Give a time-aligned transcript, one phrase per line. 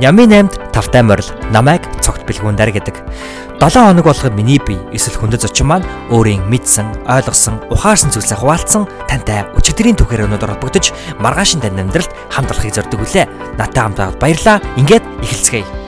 [0.00, 2.96] Нямын 8-д тавтай морил намайг цогт бэлгүүндэр гэдэг.
[3.60, 8.88] 7 хоног болгоод миний бие эсвэл хүндэт зочин маань өөрийн мэдсэн, ойлгосон, ухаарсан зүйлсээ хуваалцсан
[9.06, 13.28] тантай өчигдрийн түүхээр өнөдөр холбогдож маргаашин тань амьдралд хамт олохыг зорддог үлээ.
[13.60, 14.58] Натай хамт баярлаа.
[14.80, 15.81] Ингээд эхэлцгээе.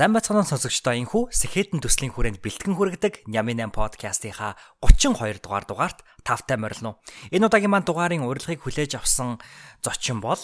[0.00, 6.00] Сайн бацхан сонсогчдоо энхүү Сэхэтэн төслийн хүрээнд бэлтгэн хүргэдэг Нямын 8 подкастынхаа 32 дугаар дугаарт
[6.24, 6.96] тавтай морилно.
[7.28, 9.36] Энэ удаагийн маань дугаарын урилгыг хүлээж авсан
[9.84, 10.40] зочин бол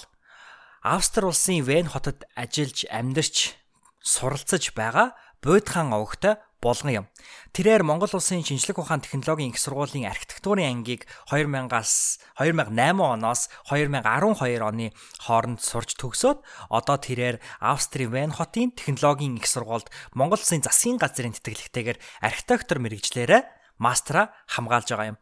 [0.84, 3.56] Австри улсын Вен хотод ажиллаж амьдарч
[4.04, 7.06] суралцж байгаа Буйдхан овогтой болгон юм.
[7.52, 14.92] Тэрээр Монгол улсын шинжлэх ухаан технологийн их сургуулийн архитектурын ангийг 2000-аас 2008 оноос 2012 оны
[15.20, 16.40] хооронд сурч төгсөөд
[16.72, 23.42] одоо тэрээр Австрийн Вен хотын технологийн их сургуульд Монгол улсын засгийн газрын тэтгэлэгтэйгээр архитектор мэрэгчлэрээ
[23.78, 25.18] мастера хамгаалж байгаа юм.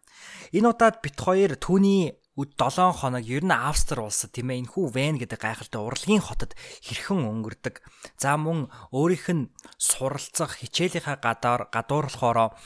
[0.55, 5.22] Энэ удаад бит хоёр түүний 7 хоног ер нь Австри улсад тийм ээ энхүү Вен
[5.22, 7.78] гэдэг гайхалтай урлагийн хотод хэрхэн өнгөрдөг.
[8.18, 12.58] За мөн өөрийнх нь суралцах хичээлийнхаа гадаар гадуурлахороо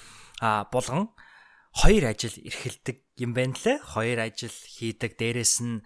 [0.72, 1.12] булган
[1.76, 3.76] хоёр ажил эрхэлдэг юм байна лээ.
[3.84, 5.20] Хоёр ажил хийдэг.
[5.20, 5.84] Дээрээс нь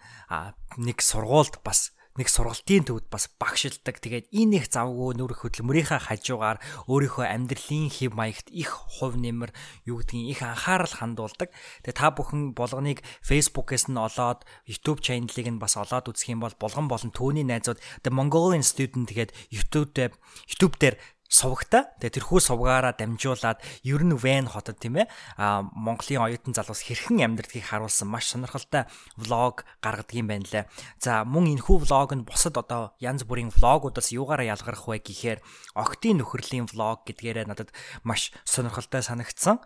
[0.79, 3.97] нэг сургуульд бас нэг сургалтын төвд бас багшилдаг.
[3.97, 9.49] Тэгээд энэ их завгүй нүрх хөдөлмөрийнхаа хажуугаар өөрийнхөө амьдралын хэв маягт их хувь нэмэр
[9.89, 11.49] юу гэдгийг их анхаарал хандуулдаг.
[11.81, 16.53] Тэгээд та бүхэн болгоныг Facebook-ээс нь олоод YouTube channel-ыг нь бас олоод үзэх юм бол
[16.53, 20.13] болгон болон түүний найзууд The Mongolian Student тэгээд YouTube дээр
[20.45, 20.95] YouTube дээр
[21.29, 21.89] сувагтай.
[21.97, 25.07] Тэгээ тэрхүү сувгаараа дамжуулаад ер нь Вен хотод тийм ээ
[25.37, 28.85] а Монголын оюутан залуус хэрхэн амьдрдгийг харуулсан маш сонирхолтой
[29.17, 30.65] влог гаргадаг юм байна лээ.
[31.01, 35.39] За мөн энэхүү влог нь бусад одоо янз бүрийн влогуудаас юугаараа ялгарх вэ гэхээр
[35.73, 37.73] октийн нөхөрлийн влог гэдгээрээ надад
[38.05, 39.57] маш сонирхолтой санагдсан.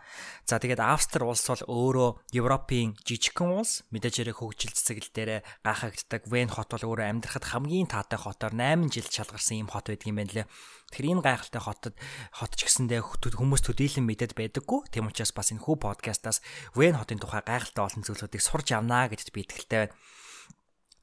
[0.48, 6.32] За тэгээд Австри улс бол өөрөө Европын жижигхэн улс мэдээж хэрэг хөгжил цэцэгэл дээрээ гайхагддаг.
[6.32, 10.24] Вен хот бол өөрөө амьдрахад хамгийн таатай хотоор 8 жил шалгарсан юм хот байдаг юм
[10.24, 10.48] байна лээ.
[10.92, 11.96] Тэгэхээр энэ гайхалтай хотод
[12.32, 14.88] хот ч гэсэндээ хүмүүс төдийлөн мэдээд байдаггүй.
[14.88, 16.40] Тийм учраас бас энэ хүү подкастаас
[16.74, 19.96] Вен хотын тухай гайхалтай олон зүйлсүүдийг сурч явнаа гэдэгт би итгэлтэй байна.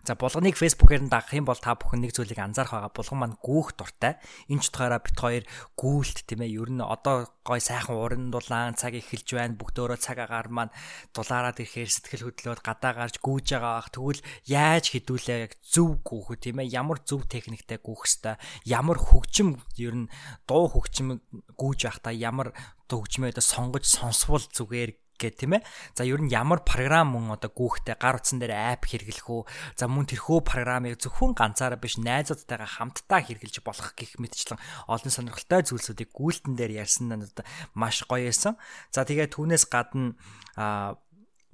[0.04, 2.92] За булганыг фэйсбүүкээр нь дагах юм бол та бүхэн нэг зүйлийг анзаарах байгаа.
[2.92, 4.20] Булган маань гүүх дуртай.
[4.52, 5.44] Энэ ч утгаараа бит хоёр
[5.80, 6.60] гүйлт тийм ээ.
[6.60, 9.56] Ер нь одоо гой сайхан уран дулаан цаг эхэлж байна.
[9.56, 10.76] Бүгдөө цаг агаар маань
[11.16, 13.88] дулаараад ирэхээр сэтгэл хөдлөөд гадаа гарч гүүж байгаа ах.
[13.96, 16.76] Тэгвэл яаж хідүүлээ яг зөв гүүх үү тийм ээ.
[16.76, 18.36] Ямар зөв техниктэй гүүх хэвээр.
[18.68, 20.12] Ямар хөгжим ер нь
[20.44, 21.24] дуу хөгжим
[21.56, 22.52] гүүж байхдаа ямар
[22.92, 25.66] хөгжмөө одоо сонгож сонсвол зүгээр гэх тийм ээ.
[25.94, 29.42] За ер нь ямар програм мөн одоо гүүхтэй гар утсан дээр апп хэрэглэх үү?
[29.78, 34.58] За мөн тэрхүү програмыг зөвхөн ганцаараа биш найзуудтайгаа хамтдаа хэрэглэж болох гэх мэтчлэн
[34.90, 38.58] олон сонирхолтой зүйлсүүдийг гүйлтэн дээр ярьсан надад маш гоё байсан.
[38.90, 40.18] За тэгээд түүнээс гадна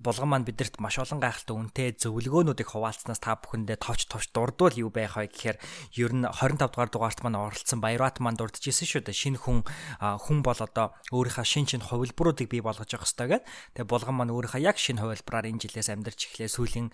[0.00, 4.88] булган маань бидэрт маш олон гайхалтай үнэтэй зөвлөгөөнүүдийг хуваалцсанаас та бүхэндээ товч товч дурдвал юу
[4.88, 5.56] байх вэ гэхээр
[6.00, 9.21] ер нь 25 дугаар дугаарт маань оролцсон Баярат маань дурдж ирсэн шүү дээ.
[9.37, 9.61] Шинэ хүн
[10.00, 13.44] хүн бол одоо өөрийнхөө шин шин хувилбаруудыг бий болгож явах хэрэгтэй гэдэг.
[13.77, 16.49] Тэгээ булган маань өөрийнхөө яг шинэ хувилбараар энэ жилээс амьдарч эхлээ.
[16.49, 16.88] Сүүлийн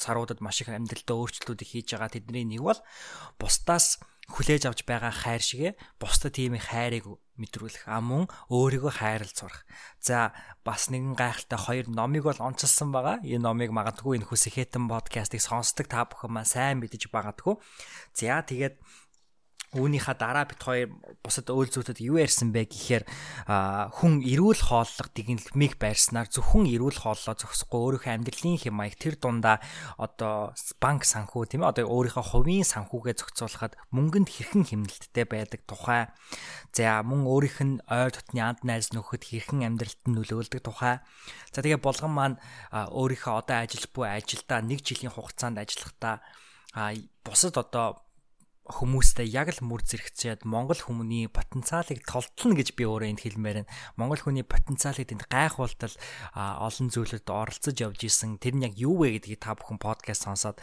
[0.00, 2.16] саруудад маш их амьдралдаа өөрчлөлтүүдийг хийж байгаа.
[2.16, 2.80] Тэдний нэг бол
[3.36, 7.08] бусдаас хүлээж авч байгаа хайр шигэ бусдад тийм их хайрыг
[7.40, 9.62] мэдрүүлэх а мөн өөрийгөө хайрлж сурах.
[10.02, 13.22] За бас нэгэн гайхалтай хоёр номыг бол онцлсан байгаа.
[13.24, 17.56] Энэ номыг магадгүй энэ хүсэх хэтэн подкастыг сонсдог та бүхэн маань сайн мэдэж байгадгүй.
[18.12, 18.76] За тэгээд
[19.76, 20.88] Үүнийхээ дараа бит хоёр
[21.20, 23.04] бусад өөл зүйтэд юу ярьсан бэ гэхээр
[24.00, 29.60] хүн эрүүл хооллого дэгнэлмийг байрснаар зөвхөн эрүүл хооллоо зогсохгүй өөрийнхөө амьдралын хэм маяг тэр дундаа
[30.00, 36.08] одоо банк санхүү тийм ээ одоо өөрийнхөө хувийн санхүүгээ зохицуулахад мөнгөнд хэрхэн хэмнэлттэй байдаг тухай.
[36.72, 41.04] За мөн өөрийнх нь ойр дотны анд найз нөхөд хэрхэн амьдралд нь нөлөөлдөг тухай.
[41.52, 42.36] За тэгээ болгон маань
[42.72, 46.24] өөрийнхөө одоо ажил буй ажилдаа нэг жилийн хугацаанд ажиллахдаа
[47.24, 48.07] бусад одоо
[48.68, 53.72] хүмүүстэй яг л мөр зэрэгцээд Монгол хүмүүний потенциалыг толтолно гэж би өөрөө энд хэлмээр байна.
[53.96, 55.94] Монгол хүний потенциалыг тэнд гайхуултал
[56.36, 58.36] олон зүйлд оролцож явж исэн.
[58.36, 60.60] Тэр нь яг юу вэ гэдгийг та бүхэн подкаст сонсоод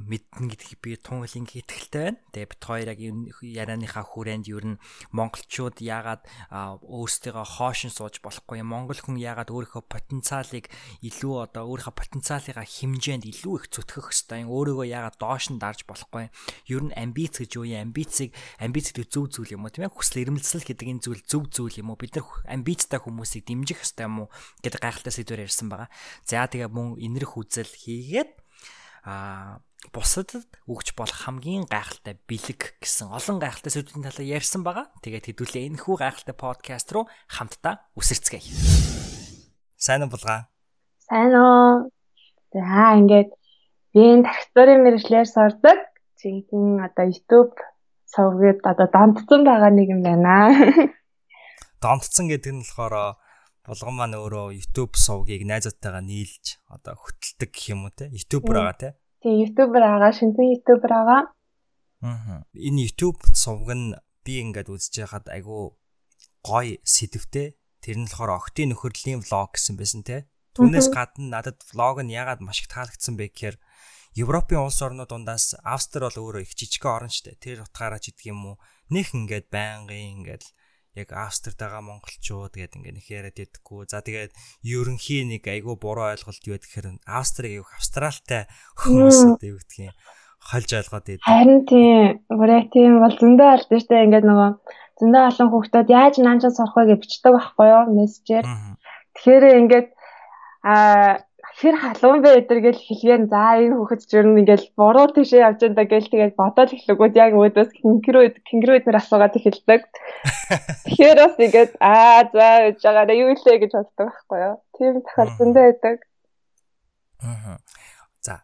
[0.00, 2.20] мэднэ гэдгийг би тун хөлийн итгэлтэй байна.
[2.32, 3.00] Тэгээ бит хоёр яг
[3.44, 4.80] ярианыхаа хүрээнд ер нь
[5.12, 8.72] монголчууд яагаад өөрсдийгөө хоошин сууж болохгүй юм.
[8.72, 10.72] Монгол хүн яагаад өөрийнхөө потенциалыг
[11.04, 16.30] илүү одоо өөрийнхөө потенциалыгаа хэмжээнд илүү их зүтгэх хэвээр өөрийгөө яагаад доош нь дарж болохгүй.
[16.70, 18.30] Ер нь амбиц гэж юу юм амбицыг
[18.62, 21.82] амбиц гэдэг зөв зүйл юм уу тийм ээ хүсэл эрмэлзэл гэдэг энэ зүйл зөв зүйл
[21.82, 24.28] юм уу бид нар амбицтай хүмүүсийг дэмжих хэрэгтэй юм уу
[24.62, 25.90] гэдэг гайхалтай сэдвээр ярьсан байгаа.
[26.22, 28.30] За тэгээ мөн инэрх үзэл хийгээд
[29.02, 29.58] а
[29.90, 34.86] бусадад өгч болох хамгийн гайхалтай бэлэг гэсэн олон гайхалтай сэдвийн талаар ярьсан байгаа.
[35.02, 38.46] Тэгээд хэдүүлээ энэ хүү гайхалтай подкаст руу хамтдаа үсэрцгээе.
[39.74, 40.46] Сайн уу булгаа?
[41.02, 41.90] Сайн уу?
[42.54, 43.34] За ингээд
[43.90, 45.91] би тархитурын мэрэгчлэр сурдаг.
[46.22, 47.58] Жинхэнэ одоо YouTube
[48.06, 50.54] сувгад одоо донтцсон байгаа нэг юм байна.
[51.82, 53.18] Донтцсон гэдэг нь болохоор
[53.66, 58.06] булган маань өөрөө YouTube сувгийг найзуудтайгаа нийлж одоо хөтэлдэг гэх юм уу те?
[58.14, 58.88] YouTuber байгаа те?
[59.18, 61.22] Тийм YouTuber байгаа, шинхэн YouTuber байгаа.
[62.06, 62.46] Аа.
[62.54, 65.74] Энэ YouTube сувг нь би ингээд үзэж байхад айгүй
[66.46, 67.58] гоё сэдвтэй.
[67.82, 70.30] Тэр нь болохоор октын нөхөрлийн влог гэсэн байсан те.
[70.54, 73.56] Түүнээс гадна надад влог нь ягаад маш их таалагдсан бэ гэхээр
[74.12, 77.40] Европын улс орнууд дундаас Австри бол өөрөө их жижигхэн орн штэ.
[77.40, 78.56] Тэр утгаараа ч гэдэг юм уу.
[78.92, 80.44] Нэх ингээд байнгын ингээд
[80.92, 83.88] яг Австрид байгаа монголчууд тэгээд ингээд их яриад байдаггүй.
[83.88, 88.44] За тэгээд ерөнхий нэг айгүй буруу ойлголт юу гэхээр Австрийг аюух австралтай
[88.76, 89.96] хүмүүс үү гэдгийг
[90.44, 91.24] хольж ойлгоод байдаг.
[91.24, 92.20] Харин тийм.
[92.28, 94.04] Бүрээ тийм бол зөндөө аль шүү дээ.
[94.12, 94.50] Ингээд нөгөө
[95.00, 97.84] зөндөө олон хүүхдүүд яаж наанчаа сурах вэ гэж бичдэг байхгүй юу?
[97.96, 98.44] Мессежээр.
[99.16, 99.88] Тэгэхээр ингээд
[100.68, 101.24] аа
[101.62, 105.46] хэр халуун бэ өдр гэж хэлгээр за энэ хүүхэд ч ер нь ингээл буруу тийшээ
[105.46, 109.82] явж байгаа гэл тэгээд бодоод эхлэгүүд яг өөдөөс кингрүү кингрүү эднэр асуугаад эхэлдэг.
[110.90, 114.56] Тэгэхээр бас ингээд аа за үж байгаараа юу илээ гэж боддог байхгүй юу?
[114.74, 115.96] Тийм тохиолдолтой байдаг.
[117.22, 117.56] Аа.
[118.18, 118.34] За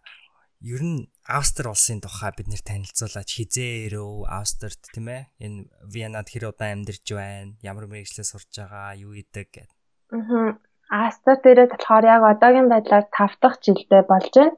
[0.63, 6.31] ер нь Австри улсын тухай бид нэр танилцуулаад хизээ ирөө Австрид тийм ээ энэ Венад
[6.31, 9.71] хэр удаан амьдарч байна ямар мэрэгчлээ сурж байгаа юу идэг гэд.
[10.15, 10.57] Аа
[10.91, 14.57] Астер дээрээ болохоор яг одоогийн байдлаар 5 дахь жилдээ болж байна.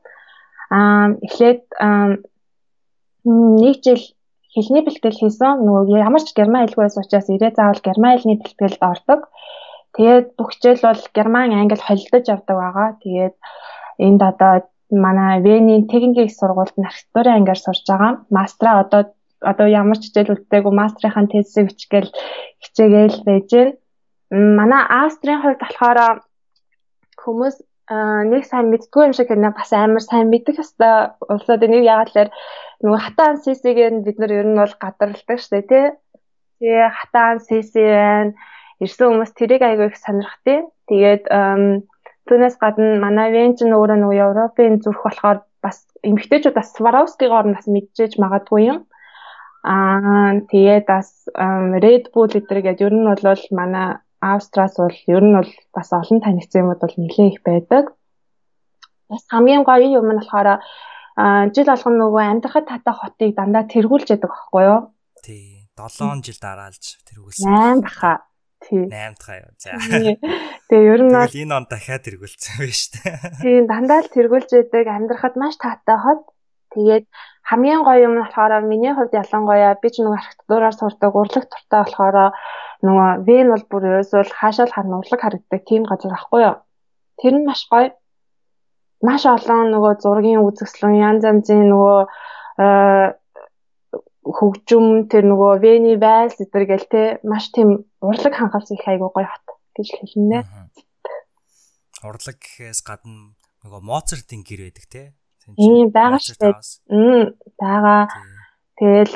[0.71, 1.63] Аа эхлээд
[3.27, 4.03] нэг жил
[4.55, 5.59] хэлний бэлтгэл хийсэн.
[5.67, 9.21] Нөгөө ямар ч герман хэлгүй байсан учраас ирээ заавал герман хэлний бэлтгэлд ордог.
[9.99, 12.89] Тэгээд бүх хичээл бол герман, англи холилдож явдаг байгаа.
[13.03, 13.37] Тэгээд
[14.07, 14.53] энд одоо
[14.95, 18.13] манай Венийн техникийн сургуульд архитектурын ангиар сурж байгаа.
[18.31, 19.03] Мастера одоо
[19.43, 22.11] одоо ямар ч хичээл үлдээгүй мастрынхаа тезисийг бичгээл
[22.63, 23.75] хичээгээл байж байна
[24.31, 25.99] манай Австрийн хувьд болохоор
[27.23, 27.57] хүмүүс
[27.91, 32.31] нэг сайн мэддгүй юм шиг хэрнээ бас амар сайн мэддэг хэвээр улсууд энийг яагаад тэлэр
[32.87, 35.87] нөгөө хатаан CC-гээр бид нар ер нь бол гадарладаг штэ тий.
[36.63, 38.33] Тэгээ хатаан CC байна.
[38.79, 40.63] Ирсэн хүмүүс тэрийг айгүй их сонирх тий.
[40.87, 41.27] Тэгээд
[42.31, 47.67] түүнээс гадна манай Венч нь өөрөө нөгөө Европын зүрх болохоор бас эмгтээчүүд бас Сваровскигоор бас
[47.67, 48.79] мэдчихэж магадгүй юм.
[49.67, 51.27] Аа тэгээд бас
[51.85, 56.21] Red Bull гэдэр гээд ер нь бол манай Австраас бол ер нь бол бас олон
[56.21, 57.97] танигдсан юмуд бол нэлээ их байдаг.
[59.09, 60.61] Бас хамгийн гоё юм нь болохоор
[61.53, 64.81] жил болгон нөгөө амьдрахад татах хотыг дандаа тэргүүлж яадаг байхгүй юу?
[65.25, 65.61] Тий.
[65.81, 67.49] 7 жил дараалж тэргүүлсэн.
[67.49, 68.29] 8 баха.
[68.61, 68.85] Тий.
[68.85, 69.53] 8 дахь юу.
[69.57, 69.71] За.
[70.69, 73.17] Тэгээ ер нь бол энэ он дахиад тэргүүлсэн байж тээ.
[73.41, 76.29] Тий, дандаа л тэргүүлж яадаг амьдрахад маш таатай хот.
[76.77, 77.05] Тэгээд
[77.43, 81.81] хамгийн гоё юм нь болохоор миний хувьд ялангуяа би ч нөгөө архитектураар сурдаг урлаг туртай
[81.83, 82.17] болохоор
[82.87, 86.57] нөгөө вен бол бүр ерөөсөө хаашаа л харна урлаг харагддаг тийм газар ахгүй юу.
[87.21, 87.93] Тэр нь маш гоё.
[89.05, 91.99] Маш олон нөгөө зургийн үзэсгэлэн янз янзын нөгөө
[92.65, 93.09] э,
[94.25, 99.29] хөгжим тэр нөгөө вений байс зэрэг гэл те маш тийм урлаг хангалтс их айгуу гоё
[99.29, 99.47] хот
[99.77, 100.45] гэж хэлнэ.
[102.05, 105.03] Урлаг гэхээс гадна нөгөө Моцартын гэр байдаг те.
[105.57, 106.55] Тийм байгаа шүү дээ.
[106.93, 107.25] Мм
[107.61, 108.05] байгаа.
[108.81, 109.13] Тэгэл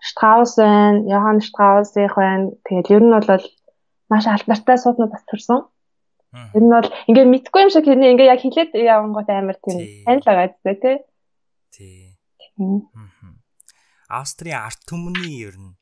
[0.00, 2.56] Штраус байна, Йохан Штраусих байна.
[2.64, 3.44] Тэгэл ер нь бол
[4.08, 5.60] маш алдартай сууднууд бас төрсөн.
[6.56, 9.76] Ер нь бол ингээ мэдгүй юм шиг хэрнээ ингээ яг хилээд явангууд амар тийм
[10.08, 10.96] танил байгаа зү тий.
[11.68, 12.16] Тий.
[14.08, 15.76] Австрийн арт түмний ер нь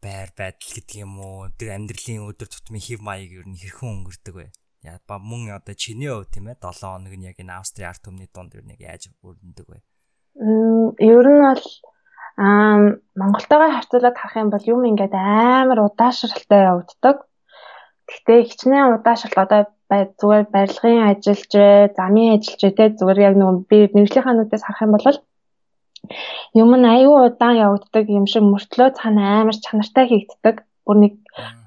[0.00, 4.34] байр байдал гэдэг юм уу тэр амьдралын өдөр тутмын хэв маяг ер нь хэрхэн өнгөрдөг
[4.38, 4.48] вэ?
[4.86, 8.00] Яа ба мөн одоо чиний хувьд тийм ээ 7 хоног нь яг энэ Австрийн арт
[8.06, 9.78] түмний дунд ер нь яаж өрнөдөг вэ?
[11.02, 11.64] Ер нь бол
[12.38, 17.16] Аа Монголтойгоо харьцуулаад харах юм бол юм ингээд амар удаашралтай явагддаг.
[18.08, 21.52] Гэхдээ хичнээн удаашрал одоо зүгээр барилгын ажиллаж,
[21.98, 25.18] замын ажиллаж те зүгээр яг нөгөө би нэвшлийнхаа нүдээс харах юм бол
[26.60, 30.56] юм нь аюу удаан явагддаг юм шиг мөртлөө цаана амар чанартай хийгддэг.
[30.86, 31.14] Бүр нэг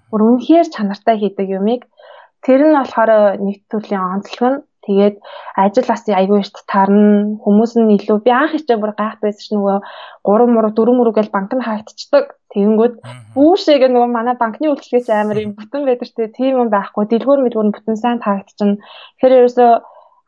[0.09, 1.81] бүр үнэхээр чанартай хийдэг юмыг
[2.45, 3.11] тэр нь болохоор
[3.45, 5.21] нэг төрлийн онцлог нь Тэгээд
[5.61, 7.37] ажил бас айгүй их таарна.
[7.37, 9.77] Хүмүүс нь илүү би анх ихтэй бүр гайх байсан чинь нөгөө
[10.25, 12.25] 3 муруу 4 муруу гэж банк нь хаагдчихдаг.
[12.49, 12.95] Тэгэнгүүт
[13.37, 17.05] үүшээгээ нөгөө манай банкны үйлчлэгч амар юм бүтэн байдаг те тийм юм байхгүй.
[17.13, 18.81] Дэлгүүр мэдгүүр нь бүтэн сайн таагдчихна.
[19.21, 19.71] Тэгэхээр ерөөсөө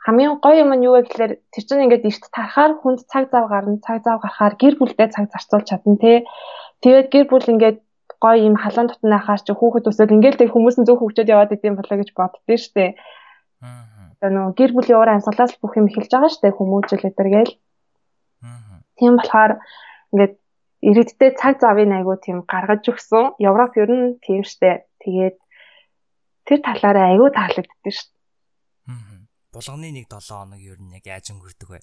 [0.06, 3.50] хамгийн гоё юм нь юу вэ гэхээр тэр чинь ингээд эрт тарахаар хүнд цаг зав
[3.50, 3.82] гарна.
[3.82, 6.30] Цаг зав гарахаар гэр бүлдээ цаг зарцуулж чадна те.
[6.86, 7.78] Тэгээд гэр бүл ингээд
[8.22, 11.74] гоё юм халуун дотнойхаар чи хүүхэд өсөөл ингээд тэг хүмүүс нь зөв хөгжөөд яваад идэм
[11.76, 12.94] болоо гэж боддөө штэ.
[13.66, 13.93] Аа
[14.30, 17.54] нөгөө гэр бүлийн уур амьсгалаас бүх юм эхэлж байгаа шүү дээ хүмүүжил өдр гээл.
[19.00, 19.52] Тийм болохоор
[20.14, 20.34] ингээд
[20.88, 23.36] иргэдтэй цаг завын айгуу тийм гаргаж өгсөн.
[23.40, 24.88] Европ ер нь тийм штэ.
[25.04, 25.38] Тэгээд
[26.48, 28.14] тэр талаараа айгуу таалагддаг шүү.
[29.54, 31.80] булганы нэг 7 хоног ер нь яг яаж өнгөрдөг вэ?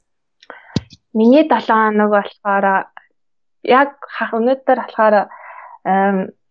[1.14, 2.66] Миний 7 хоног болохоор
[3.62, 5.14] яг өнөөдөр болохоор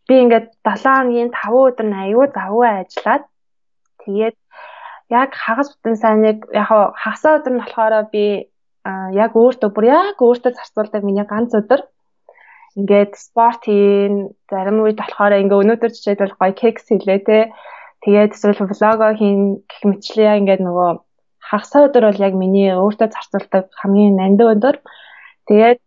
[0.08, 3.24] би ингээд 7 хоногийн 5 өдөр нь аюу завгүй ажиллаад
[4.06, 4.38] тэгээд
[5.10, 8.26] яг хагас бүтэн сайныг яг хагасаа өдөр нь болохоор би
[9.22, 11.82] яг өөртөө бүр яг өөртөө зарцуулдаг миний ганц өдөр.
[12.78, 17.40] Ингээд спорт хийн зарим үед болохоор ингээ өнөөдөр жишээлбэл гоё кекс хийлээ те.
[18.06, 20.90] Тэгээд эсвэл влого хийн гэх мэтлээ ингээд нөгөө
[21.50, 24.76] хагасаа өдөр бол яг миний өөртөө зарцуулдаг хамгийн нандин өдөр.
[25.50, 25.80] Тэгээд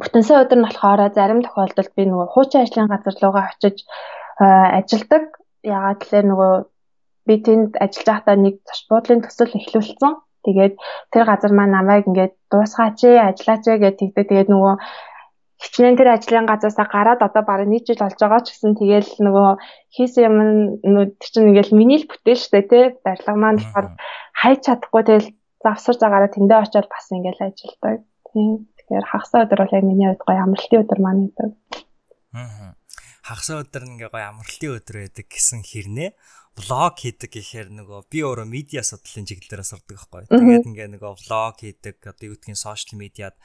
[0.00, 3.82] бүтэнсээ өдөр нь болохоор зарим тохиолдолд би нөгөө хуучин ажлын газар руугаа очиж
[4.38, 5.24] ажилдаг
[5.66, 6.52] ягаад гэхээр нөгөө
[7.26, 10.12] би тэнд ажиллаж байхдаа нэг зоч буудлын төсөл эхлүүлсэн.
[10.42, 10.74] Тэгээд
[11.14, 14.26] тэр газар маань намайг ингээд дуусгаач ээ, ажиллаач ээ гэж тэгдэг.
[14.26, 14.74] Тэгээд нөгөө
[15.62, 19.48] хичнээн тэр ажлын газаасаа гараад одоо бараг нэг жил болж байгаа ч гэсэн тэгээл нөгөө
[19.94, 20.36] хийсэн юм
[21.22, 23.86] тэр чинь ингээл миний л бүтээл штэ тий барилга маань болохоор
[24.42, 25.28] хайж чадахгүй тэгэл
[25.62, 30.26] завсар загаараа тэндээ очиод бас ингээл ажилдаг тий тэгэхээр хагасаа өдөр бол яг миний хувьд
[30.26, 31.50] гоё амралтын өдөр маань гэдэг
[32.34, 32.74] аа
[33.22, 36.10] хагасаа өдөр ингээ гоё амралтын өдөр байдаг гэсэн хэрнээ
[36.52, 40.28] влог хийдэг гэхээр нөгөө би өөрөө медиа судлалын чиглэлээр сурдаг байхгүй.
[40.28, 43.36] Тэгээд ингээ нөгөө влог хийдэг одоо юу гэдгийг сошиал медиад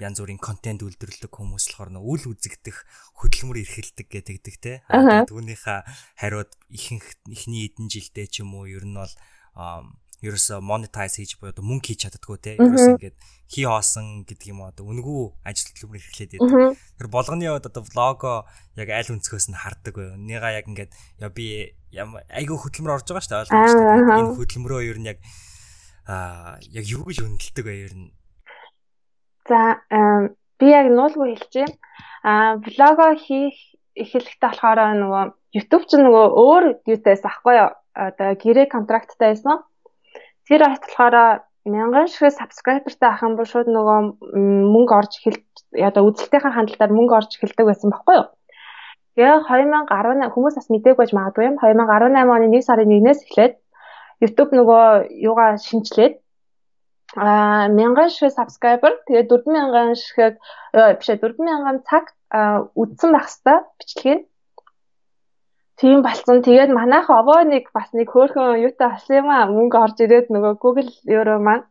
[0.00, 2.76] янз бүрийн контент үйлдвэрлэдэг хүмүүс болохоор нөгөө үл үзэгдэх
[3.20, 4.72] хөдөлмөр эрхэлдэг гэдэг те.
[5.28, 5.80] Түүнийхээ
[6.20, 9.12] хариуд ихэнх эхний эдэн жилдээ ч юм уу ер нь бол
[10.28, 12.54] ерөөсө monetize хийж буюу мөнгө хийж чаддггүй те.
[12.58, 13.16] Ерөөсө ингээд
[13.46, 16.78] хий хоосон гэдэг юм одоо үнгүү ажил хөдөлмөр эрхлээд байдаг.
[16.98, 18.32] Тэр болгоны хувьд одоо влого
[18.74, 20.08] яг аль өнцгөөс нь хардаг бай.
[20.18, 20.92] Нээга яг ингээд
[21.22, 21.46] яа би
[21.94, 23.86] айгүй хөдөлмөр орж байгаа шүү дээ ойлгомжтой.
[24.18, 25.18] Энэ хөдөлмөрөө ер нь яг
[26.10, 28.10] аа яг юу гэж үнэлдэг бай ер нь.
[29.46, 29.78] За
[30.58, 31.70] би яг нуулгүй хэлчихье.
[32.26, 33.54] Аа влого хийх
[33.94, 35.24] эхлэхдээ болохоор нөгөө
[35.56, 37.70] YouTube ч нөгөө өөр аахгүй юу?
[37.96, 39.64] Одоо гэрээ контракттай байсан.
[40.46, 43.98] Тэр арт болохоор мянган шиг subscriberтай ах юм бол шууд нөгөө
[44.74, 45.42] мөнгө орж эхэлж
[45.88, 48.26] одоо үзэлтийнхаа хандлтаар мөнгө орж эхэлдэг байсан байхгүй юу?
[49.18, 51.56] Тэгээ 2018 хүмүүс бас мдэггүй байж магадгүй юм.
[51.58, 53.54] 2018 оны 1 сарын 1-ээс эхлээд
[54.22, 54.84] YouTube нөгөө
[55.26, 56.14] юугаа шинжилээд
[57.16, 60.38] а мянган шиг subscriber тэгээ 4000 шиг
[60.98, 62.14] биш 4000 цаг
[62.82, 64.20] үдсэн байх хэвээр бичлэгийг
[65.76, 66.40] Тийм болсон.
[66.40, 69.44] Тэгээд манайх овоо нэг бас нэг хөөхөн юутай болсон юм аа.
[69.44, 71.68] Мөнгө орж ирээд нөгөө Google Euro маань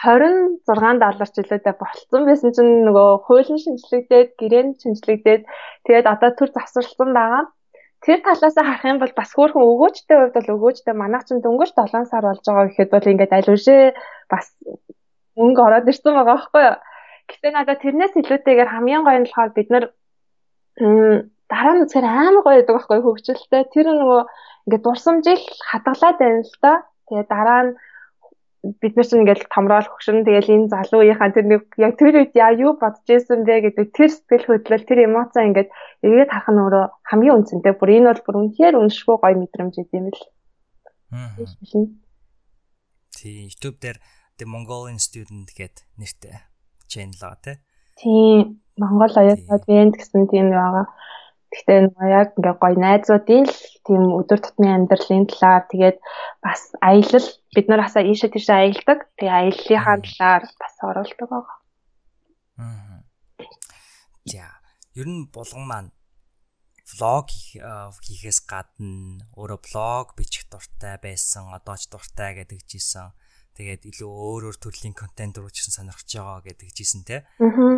[0.00, 5.42] 26 доллар ч илүүтэй болцсон байсан чинь нөгөө хуулийн шинжлэгдээд, гэрээн шинжлэгдээд
[5.84, 7.44] тэгээд одоо төр завсарлсан байгаа.
[8.04, 12.08] Тэр талаас харах юм бол бас хөөхөн өгөөчтэй хувьд бол өгөөчтэй манайх чинь дөнгөж 7
[12.08, 13.82] сар болж байгаа гэхэд бол ингээд аль үшээ
[14.32, 14.46] бас
[15.40, 16.76] мөнгө ороод ирсэн байгаа байхгүй юу.
[17.28, 19.84] Гэтэ надад тэрнээс илүүтэйгээр хамгийн гоё нь болохоор бид нар
[21.54, 23.62] дараа нь үзэхээр амар гоё байдаг байхгүй хөвгчлөлтэй.
[23.70, 24.22] Тэр нөгөө
[24.66, 26.72] ингээд дурсамжийг хадгалаад байна л да.
[27.06, 27.72] Тэгээ дараа нь
[28.80, 32.52] бид нар чинь ингээд томрол хөгшин тэгэл энэ залууынхаа тэр нэг яг тэр үед яа
[32.58, 35.70] юу бодож исэн бэ гэдэг тэр сэтгэл хөдлөл тэр эмоц ингээд
[36.02, 37.74] эргээд харах нь өөрөө хамгийн үнцэнтэй.
[37.78, 40.20] Бүр энэ бол бүр үнэхээр үншгүй гоё мэдрэмж идэм л.
[43.14, 44.02] Тий, YouTube дээр
[44.40, 46.34] The Mongolian Student гэдэг нэртэй
[46.88, 47.56] channel байгаа тий.
[48.00, 50.86] Тий, Монгол оюутнууд вент гэсэн тийм байгаа.
[51.54, 55.98] Гэхдээ нөгөө яг ингээ гоё найзуудын л тийм өдөр тутмын амьдралын талаар тэгээд
[56.42, 58.98] бас аялал бид нар хасаа ийшээ тийшээ аялдаг.
[59.14, 61.58] Тэгээ аяллахаа талаар бас оролдог байгаа.
[62.58, 62.98] Аа.
[64.26, 64.50] За,
[64.98, 65.90] ер нь булган маань
[66.90, 73.14] влог хийхээс гадна өөрөө блог бичих дуртай байсан, одоо ч дуртай гэдэг жисэн.
[73.54, 77.22] Тэгээд илүү өөр өөр төрлийн контент руу ч сонирхож байгаа гэдэг жисэн те.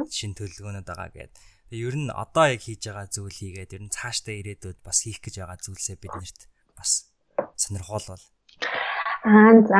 [0.08, 3.94] Шин төлөвлөгөөнөд байгаа гэдэг Тэгээ ер нь одоо яг хийж байгаа зүйл хийгээд ер нь
[3.96, 6.40] цаашдаа ирээдүйд бас хийх гэж байгаа зүйлсээ биднэрт
[6.78, 6.90] бас
[7.58, 8.22] сонирхолвол.
[9.26, 9.78] Аа за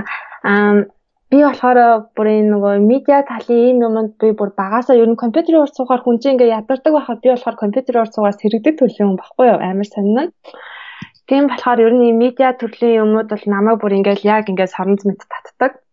[1.30, 1.78] би болохоор
[2.14, 6.02] бүр энэ нөгөө медиа талын энэ юмд би бүр багасаа ер нь компьютерийн урд суугаар
[6.02, 9.58] хүн чинь ингээ ядардаг байхад би болохоор компьютерийн урд суугаар сэрэгдэг төрлийн хүн баггүй юу
[9.62, 10.30] амар сонин.
[11.26, 15.22] Тийм болохоор ер нь медиа төрлийн юмуд бол намайг бүр ингээл яг ингээд соронз мэт
[15.26, 15.85] татдаг.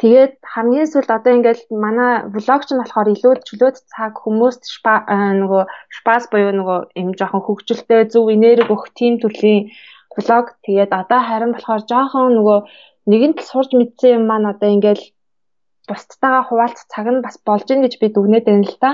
[0.00, 4.62] Тэгээд хамгийн сүүлд одоо ингээд манай влогч нь болохоор илүү чөлөөт цаг хүмүүст
[5.40, 5.62] нөгөө
[5.96, 9.72] шпас буюу нөгөө юм жоохон хөгжилтэй зөв энерги өгөх тийм төрлийн
[10.16, 12.58] влог тэгээд одоо харин болохоор жоохон нөгөө
[13.10, 15.00] нэгэнт сурж мэдсэн юм маань одоо ингээд
[15.88, 18.90] бусдтайгаа хуваалц цаг нь бас болж ийн гэж би дүгнээд байна л та.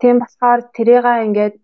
[0.00, 1.54] Тийм болохоор тэрийгээ ингээд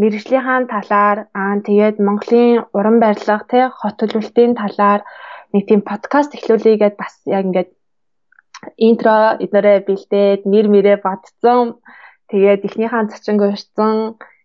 [0.00, 5.00] мэрэгжлийнхаа талаар аа тэгээд Монголын уран барилга тий хот төлөвлөлтийн талаар
[5.52, 7.70] нэг тийм подкаст эхлүүлээгээд бас яг ингээд
[8.88, 11.66] интро эднэрээ бэлдээд нэр мэрээ бодцсон.
[12.30, 13.96] Тэгээд эхнийхээ зочин гуйсан.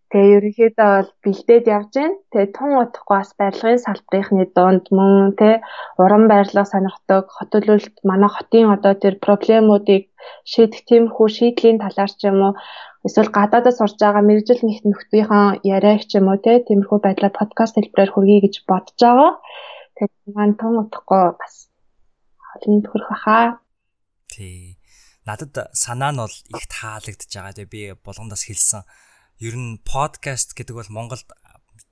[0.09, 2.21] Тэгээ ерөнхийдөө бол бэлдээд явж байна.
[2.31, 5.49] Тэгээ тун утахгүй бас барилгын салбарынхны дунд мөн тэ
[6.01, 10.03] уран барилга сонирхдаг хот төлөвлөлт манай хотын одоо тэр проблемуудыг
[10.51, 12.53] шийдэх тиймэрхүү шийдлийн талаар ч юм уу
[13.07, 15.45] эсвэл гадаадд сурж байгаа мэрэгжил нэгт нөхдийнхөө
[15.75, 19.31] яриаг ч юм уу тэ тиймэрхүү байдлаар подкаст хэлбэрээр хүргэе гэж бодож байгаа.
[19.97, 21.53] Тэгээ маань тун утахгүй бас
[22.53, 23.39] олонд хүрэх баха.
[24.35, 24.75] Тий.
[25.23, 27.55] Надад санаа нь бол их таалагдж байгаа.
[27.55, 28.83] Тэгээ би болгондоос хэлсэн
[29.39, 31.23] ер нь подкаст гэдэг бол Монголд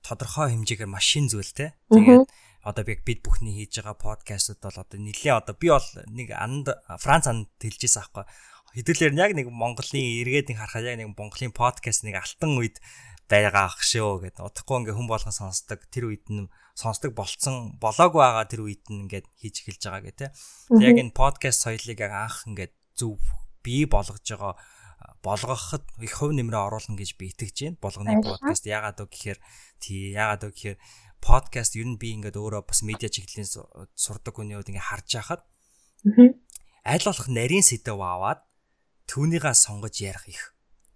[0.04, 1.72] тодорхой хэмжээгээр машин зүйлтэй.
[1.88, 2.28] Тэгээд
[2.68, 6.68] одоо би бид бүхний хийж байгаа подкастууд бол одоо нэлээ одоо би бол нэг анд
[7.00, 8.28] Франц анд хэлжээс аахгүй.
[8.76, 12.76] Хэдүүлэр яг нэг Монголын эргээд нэг харахад яг нэг Монголын подкаст нэг алтан үед
[13.24, 14.44] байгаа ах шүү гэдэг.
[14.44, 15.80] Удахгүй ингээ хүн болгон сонсдог.
[15.88, 20.18] Тэр үед нь сонсдог болцсон болоогүй байгаа тэр үед нь ингээд хийж эхэлж байгаа гэх
[20.18, 20.30] тээ.
[20.82, 23.22] Яг энэ подкаст соёлыг яг анх ингээд зөв
[23.62, 24.58] бий болгож байгаа
[25.22, 27.78] болгоход их хувь нэмрээ оруулна гэж би итгэж байна.
[27.78, 29.38] Болгоны подкаст яагаад вэ гэхээр
[29.78, 30.78] тий яагаад вэ гэхээр
[31.22, 33.48] подкаст ер нь би ингээд өөрөө бас медиа чиглэлийн
[33.94, 35.42] сурдаг хүний үед ингээд харж байхад
[36.84, 38.44] аль болох нарийн сэдв аваад
[39.08, 40.42] түүнийгээ сонгож ярих их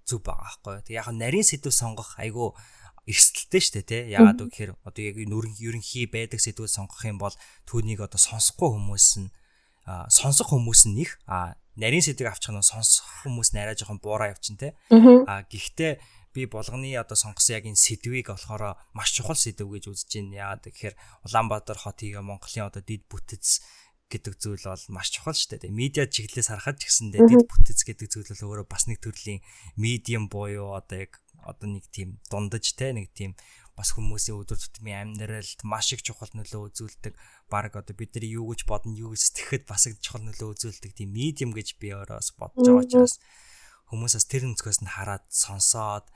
[0.04, 0.76] зүг байгаа байхгүй.
[0.84, 2.52] Тэг яг нарийн сэдв сонгох айгүй
[3.08, 4.02] эрсдэлтэй шүү дээ тий.
[4.12, 7.32] Яагаад вэ гэхээр одоо яг ерөнхий байдаг сэдвүүд сонгох юм бол
[7.64, 9.28] түүнийг одоо сонсохгүй хүмүүс нь
[10.12, 14.36] сонсох хүмүүс нь их а нарийн сэдвийг авчих нь сонсох хүмүүс нь арай жоохон буураа
[14.36, 14.76] явчин те.
[15.24, 15.98] А гэхдээ
[16.36, 20.52] би болгоны одоо сонгосон яг энэ сэдвийг болохоор маш чухал сэдв гэж үзэж байна.
[20.52, 23.64] Яагаад гэхээр Улаанбаатар хотыг Монголын одоо дид бүтэц
[24.08, 25.72] гэдэг зүйл бол маш чухал шүү дээ.
[25.72, 29.44] Медиа чиглэлээс харахад ч гэсэндээ дид бүтэц гэдэг зүйл бол өөрөө бас нэг төрлийн
[29.76, 33.32] медиум буюу одоо яг одоо нэг тийм дундаж те нэг тийм
[33.78, 37.14] бас хүмүүсийн өдөр тутмын амьдралд маш их чухал нөлөө үзүүлдэг.
[37.46, 40.92] Баг одоо бид нар юу гэж бодно юу гэж сэтгэхэд бас их чухал нөлөө үзүүлдэг
[40.98, 43.22] тийм медиум гэж би өөрөөс бодож байгаа учраас
[43.88, 46.10] хүмүүсээс тэр өнцгөөс нь хараад сонсоод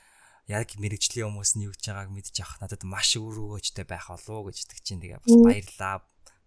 [0.50, 4.28] яг мэрэгжлийн хүмүүс нь юу гэж байгааг мэдж авах надад маш үр өгөөжтэй байх болов
[4.28, 5.96] уу гэж итгэж чинь тэгээ бас баярлаа.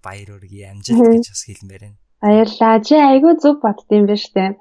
[0.04, 2.05] Баяр үргээ амжилт гэж бас хэлмээр байна.
[2.24, 2.80] Баярлаа.
[2.80, 3.60] Чи айгүй зөв
[3.92, 4.56] юм байна штэ.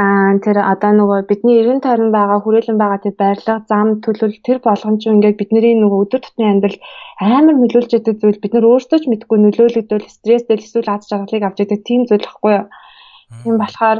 [0.00, 4.58] Аа тэр одоо нөгөө бидний эргэн тойрон байгаа хүрээлэн байгаа тэр барилга, зам, төлөв тэр
[4.64, 6.78] болгон ч ингээд бидний нөгөө өдөр тутмын амьдрал
[7.20, 11.58] амар нөлөөлж байгаа зүйл бид нар өөрсдөө ч мэдгүй нөлөөлөгдөл стресстэй эсвэл аз жаргалыг авч
[11.62, 12.66] идэг тийм зүйл байхгүй юу?
[13.44, 13.98] Тийм болохоор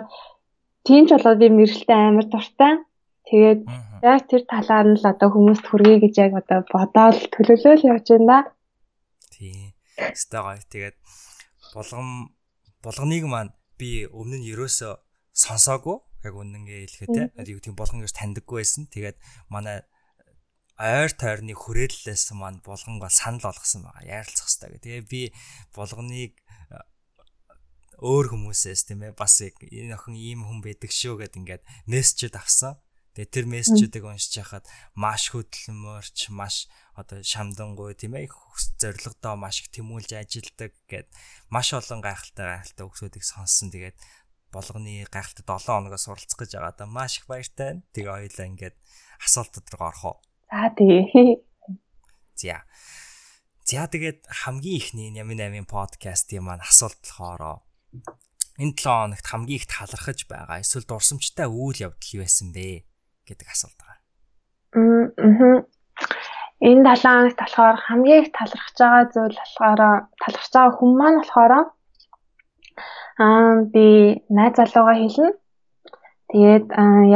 [0.89, 2.73] тийм ч болоод би мэрэгчлээ амар дуртай.
[3.29, 3.61] Тэгээд
[4.05, 8.29] яг тэр талаар нь л одоо хүмүүст хүргэе гэж яг одоо бодоод төлөвлөөл явж байна
[8.29, 8.39] да.
[9.33, 9.73] Тийм.
[9.97, 10.61] Гоё.
[10.73, 10.97] Тэгээд
[11.73, 12.35] болгон
[12.85, 14.93] булганыг маань би өмнө нь ерөөсөө
[15.33, 15.97] сонсоогүй
[16.29, 18.87] яг үнэнгээ хэлэхэд те юу тийм болгон гэж таньдаггүй байсан.
[18.93, 19.17] Тэгээд
[19.49, 19.83] манай
[20.79, 24.25] ойр тойрны хүрээллээс маань булган бол санал болгосон байгаа.
[24.25, 24.85] Ярилцах хэрэгтэй гэх.
[24.85, 25.23] Тэгээ би
[25.75, 26.33] булганыг
[28.05, 32.35] өөр хүмүүсээс тийм ээ бас яг энэ охин ийм хүн байдаг шүү гэд ингээд мессежд
[32.35, 32.77] авсан.
[33.15, 34.67] Тэгээ тэр мессежүүдийг уншиж хахад
[34.99, 36.67] маш хөдөлмөрч маш
[36.99, 38.27] одоо шамдангуй тийм ээ
[38.83, 41.07] зоригтой маш их тэмүүлж ажилдаг гэд
[41.47, 43.95] маш олон гайхалтай гайхалтай өгсүүдийг сонссон тэгээд
[44.55, 47.83] болгоны гайхалтай 7 хоногоос суралцах гэж байгаа да маш их баяртай.
[47.95, 48.77] Тэгээ хоёлаа ингээд
[49.27, 50.17] асуултууд руу орох уу.
[50.51, 51.39] За тэгээ.
[52.43, 52.63] За.
[53.67, 57.63] За тэгээд хамгийн ихний Нямын 8-ын подкастын маань асуулт болохоор
[58.63, 62.87] энэ 7 хоногт хамгийн их талархаж байгаа эсвэл дурсамжтай үйл явдал юу байсан бэ
[63.29, 63.99] гэдэг асуулт байгаа.
[64.75, 65.75] Аа
[66.65, 69.81] энэ 7 хоногт болохоор хамгийн их талархаж байгаа зүйл болохоор
[70.23, 71.53] талархаж байгаа хүн маань болохоор
[73.25, 73.87] аа би
[74.37, 75.31] найз залуугаа хэлнэ.
[76.31, 76.67] Тэгээд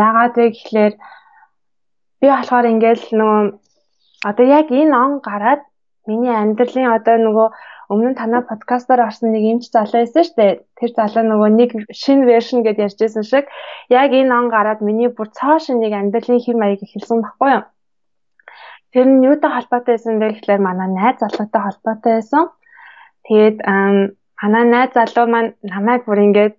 [0.05, 0.95] яагаад вэ гэхлээр
[2.21, 3.43] би болохоор ингээл нөгөө
[4.29, 5.63] одоо яг энэ он гараад
[6.09, 7.49] миний амьдралын одоо нөгөө
[7.89, 10.53] өмнө нь танаа подкастаар орсон нэг юмч залуу байсан шүү дээ.
[10.77, 11.71] Тэр залуу нөгөө нэг
[12.01, 13.45] шинэ вершн гэдээ ярьжсэн шиг
[13.89, 17.65] яг энэ он гараад миний бүр цоо шин нэг амьдралын хэм маяг эхэлсэн баггүй юу?
[18.93, 22.45] Тэр нь юутай холбоотой байсан бэ гэхлээр манай найз залуутай холбоотой байсан.
[23.25, 23.57] Тэгээд
[24.43, 26.55] манай найз залуу маань намайг бүр ингээд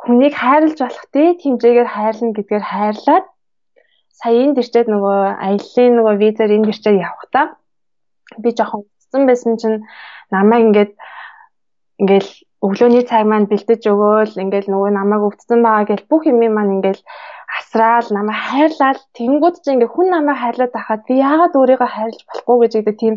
[0.00, 3.26] хүнийг хайрлаж болох дээд хэмжээгээр хайрлна гэдгээр хайрлаад
[4.18, 7.44] сая энд ирчээд нөгөө аяллаа нөгөө визээр энд ирчээд явхдаа
[8.42, 9.78] би жоохон утсан байсан чинь
[10.30, 10.92] намайг ингээд
[11.98, 12.30] ингээл
[12.66, 17.02] өглөөний цаг маань бэлдэж өгөөл ингээл нөгөө намайг өвдсөн байгаа гэл бүх юм маань ингээл
[17.58, 22.56] асраал намайг хайрлал тэнгууд чи ингээ хүн намайг хайрлаад байхад би яагаад өөрийгөө хайрлаж болохгүй
[22.60, 23.14] гэж гэдэг тийм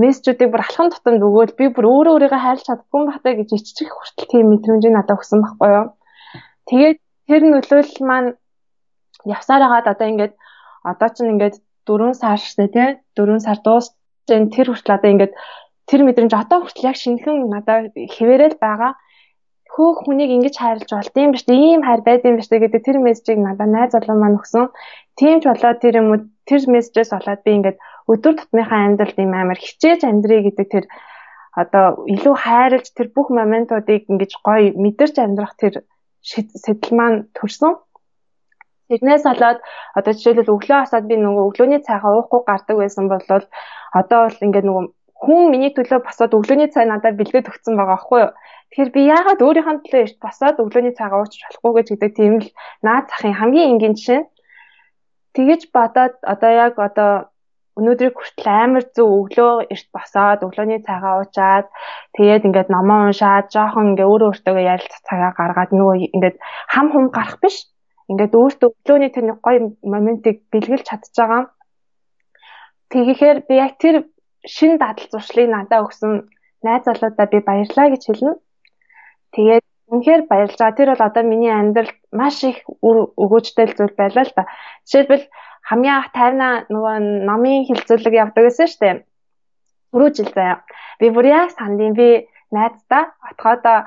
[0.00, 1.56] мессежүүдийг бүр алхан тутамд өгөөл.
[1.58, 5.40] Би бүр өөрөө өөрийгөө хайрлаж чаддгүй юм бахтай гэж иччих хүртэл тийм мэдрэмжийг надад өгсөн
[5.44, 5.86] байхгүй юу.
[6.68, 8.28] Тэгээд тэр нөлөөлөл маань
[9.24, 10.34] явсаар хагаад одоо ингээд
[10.90, 11.56] одоо ч ингээд
[11.88, 12.88] 4 сар штэ тий?
[13.16, 13.58] 4 сар
[14.28, 15.32] дуусч тэр хүртэл одоо ингээд
[15.86, 18.92] тэр мэдрэмж одоо хүртэл яг шинхэн надад хэвээрэл байгаа
[19.76, 23.40] хөөх хүнийг ингэж хайрлаж болд юм биш ийм хайр байд юм биш гэдэг тэр мессежийг
[23.44, 24.72] надад найз залуу маань өгсөн.
[25.20, 27.78] Тийм ч болоод тэр юм уу тэр мессежээс болоод би ингээд
[28.12, 30.84] өдөр тутмынхаа амьдралд юм амар хичээж амьдрий гэдэг тэр
[31.60, 35.74] одоо илүү хайрлж тэр бүх моментуудыг ингэж гоё мэдэрч амьдрах тэр
[36.24, 37.72] сэтэл маань төрсөн.
[38.90, 39.58] Тэрнээс болоод
[39.98, 43.24] одоо жишээлбэл өглөө хасаад би нөгөө өглөөний цайхаа уухгүй гардаг байсан бол
[44.00, 44.84] одоо бол ингээд нөгөө
[45.22, 48.32] хүн миний төлөө босоод өглөөний цай надад бэлдээд өгсөн байгаа байхгүй юу.
[48.70, 52.48] Тэгэхээр би яагаад өөрийнхөө төлөө эрт босоод өглөөний цайгаа уучих болохгүй гэж гэдэг тийм л
[52.86, 54.22] наад захын хамгийн энгийн жишээ.
[55.34, 57.12] Тэгэж бодоод одоо яг одоо
[57.80, 61.66] өнөөдрийг хүртэл амар зөв өглөө эрт босоод өглөөний цайгаа уучаад
[62.16, 66.36] тэгээд ингээд номоо уншаад жоохон ингээ өөрөө өөртөө ярилцах цагаа гаргаад нөгөө ингээд
[66.72, 67.56] хам хум гарах биш
[68.10, 71.42] ингээд өөртөө өглөөний тэр нэг гоё моментыг бэлгэлж чадчих байгаа.
[72.90, 73.96] Тэгэхээр би яг тэр
[74.46, 76.12] шин дадал зуршлыг надад өгсөн
[76.62, 78.32] найз залуудаа би баярлаа гэж хэлнэ.
[79.34, 80.78] Тэгээд үнэхээр баярлж байгаа.
[80.78, 82.62] Тэр бол одоо миний амьдралд маш их
[83.22, 84.44] өгөөжтэй зүйл байлаа л да.
[84.86, 85.26] Жишээлбэл
[85.66, 88.96] хамгийн анх тайрна нөгөө номын хилцүүлэг явдаг гэсэн шүү дээ.
[89.90, 90.62] Түрүү жил заяа.
[91.02, 93.78] Би бүр яг сандын би найздаа отхоодоо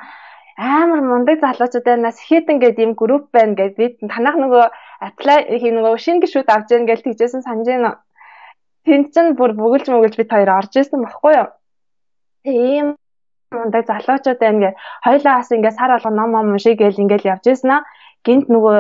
[0.60, 4.65] амар мундаг залуучуудаас хэдэн гээд ийм групп байна гэж би танах нөгөө
[5.08, 7.91] apply хий нөгөө шинэ гişүүд авч яах гэж тэгжсэн санаж байна.
[8.84, 11.50] Тэнд чинь бүр бүгэлж мөглж бид хоёр орж исэн баггүй юу?
[12.43, 12.86] Тийм
[13.56, 14.69] мундаг залуучууд байна гэ.
[15.06, 17.88] Хоёлаа бас ингээ сар алга ном ном шиг гээл ингээл явж исэн аа.
[18.26, 18.78] Гинт нөгөө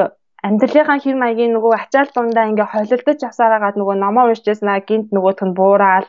[0.47, 5.33] амьдралынхаа хэм маягийн нөгөө ачаал дундаа ингээ холилдож явсараагаад нөгөө номоо уншижсэн аа гинт нөгөө
[5.39, 6.07] төн буураад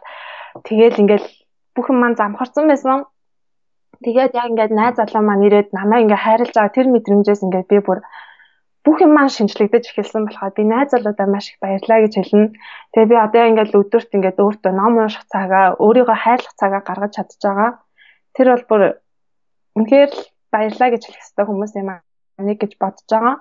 [0.67, 1.29] тэгэл ингээл
[1.75, 3.07] бүх юм маань замхарсан байсан.
[4.05, 7.79] Тэгээд яг ингээд найз залуу маань ирээд намайг ингээ хайрлаж байгаа тэр мэдрэмжээс ингээ би
[7.87, 7.99] бүр
[8.85, 12.57] бүх юм маань шинжлэгдэж эхэлсэн болохоор би найз залуудаа маш их баярлаа гэж хэлнэ.
[12.93, 17.41] Тэгээ би одоо ингээд өдөрт ингээд өөртөө ном унших цагаа, өөрийгөө хайрлах цагаа гаргаж чадчих
[17.45, 17.71] байгаа.
[18.35, 18.83] Тэр бол бүр
[19.77, 20.13] үнэхээр
[20.53, 22.01] баярлаа гэж хэлэх хэрэгтэй хүмүүс юм аа
[22.41, 23.37] нэг гэж бодож байгаа.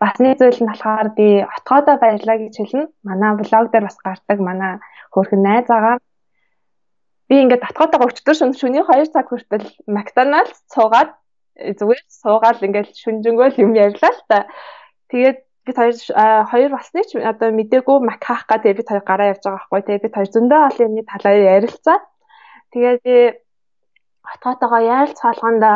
[0.00, 2.84] Бас нэг зүйл нь болохоор би отгоодоо баярлаа гэж хэлнэ.
[3.04, 4.72] Манай блог дээр бас гардаг манай
[5.12, 5.96] хөөрхөн найз байгаа.
[7.28, 11.12] Би ингээд отгоодоо өчтөр шөнө шөнийн 2 цаг хүртэл McDonald's цуугаад
[11.60, 14.38] э, зүгээр суугаад ингээд шүнжэнгөөл юм ярьлаа л та.
[15.12, 15.38] Тэгээд
[15.68, 15.96] бид хоёр
[16.48, 20.04] хоёр басны ч одоо мдээгүй мак хаах тэгээд бид хоёр гараа явж байгаа байхгүй тэгээд
[20.04, 21.98] бид хоёр зөндөө олон юмны талаар ярилцаа.
[22.72, 23.16] Тэгээд би
[24.32, 25.70] отгоотойгоо ярилцах болгонда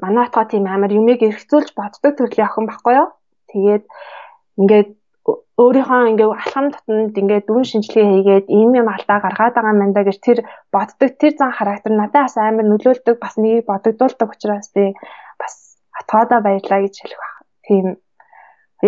[0.00, 3.08] манай отгоо тийм амар юмыг эргцүүлж боддог төрлийн охин байхгүй юу?
[3.52, 3.84] Тэгээд
[4.60, 4.88] ингээд
[5.26, 10.04] өөрийнхөө ингээ алхам тутамд ингээ дүн шинжилгээ хийгээд ийм юм алдаа гаргаад байгаа юм даа
[10.06, 10.38] гэж тэр
[10.74, 14.84] боддог тэр зан характер надаас амар нөлөөлдөг бас нэг бодогдуулдаг учраас би
[15.40, 15.54] бас
[15.98, 17.34] атгаадаа баярлаа гэж хэлэх баг.
[17.66, 17.86] Тийм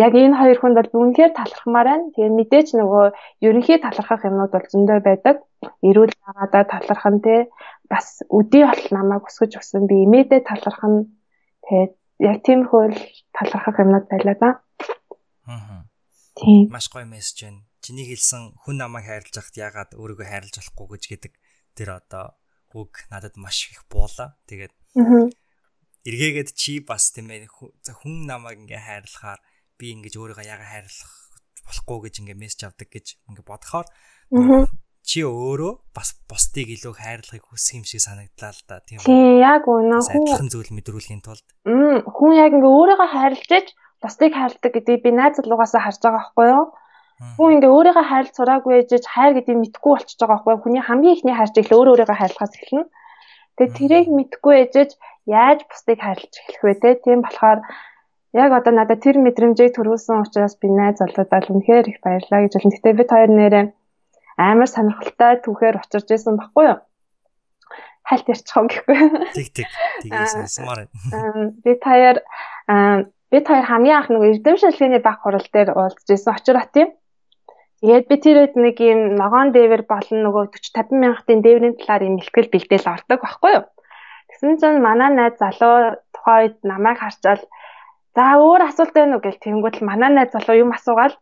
[0.05, 2.11] яг энэ хоёр хүнд бол үнэхээр талархмаар байна.
[2.13, 3.05] Тэгээ мэдээч нөгөө
[3.47, 5.35] ерөнхий талархах юмнууд бол зөндөө байдаг.
[5.87, 7.35] Эрүүл байгаадаа таларх нь те
[7.91, 10.99] бас өдий бол намайг өсгөж өгсөн би имэдээ таларх нь
[11.65, 11.93] тэгээд
[12.29, 12.99] яг тиймэрхүү л
[13.35, 14.49] талархах юмнууд байлаа да.
[15.49, 15.88] Аа.
[16.69, 17.63] Маш гоё мессеж байна.
[17.83, 21.33] Чиний хэлсэн хүн намайг хайрлаж хахад яагаад өөрийгөө хайрлаж болохгүй гэж гэдэг
[21.75, 22.35] тэр одоо
[22.75, 24.35] үг надад маш их буула.
[24.47, 24.73] Тэгээд
[26.05, 29.39] эргээгээд чи бас тийм ээ хүн намайг ингээ хайрлахаар
[29.79, 31.13] би ингэж өөрийгөө яагаад хайрлах
[31.67, 33.87] болохгүй гэж ингээ мессеж авдаг гэж ингээ бодохоор
[35.09, 39.09] чи өөрөө бас бусдыг илүү хайрлахыг хүсэх юм шиг санагдлаа л да тийм үү.
[39.09, 41.47] Тийм яг үнэ хүн адилхан зүйл мэдрүүлэхийн тулд.
[41.65, 43.67] Хүн яг ингээ өөрийгөө хайрлаж
[44.01, 46.65] бусдыг хайрладаг гэдгийг би найз залуугаасаа харж байгаа байхгүй юу?
[47.35, 50.63] Хүн ингээ өөрийгөө хайрлах сураагүй ээжж хайр гэдгийг мэдхгүй болчихж байгаа байхгүй юу?
[50.63, 52.87] Хүний хамгийн ихний хайрч ихлэ өөр өөрийгөө хайрлахаас эхэлнэ.
[53.59, 54.91] Тэгээ тэрийг мэдхгүй ээжж
[55.27, 56.89] яаж бусдыг хайрлаж эхлэх вэ те?
[57.03, 57.59] Тийм болохоор
[58.31, 62.75] яг одоо надад тэр мэдрэмжийг төрүүлсэн учраас би найз залуудаа үнэхээр их баярлаа гэж хэлнэ.
[62.79, 63.65] Гэтэ бид хоёр нэрээ
[64.39, 66.79] амар сонирхолтой түүхээр учирж исэн баггүй юу?
[68.07, 68.95] Хальт ярьчих юм гэхгүй.
[69.35, 69.67] Тэг тэг.
[70.07, 70.87] Тэгээс смаар.
[71.67, 72.17] Бид хоёр
[73.31, 76.89] бид хоёр хамгийн анх нөгөө эрдэм шалганы баг хурал дээр очир бат юм.
[77.79, 82.03] Тэгээд би тэр үед нэг юм ногоон дээвэр болон нөгөө 40 50 мянгатын дээврийн талаар
[82.09, 83.65] юм ихтгэл бэлдээл ордог баггүй юу?
[84.27, 87.39] Тэгсэн чинь манай найз залуу тухайд намайг харчаал
[88.15, 89.23] за өөр асуулт байна уу?
[89.23, 91.15] гэл тэнгуут л манай найз залуу юм асуугаал.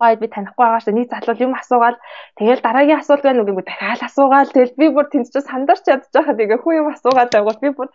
[0.00, 0.96] Гойд би танихгүй байгаа шүү.
[0.98, 1.98] Нэг залуу юм асуугаал.
[2.34, 3.46] Тэгэл дараагийн асуулт байна уу?
[3.46, 4.50] гэнгүүт дахиад асуугаал.
[4.50, 7.62] Тэгэл би бүр тэнд чинь сандарч ядж байхад ингээ хүн юм асуугаад байгуул.
[7.62, 7.88] Би бүр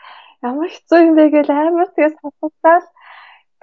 [0.48, 1.24] ямар хэцүү юм бэ?
[1.36, 2.88] гэл амар тэгээс хаталтаал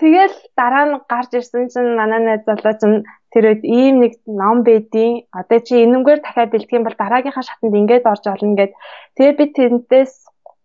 [0.01, 2.97] тэгэл дараа нь гарч ирсэн чинь манай найз залуу чинь
[3.33, 7.75] тэр үед ийм нэг ном байдیں۔ Одоо чи энэнгээр дахиад бэлтгэх юм бол дараагийнхаа шатанд
[7.81, 8.73] ингээд орж олно гэд
[9.17, 10.13] тэгээ би тэндээс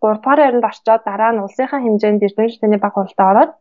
[0.02, 3.52] 3 дугаар ярианд орчоод дараа нь улсынхаа хэмжээнд эрдэмтдийн баг хуралдаа ороод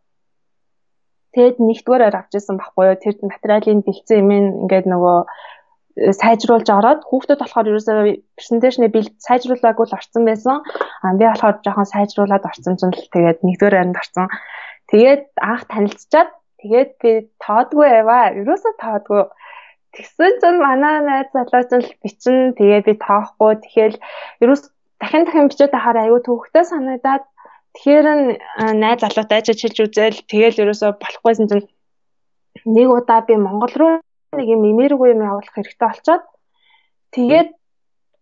[1.30, 2.98] Тэгэд нэгдүгээр авч ирсэн байхгүй юу?
[2.98, 4.30] Тэр материалын бэлдсэн юм
[4.66, 7.98] ингээд нөгөө э, сайжруулж ороод хүүхдүүд болохоор ерөөсөө
[8.34, 10.58] презентацийн бэлд сайжруулаагүй л орсон байсан.
[11.06, 14.26] Аа би болохоор жоохон сайжруулад орсон чинь л тэгээд нэгдүгээр байранд орсон.
[14.90, 18.34] Тэгээд анх танилцчаад тэгээд би тоодгүй байваа.
[18.40, 19.22] Ерөөсөө тоодгүй.
[19.94, 23.94] Тэгсэн чинь манай найз залуу чинь бичин тэгээ би тоохгүй тэгэхээр
[24.42, 24.62] ерөөс
[25.00, 27.24] дахин дахин бичээд байхаар аюу төвхтэй санагдаад
[27.74, 28.06] тэгэхээр
[28.82, 31.66] найз залуутай ажиж хэлж үзэл тэгэл ерөөсө болохгүйсэн чинь
[32.66, 33.94] нэг удаа би Монгол руу
[34.38, 36.24] нэг юм имээргүй юм явуулах хэрэгтэй болчоод
[37.14, 37.50] тэгээд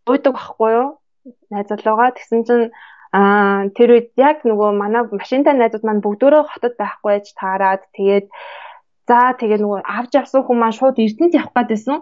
[0.09, 0.89] уудаг байхгүй юу
[1.53, 2.65] найз залуугаа тэгсэн чинь
[3.13, 8.27] Аа тэр үед яг нөгөө манай машинтай найзууд маань бүгдөө хотод байхгүй байж таарад тэгээд
[9.09, 11.99] за тэгээ нөгөө авч явсан хүмүүс маань шууд Эрдэнэт явах гэдсэн.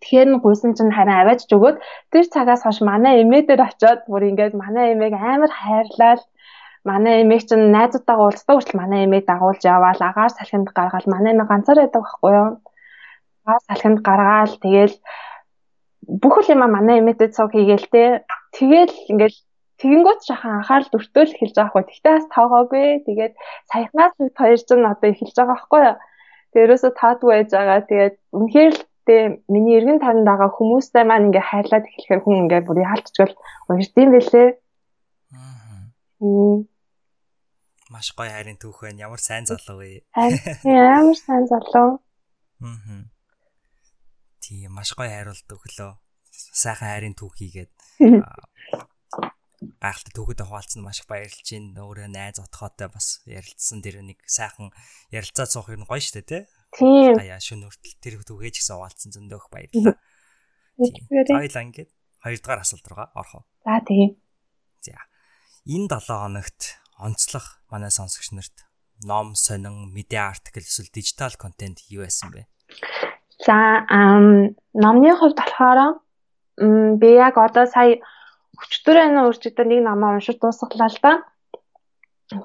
[0.00, 1.76] Тэгэхээр нь гуйсан чинь харин аваачж өгөөд
[2.12, 6.22] тэр цагаас хойш манай эмээ дээр очиод бүр ингээд манай эмээг амар хайрлал
[6.86, 11.48] манай эмээг чинь найзуудтайгаа уулздаг хүртэл манай эмээг дагуулж яваал агаар салхинд гаргаал манай эмээ
[11.50, 12.50] ганцаар байдаг байхгүй юу.
[13.42, 14.96] Агаар салхинд гаргаал тэгээл
[16.22, 18.04] бүх юм манай эмээтэй цог хийгээл те.
[18.54, 19.34] Тэгээл ингээд
[19.76, 21.84] Тэгэнгүүт шахан анхаарал өртөөл эхэлж байгаа хгүй.
[21.84, 22.86] Тэгтээ бас тоогоогүй.
[23.04, 23.34] Тэгээд
[23.68, 25.96] саяхнаас бид хоёр ч н одоо эхэлж байгаа байхгүй юу.
[26.56, 27.80] Тэрөөсөө таадгүй байж байгаа.
[27.84, 29.16] Тэгээд үнэхээр л тэ
[29.52, 33.34] миний эргэн тойронд байгаа хүмүүстэй маань ингээ хайрлаад эхлэхээр хүн ингээ бүр яалтчгал
[33.68, 34.48] уурдсан байлээ.
[35.36, 36.56] Аа.
[37.92, 39.04] Маш гоё хайрын түүх байна.
[39.06, 40.02] Ямар сайн залуу вэ?
[40.64, 42.00] Ямар сайн залуу.
[42.64, 43.04] Аа.
[44.40, 45.92] Тийм маш гоё хайруулт өглөө.
[46.32, 47.72] Сайхан хайрын түүх хийгээд
[49.80, 51.84] гайхалтай түүхэдээ хуваалцсан маш их баярлж байна.
[51.84, 54.72] Өөрөө найз отхоотой бас ярилцсан тэр нэг сайхан
[55.12, 56.42] ярилцаад суух юм гоё штэ тий.
[56.72, 57.16] Тийм.
[57.16, 59.96] Аяа шүн хүртэл тэр түүхээ ч гэсэн хуваалцсан зөндөөх баярлалаа.
[60.76, 61.08] Тийм.
[61.08, 63.44] Хоёлаа ингээд хоёрдугаар асуулт руугаа орох уу?
[63.64, 64.20] За тийм.
[64.84, 65.00] За.
[65.64, 66.60] Энэ 7 хоногт
[67.00, 68.66] онцлог манай сонсогч нарт
[69.04, 72.44] ном, сонин, медиа артикл эсвэл дижитал контент юу байсан бэ?
[73.44, 73.84] За,
[74.72, 76.00] номны хувьд болохоор
[77.00, 78.00] би яг одоо сая
[78.62, 81.12] өчтөр энэ үржигдээ нэг намаа уншиж дуусгалаа л да.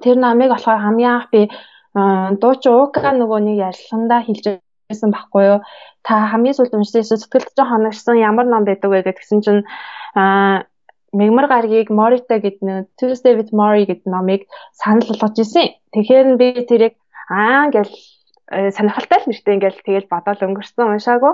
[0.04, 1.50] Тэр намыг болохоор хамгийн анх би
[1.94, 5.60] дуучин Уука нөгөө нэг ярилцлагандаа хэлжсэн байхгүй юу.
[6.04, 9.62] Та хамгийн сүүлд уншсан сэтгэлд жоо хоногсон ямар ном байдаг вэ гэдгсэн чинь
[11.12, 15.76] Мегмар гаргийг Morita гэдэг нэг Tuesday with Mori гэдэг номыг санал болгож ирсэн.
[15.92, 16.96] Тэгэхээр би тэрийг
[17.28, 17.92] аа гэл
[18.48, 21.34] сонирхолтой л нэртэй ингээл тэгэл бодоод өнгөрсөн уншаагүй.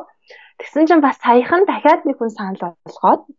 [0.58, 3.30] Тэгсэн чинь бас саяхан дахиад нэг хүн санал болгоод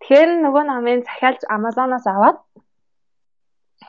[0.00, 2.38] Тэгэхээр нөгөө намын захиалж Amazon-оос аваад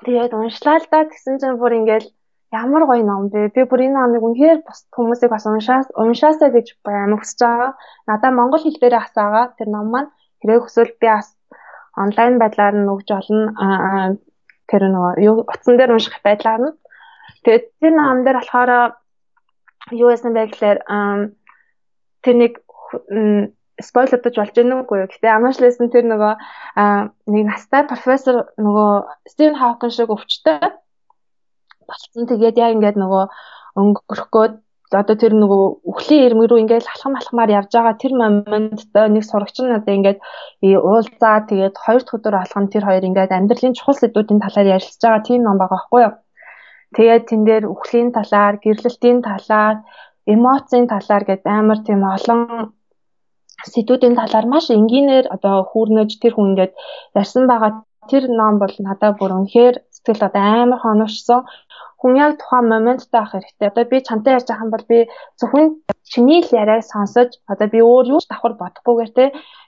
[0.05, 2.07] тэгээд уншлаа л да тэгсэн чинь бүр ингээл
[2.51, 3.55] ямар гоё ном бэ?
[3.55, 7.71] Би бүр энэ номыг үнэхээр бус хүмүүсийг бас уншаас уншаасаа гэж амар хүсэж байгаа.
[8.07, 10.11] Надаа монгол хэл дээр асаагаа тэр ном маань
[10.43, 11.31] хэрэг хүсвэл би бас
[11.95, 13.45] онлайн байдлаар нь өгж олно.
[14.69, 16.75] Тэр нөгөө юу утсан дээр унших байдлаар нь.
[17.43, 18.71] Тэгээд тэр ном дээр болохоор
[19.95, 20.79] юу байсан бэ гэхээр
[22.23, 22.53] тэр нэг
[23.87, 25.09] спойлердож болж үгүй юу.
[25.11, 26.33] Гэтэ Амаш Лесэн тэр нөгөө
[27.33, 28.91] нэг настай профессор нөгөө
[29.31, 30.59] Стивен Хокин шиг өвчтэй
[31.89, 32.25] болцсон.
[32.29, 33.23] Тэгээд яг ингээд нөгөө
[33.81, 34.53] өнгөрөхгөөд
[34.91, 39.55] одоо тэр нөгөө үхлийн ирмэг рүү ингээд алхам алхмаар явж байгаа тэр моменттой нэг сурагч
[39.63, 40.19] нь одоо ингээд
[40.67, 45.23] уулзаа тэгээд хоёр дахь өдөр алхам тэр хоёр ингээд амьдралын чухал сэдвүүдийн талаар ярилцж байгаа
[45.23, 46.13] тийм ном байгаа байхгүй юу.
[46.95, 49.75] Тэгээд тэн дээр үхлийн талаар, гэрлэлтийн талаар,
[50.27, 52.75] эмоцийн талаар гэдэг амар тийм олон
[53.73, 56.73] сэдвүүдийн талаар маш энгийнээр одоо хүүрнэж тэр хүн ингээд
[57.19, 57.71] ярьсан байгаа
[58.09, 61.41] тэр ном бол надад бүр үнэхээр сэтгэл одоо амар хоношсон
[62.01, 63.67] хүн яг тухайн моменттай авах хэрэгтэй.
[63.69, 64.99] Одоо би чамтай ярьж байгаа юм бол би
[65.39, 65.67] зөвхөн
[66.11, 69.25] чиний л яриаг сонсож одоо би өөр юу ч давхар бодохгүйгээр те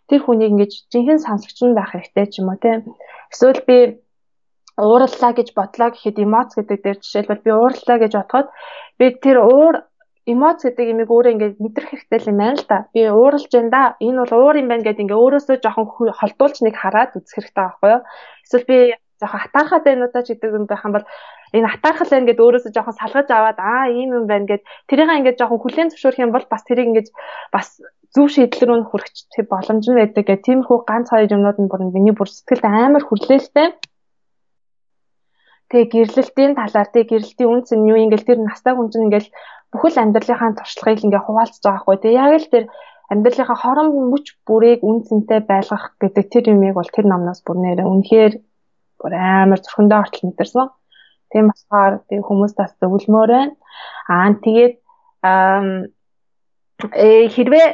[0.09, 2.81] тэр хүнийг ингэж жинхэнэ сонсогч нь байх хэрэгтэй ч юм уу те.
[3.29, 3.77] Эсвэл би
[4.77, 8.47] уураллаа гэж бодлоо гэхэд эмоц гэдэг дээр жишээлбэл би уураллаа гэж бодоход
[8.97, 9.75] би тэр уур
[10.23, 12.77] эмоц гэдэг имийг өөрөө ингээд мэдрэх хэрэгтэй юм байна л да.
[12.95, 13.83] Би ууралж байна да.
[13.99, 15.87] Энэ бол уур юм байна гэдээ ингээд өөрөөсөө жоохон
[16.19, 18.01] холдуулж нэг хараад үзэх хэрэгтэй байхгүй юу?
[18.47, 18.77] Эсвэл би
[19.19, 21.07] жоохон атаархаад байна удаа ч гэдэг юм байх юм бол
[21.55, 25.39] энэ атаархал байна гэдээ өөрөөсөө жоохон салгаж аваад аа ийм юм байна гэд тэрийг ингээд
[25.39, 27.09] жоохон хүлээн зөвшөөрөх юм бол бас тэрийг ингээд
[27.51, 27.67] бас
[28.13, 29.09] зөв шийдэл рүү хүрэх
[29.49, 33.67] боломж нь байдаг гэх тиймэрхүү ганц хоёр юмнууд нь бүр миний бүр сэтгэлд амар хүрлээлтэй.
[35.69, 39.29] Тэгээ гэрлэлтийн талаар тэгээ гэрлэлтийн үнц нь юу ингээл тэр настай хүн чинь ингээл
[39.73, 41.97] бүхэл амьдралынхаа туршлагыг ингээ хуваалцаж байгаа хгүй.
[41.97, 42.65] Тэгээ яг л тэр
[43.11, 47.87] амьдралынхаа хорон мөч бүрийг үн цэнтэй байлгах гэдэг тэр юмыг бол тэр номноос бүр нэрээ
[47.89, 48.33] үнэхээр
[49.01, 50.67] бүр амар зөвхөндөө ортол мэдэрсэн.
[51.33, 53.53] Тийм болохоор би хүмүүстээс зөвлөмөр байна.
[54.13, 54.73] Аа тэгээд
[56.93, 57.67] э хэрвээ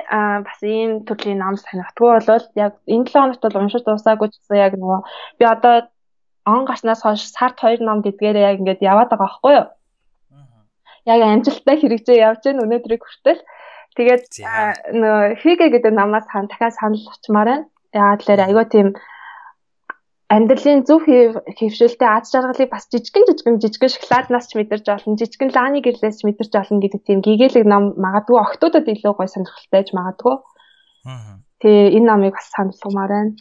[0.45, 4.57] бас ийм төрлийн ном сонирхтгүй бол яг энэ 7 хоногт бол уншиж дуусаагүй ч гэсэн
[4.65, 4.99] яг нөгөө
[5.39, 5.75] би одоо
[6.45, 9.67] он гарснаас хойш сард 2 ном гэдгээрээ яг ингээд яваад байгаа байхгүй юу?
[11.09, 13.41] Яг амжилттай хэрэгжээ явж гэн өнөөдрийг хүртэл.
[13.97, 14.25] Тэгээд
[15.01, 17.65] нөгөө Хигэ гэдэг намаас хан дахиад санал очмаар байна.
[17.89, 18.87] Яагаад тэлэр айгүй тийм
[20.29, 21.01] амьдралын зөв
[21.57, 26.23] хэвшилтэй аз жаргалыг бас жижигэн жижигэн жижигэн шоколаднаас ч мэдэрч олон жижигэн лааны гэрлээс ч
[26.29, 30.35] мэдэрч олон гэдэг тийм гэгээлэг ном магадгүй октодод илүү гой сонирхолтойж магадгүй.
[31.65, 33.33] Тэгээ энэ номыг бас саналгамаар байна.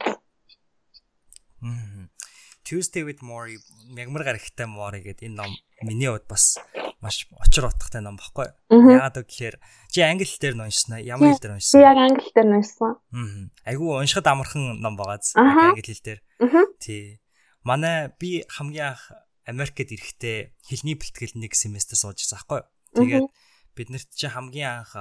[2.69, 3.57] Tuesday with Mori
[3.89, 6.61] мягмар гарагтай Mori гэдэг энэ ном миний хувьд бас
[7.01, 8.53] маш очир утгатай ном баггүй.
[8.69, 9.57] Яагаад гэвэл
[9.89, 11.01] чи англи дээр уншсан аа?
[11.01, 11.81] Ямар хэл дээр уншсан?
[11.81, 12.93] Би яг англи дээр уншсан.
[13.01, 13.49] Аа.
[13.65, 16.21] Айгүй уншихад амархан ном байгааз англи хэл дээр.
[16.77, 17.25] Тий.
[17.65, 19.17] Манай би хамгийн анх
[19.49, 22.61] Америкт ирэхдээ хэлний бэлтгэл нэг семестр сууж байсан байхгүй.
[23.01, 23.29] Тэгээд
[23.73, 24.93] биднэрт чи хамгийн анх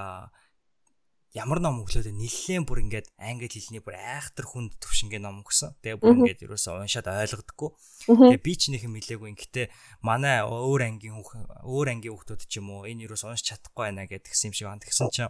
[1.38, 5.78] ямар ном өглөөдөө нэлээд бүр ингээд англи хэлний бүр айхтар хүнд төвшингээ ном өгсөн.
[5.86, 7.70] Тэгээ бүр ингээд ерөөсөө уншаад ойлгодоггүй.
[8.10, 9.30] Тэгээ би ч нэг юм хэлээгүй.
[9.38, 9.68] Гэхдээ
[10.02, 14.50] манай өөр ангийн өөр ангийн хүүхдүүд ч юм уу энэ ерөөс унш чадахгүй байна гэдгсэн
[14.50, 14.82] юм шиг байна.
[14.82, 15.30] Тэгсэн чинь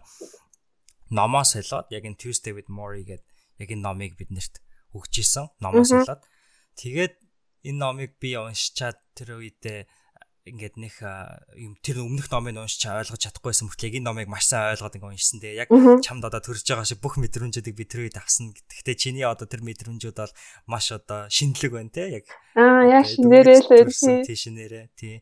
[1.11, 3.27] номоос солиод яг энэ Tuesday with Mori гэдэг
[3.59, 4.63] яг энэ номыг биднэрт
[4.95, 5.51] өгч исэн.
[5.59, 6.23] Номоос солиод.
[6.79, 7.19] Тэгээд
[7.67, 9.87] энэ номыг би уншичаад тэр үедээ
[10.47, 10.95] ингээд нэг
[11.59, 15.39] юм тэр өмнөх номыг уншиж ойлгож чадахгүйсэн мөртлөө энэ номыг маш сайн ойлгоод ингээд уншсан.
[15.43, 15.69] Тэгээ яг
[16.01, 18.55] чамд одоо төрж байгаа шиг бүх мэдрэмжүүдийг би тэр үед авсан.
[18.55, 20.33] Гэхдээ чиний одоо тэр мэдрэмжүүд бол
[20.65, 22.25] маш одоо шинэлэг байна те яг.
[22.55, 25.15] Аа яг шинээрээ л тий шинээрээ тий.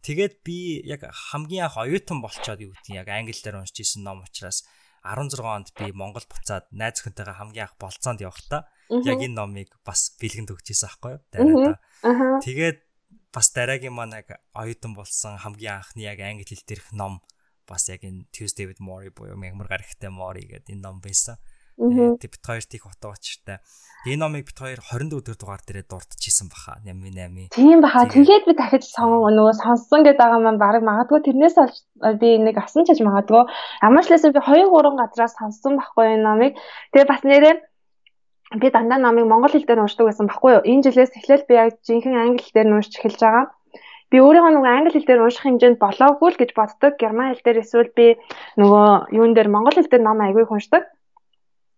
[0.00, 4.24] Тэгээд би яг хамгийн анх оюутан болчоод юу гэдэг яг англи дээр уншиж исэн ном
[4.24, 4.64] учраас
[5.04, 10.16] 16 онд би Монгол буцаад найз өхөнтэйгээ хамгийн анх болцоонд явахдаа яг энэ номыг бас
[10.20, 11.20] бэлгэнд өгч ирсэн аахгүй юу?
[12.44, 12.78] Тэгээд
[13.34, 17.22] бас дараагийн маань яг оюутан болсон хамгийн анхны яг англи хэл дээрх ном
[17.70, 21.38] бас яг энэ Tuesday with Mori буюу мягмар гарагтай Mori гэдэг энэ ном байсан.
[21.80, 23.64] Тэгээд бит хоёр тийх утга учиртай.
[24.04, 26.76] Энэ номыг бит хоёр 24 дугаар дээрээ дурдчихсан баха.
[26.84, 27.56] 88.
[27.56, 28.04] Тийм баха.
[28.04, 31.76] Тэгээд би дахиж сон нөгөө сонссон гэдэг байгаа маань баг магадгүй тэрнээс олж
[32.20, 33.48] би нэг асан чаж магадгүй.
[33.80, 36.52] Ямар ч лээсээ би 2 3 газраас сонссон байхгүй энэ номыг.
[36.92, 37.54] Тэгээд бас нэрээ
[38.58, 40.66] би дандаа номыг монгол хэл дээр уншдаг байсан баггүй юу.
[40.66, 43.46] Энэ жилээс эхлээл би яг жинхэнэ англи хэл дээр уншиж эхэлж байгаа.
[44.10, 46.92] Би өөрийнхөө нөгөө англи хэл дээр унших хэмжээнд болоогүй л гэж боддог.
[46.98, 48.06] Герман хэл дээр эсвэл би
[48.58, 50.82] нөгөө юун дээр монгол хэл дээр ном айгүй их уншдаг.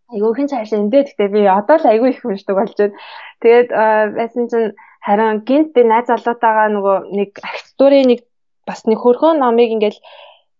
[0.08, 2.96] Айгүй хэн цаашаа эндээ гэхдээ би одоо л айгүй их уншдаг болж байна.
[3.44, 3.68] Тэгээд
[4.16, 4.72] байсан чинь
[5.04, 8.20] харин гинт би найз залуутаагаа нөгөө нэг архитектурын нэг
[8.64, 10.00] бас нэг хөрхөн номыг ингээл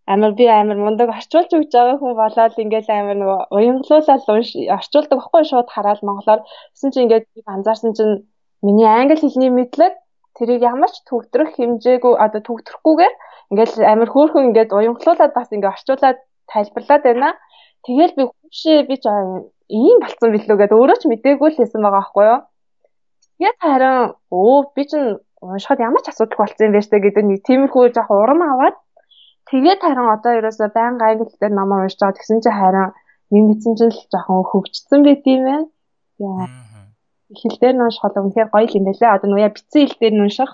[0.07, 4.23] амар би амар мундаг орчуулж өгч байгаа хүн болоод ингээл амар нөгөө уянгалуулаад
[4.77, 6.41] орчуулдаг байхгүй шууд хараад монголоор
[6.75, 8.15] гэсэн чинь ингээд би анзаарсан чинь
[8.67, 9.95] миний англи хэлний мэдлэг
[10.37, 13.15] тэрийг ямар ч төгтрөх хэмжээгүй одоо төгтрөхгүйгээр
[13.53, 16.19] ингээл амар хөөрхөн ингээд уянгалуулаад бас ингээд орчуулад
[16.51, 17.31] тайлбарлаад байна.
[17.87, 19.07] Тэгэл би хүшээ би ч
[19.69, 22.41] ийм болцсон билүү гэдээ өөрөө ч мдээгүй л хэлсэн байгаа байхгүй юу.
[23.39, 23.99] Тэгээд харин
[24.31, 25.09] өө би чинь
[25.43, 28.77] уншихад ямар ч асуудал болсон юм бэ штэ гэдэг нэг тиймэрхүү жоох урам аваад
[29.53, 32.89] Тэгээд харин одоо ерөөсөө байнга англи хэлээр ном уншиж байгаа гэсэн чинь харин
[33.33, 35.69] нэг мэдсэн чинь л жоохон хөгжсөн байт юм байна.
[36.25, 36.47] Яа.
[37.37, 39.17] Хэл дээр нь унших бол үнэхээр гоё юм байлаа.
[39.21, 40.51] Одоо нуяа битсэн хэл дээр нь унших.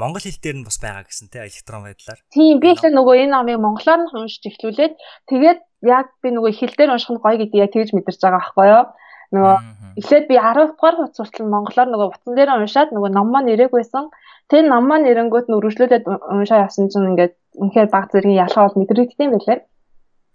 [0.00, 2.20] Монгол хэл дээр нь бас байгаа гэсэн тий электрон байдлаар.
[2.32, 4.94] Тийм би ихлээр нөгөө энэ номыг монголоор нь уншиж эхлүүлээд
[5.28, 8.84] тэгээд яг би нөгөө хэл дээр унших нь гоё гэдгийг тэгж мэдэрч байгаа байхгүй юу?
[9.32, 9.56] Нөгөө
[10.00, 14.04] эхлээд би 10 дугаар хуц хүртэл монголоор нөгөө утсан дээр уншаад нөгөө ном маань ирээгүйсэн.
[14.46, 18.78] Тэр ном маань ирэнгүүт нь үргэлжлүүлээд уншаа явсан чинь ингээд үнэхээр баг зэргийн ялгаа бол
[18.78, 19.58] мэдрэгддэг юм байлээ.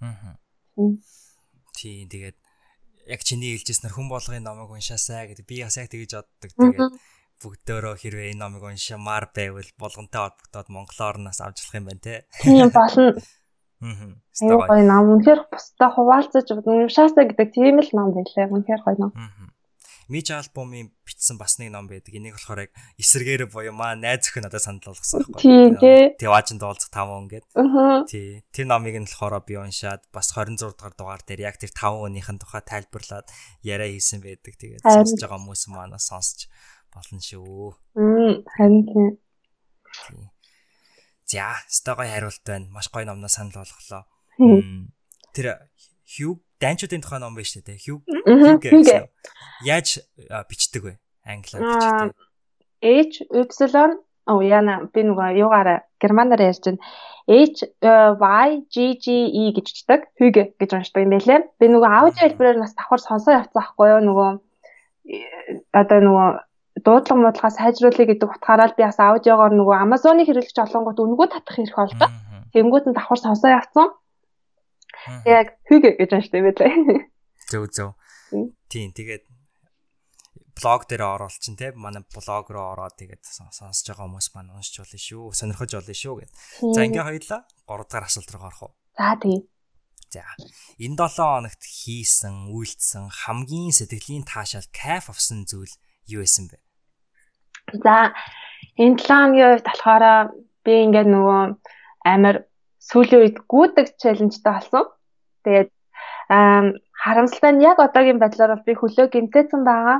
[0.03, 0.35] Аа.
[1.77, 2.37] Тийм тэгээд
[3.07, 6.51] яг чиний хэлжсэнээр хүн болгоны номыг уншаасаа гэдэг би бас яг тэгэж боддог.
[6.51, 6.91] Тэгээд
[7.41, 12.15] бүгдөө хэрвээ энэ номыг уншамаар байвал болгонтой холбогдоод монголоор нас авчлах юм байна те.
[12.43, 13.15] Тийм болно.
[13.81, 14.13] Аа.
[14.69, 18.45] Гоё ном үнэхээр бусдаа хуваалцаж уншаасаа гэдэг тийм л ном байлаа.
[18.53, 19.11] Үнэхээр гоё ном.
[20.11, 22.11] Миж альбомын бичсэн бас нэг ном байдаг.
[22.11, 25.39] Энийг болохоор яг эсэргээр буюу маа найз өхөн надад санал болгосон байхгүй.
[25.39, 26.11] Тийм тий.
[26.19, 27.45] Тэваажинд уулзах 5 хүн гээд.
[28.11, 28.43] Тий.
[28.51, 32.43] Тэр номыг нь болохоор би уншаад бас 26 дугаар дугаар дээр яг тэр 5 хүнийхэн
[32.43, 33.31] тухай тайлбарлаад
[33.63, 34.59] яриа хийсэн байдаг.
[34.59, 36.51] Тэгээд сонсож байгаа хүмүүс маань сонсч
[36.91, 37.71] болно шүү.
[38.51, 39.07] Харин тийм.
[41.23, 42.67] За, стогой хариулт байна.
[42.67, 44.03] Маш гоё номноос санал болголоо.
[45.31, 45.71] Тэр
[46.11, 47.79] Хью дайнчуудын тухай ном байж тээ.
[47.79, 49.07] Хью гэсэн.
[49.63, 50.03] Яаж
[50.51, 50.93] бичдэг вэ?
[51.23, 52.19] Англиар бичдэг.
[52.83, 56.83] H Y оо яна би нөгөө юугаараа германаар ярьж байна.
[57.31, 60.01] H Y G G E гэж бичдэг.
[60.19, 61.47] Хүйгэ гэж уншдаг юм байлээ.
[61.57, 64.01] Би нөгөө аудио хэлбэрээр нас давхар сонсоо явцсан байхгүй юу?
[64.05, 64.29] Нөгөө
[65.73, 66.27] одоо нөгөө
[66.85, 71.75] дуудлага муудлага сайжруулъя гэдэг утгаараа би бас аудиогоор нөгөө Amazon-ы хэрэглэгч олонгууд үнгүү татах хэрэг
[71.75, 72.11] болдог.
[72.53, 73.89] Тэнгүүд нь давхар сонсоо явцсан.
[75.25, 76.71] Яг хүгэ гэж уншдаг байлаа.
[77.49, 77.89] Зөв зөв.
[78.69, 79.25] Тийм тэгээд
[80.55, 84.99] блог дээр оруулчин те манай блог руу ороод тэгээд сонсож байгаа хүмүүс маань уншиж болно
[84.99, 85.33] шүү.
[85.33, 86.31] Сонирхож болно шүү гэд.
[86.75, 88.73] За ингээ хоёлаа 3 дахь асуулт руу орох уу?
[88.97, 89.41] За тийм.
[90.11, 90.23] За
[90.77, 95.71] энэ 7 хоногт хийсэн, үйлдсэн хамгийн сэтгэлийн таашаал кайф авсан зүйл
[96.05, 96.59] юу исэн бэ?
[97.79, 98.13] За
[98.77, 100.35] энэ 7 хоногийн үед болохоор
[100.67, 101.41] би ингээд нөгөө
[102.05, 102.35] амар
[102.89, 104.85] сүүлийн үед гүдэг челленжтэй болсон.
[105.45, 105.69] Тэгээд
[107.03, 109.99] харамсалтай нь яг одоогийн байдлаар бол би хөлөө гимтээсэн байгаа.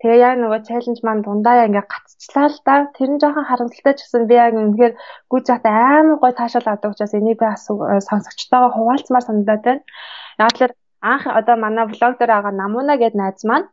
[0.00, 2.74] Тэгээ яг нөгөө челленж маань дундаа яг ингээ гацчлаа л да.
[2.96, 4.94] Тэр нь жоохон харамсалтай ч гэсэн би яг үнэхээр
[5.30, 7.46] гүйж захтай амар гой таашаал авдаг учраас энийг би
[8.08, 9.82] сонсогчтойгоо хуваалцмаар санагдаад байна.
[10.42, 13.70] Яг л анх одоо манай влог дээр байгаа Намуна гэдэг найз маань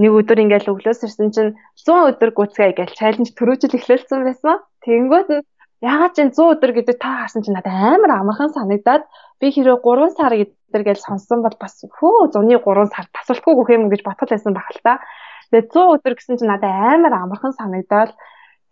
[0.00, 4.58] нэг өдөр ингээл өглөөс ирсэн чинь 100 өдөр гүцгээ гэж чаленж төрөөжл эхлүүлсэн байсан.
[4.84, 5.44] Тэнгүүд нь
[5.84, 9.04] ягаад ч 100 өдөр гэдэг та харсан чинь надад амар амархан санагдаад
[9.40, 13.68] би хэрэв 3 сар гэдэр гэж сонсон бол бас хөө зуны 3 сар тасралтгүй гөх
[13.76, 15.04] юм гэж батгал байсан баг л та.
[15.52, 18.16] Тэгээ 100 өдөр гэсэн чинь надад амар амархан санагдаад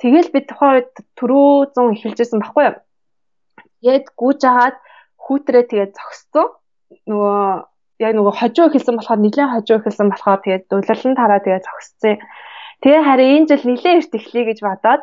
[0.01, 2.77] тэгэл би тухайн үед төрөө 100 эхэлжсэн баггүй юу.
[3.83, 4.77] Тэгээд гүйж агаад
[5.21, 6.49] хүүтрээ тэгээд зогссон.
[7.11, 7.43] Нөгөө
[8.03, 12.17] яг нөгөө хожоо эхэлсэн болохоор нэлээд хожоо эхэлсэн болохоор тэгээд дулалан тараа тэгээд зогсцсон.
[12.83, 15.03] Тэгээ харин энэ жил нэлээд эрт эхлэе гэж бодоод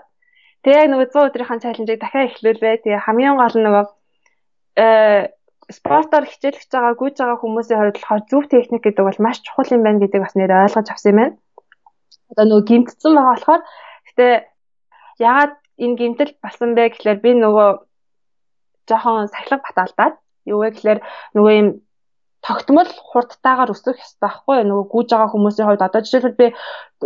[0.64, 2.72] тэгээ яг нөгөө 100 өдрийнхаа чаленжийг дахиад эхлүүлвэ.
[2.84, 3.86] Тэгээ хамгийн гол нь нөгөө
[4.84, 4.88] э
[5.70, 10.02] спортоор хичээлж байгаа гүйж байгаа хүмүүсийн хувьд зөв техник гэдэг бол маш чухал юм байна
[10.02, 11.36] гэдгийг бас нэр ойлгож авсан юм байна.
[12.34, 13.62] Одоо нөгөө гимтсэн байгаа болохоор
[14.10, 14.34] гэтээ
[15.22, 15.54] ягаад
[15.84, 17.70] энэ гимтэл болсон бэ гэхлээр би нөгөө
[18.90, 20.16] жоохон сахилга баталдаад
[20.50, 21.00] юу вэ гэхлээр
[21.36, 21.68] нөгөө юм
[22.46, 26.48] тогтмол хурдтайгаар өсөх ёстой байхгүй нөгөө гүйж байгаа хүмүүсийн хувьд одоо жишээлбэл би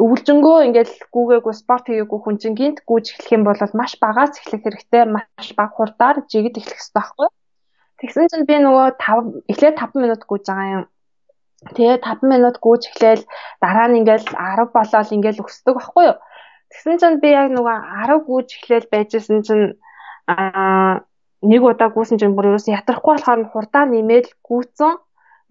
[0.05, 4.61] өвлжөнгөө ингээл гүүгээгүй спорт хийгээгүй хүн чинь гинт гүйж эхлэх юм бол маш багаас эхлэх
[4.63, 7.27] хэрэгтэй маш бага хурдаар жигд эхлэх ёстой байхгүй
[8.03, 10.83] тэгсэн чинь би нөгөө 5 эхлээд 5 минут гүйж байгаа юм.
[11.71, 13.23] Тэгээ 5 минут гүйж эхлээл
[13.63, 16.17] дараа нь ингээл 10 болоод ингээл өсдөг байхгүй юу?
[16.67, 19.65] Тэгсэн чинь би яг нөгөө 10 гүйж эхлээл байжсэн чинь
[20.27, 21.07] аа
[21.47, 24.99] нэг удаа гүйсэн чинь бүр ерөөс ятрахгүй болохоор хурдаа нэмээд гүйцэн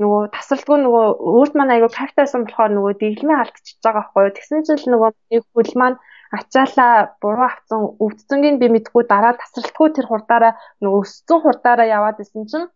[0.01, 4.37] нөгөө тасралтгүй нөгөө өөрт маань айгүй кайфтайсан болохоор нөгөө дэглэмээ алдчихж байгаа байхгүй юу.
[4.37, 5.11] Тэгсэн чинь нөгөө
[5.53, 5.97] хөл маань
[6.33, 12.49] ачаалаа буруу авцсан өвдцөнгийн би мэдгүй дараа тасралтгүй тэр хурдаараа нөгөө өссөн хурдаараа яваад исэн
[12.51, 12.69] чинь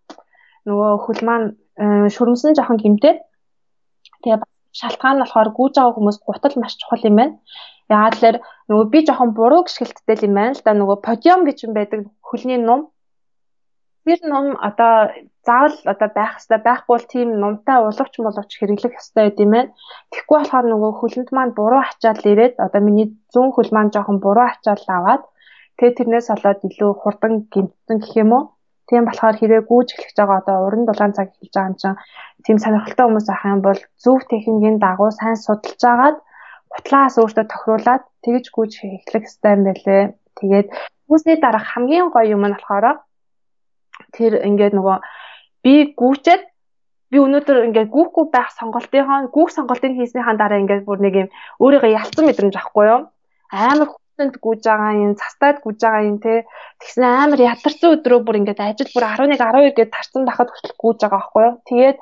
[0.69, 1.47] нөгөө хөл маань
[2.15, 3.19] шүрмсэн жоохон гимтээд
[4.23, 4.45] тэгээ
[4.77, 7.35] шалтгаан нь болохоор гүйж байгаа хүмүүс гутал маш чухал юм байна.
[7.89, 8.37] Яагаад тэлэр
[8.69, 12.61] нөгөө би жоохон буруу гიშгэлттэй юм байна л да нөгөө подиум гэж юм байдаг хөлний
[12.61, 12.93] нум
[14.07, 15.11] Тэр ном одоо
[15.47, 19.75] заавал одоо байх хэвээр байхгүй бол тийм номтой уловч моловч хэрэглэх хэвээр байд юм байна.
[20.15, 24.47] Тэгэхгүй болохоор нөгөө хөлөнд маань буруу ачаал ирээд одоо миний зүүн хөл маань жоохон буруу
[24.47, 25.23] ачаал аваад
[25.77, 28.45] тэгээ тэрнээс болоод илүү хурдан гинтсэн гэх юм уу.
[28.87, 31.99] Тийм болохоор хэрэг гүйж эхлэж байгаа одоо уран дулаан цаг эхэлж байгаа юм чинь
[32.47, 36.17] тийм сонирхолтой хүмүүс ах юм бол зөв техникийн дагуу сайн судалж агаад
[36.73, 40.03] гутлаас өөртөө тохируулаад тэгж гүйж эхлэх хэрэгтэй юм байлээ.
[40.39, 40.69] Тэгээд
[41.07, 43.03] хүмүүсний дараах хамгийн гоё юм нь болохоор
[44.17, 44.97] тэр ингээд нөгөө
[45.65, 46.43] би гүүчээд
[47.11, 51.29] би өнөөдөр ингээд гүүхгүй байх сонголтынхаа гүүх сонголтыг хийснийхаа дараа ингээд бүр нэг юм
[51.63, 53.01] өөрийгөө ялцсан мэдрэмж авахгүй юу?
[53.55, 56.35] Амар хүнд гүйж байгаа юм цастаад гүйж байгаа юм те.
[56.83, 60.99] Тэгсэн амар ядарсан өдрөө бүр ингээд ажил бүр 11 12 гээд тарцсан дахад хүртэл гүйж
[61.05, 61.55] байгаа байхгүй юу?
[61.71, 61.97] Тэгээд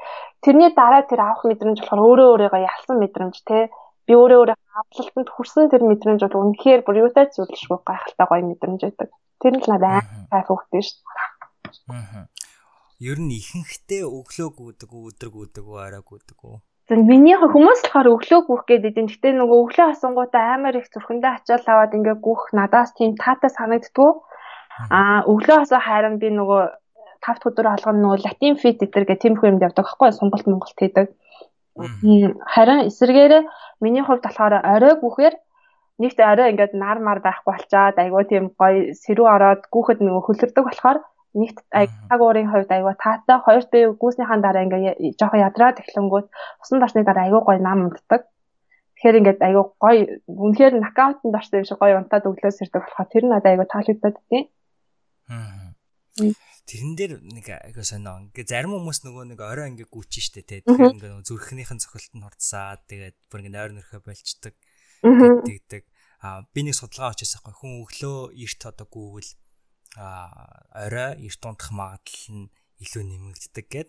[0.44, 3.68] тэрний дараа тэр авах мэдрэмж болохоор өөрөө өөрийгөө ялсан мэдрэмж те.
[4.08, 8.80] Би өөрөө өөрөө авлалтанд хүрсэн тэр мэдрэмж бол үнэхээр бүр юутай зүйлшгүй гайхалтай гоё мэдрэмж
[8.84, 9.08] байдаг.
[9.40, 10.98] Тэр нь л надад амар кайф өгдөө шүү.
[11.02, 11.33] дээ
[11.88, 12.26] Аа.
[13.02, 16.56] Ер нь ихэнхдээ өглөө гүдэг үү, өдөр гүдэг үү, орой гүдэг үү?
[16.88, 19.08] За миний хүмүүс болохоор өглөө гүөх гэдэг юм.
[19.08, 24.10] Гэтэ нөгөө өглөө хасангуудаа амар их зүрхэндээ ачаал аваад ингээ гүөх надаас тийм таатай санагддгүү.
[24.92, 26.62] Аа өглөө хасаа харин би нөгөө
[27.24, 31.08] тавт өдөр алган нөгөө латин фит гэдэг гэх тийм хүмд явдаг байхгүй Сонголт Монголт хийдэг.
[32.52, 33.42] Харин эсэргээрээ
[33.80, 35.34] миний хувьд болохоор орой гүхээр
[36.04, 40.64] нэгт орой ингээд нар мар байхгүй болчаад айгуу тийм гоё сэрүү ороод гүхэд нөгөө хөлөрдөг
[40.68, 40.98] болохоор
[41.34, 46.26] нэгт цаг уурын хувьд айгаа таатай хоёрт би гүйснийхаа дараа ингээ жоохон ядраад эхлэнгүүт
[46.62, 48.22] усан дарсны дараа айгаа гоё нам унтдаг.
[48.94, 53.24] Тэгэхээр ингээд айгаа гоё үнэхээр нокаутанд орсон юм шиг гоё унтаад өглөөс ирдэг болохоор тэр
[53.26, 54.46] надад айгаа таалагдаад тийм.
[56.64, 58.30] Тэрэн дээр нэг айгаа сонио.
[58.30, 60.62] Ингээ зарим хүмүүс нөгөө нэг орой ингээ гүйчих штэ те.
[60.64, 64.54] Тэгэхээр ингээ зүрхнийхэн цохилт нь хурцсаад тэгээд бүр ингээ нойр нөрхөө болчдөг.
[65.04, 65.82] Тэгдэг.
[66.24, 69.30] А би нэг судалгаа очиж байгаа хүн өглөө эрт одоо гүүвэл
[69.96, 73.88] орой эрт унтах магадлал нь илүү нэмэгддэг гэд.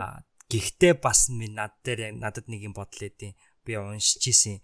[0.00, 4.60] А гэхдээ бас минь над дээр надад нэг юм бодол өгдیں۔ Би уншиж исэн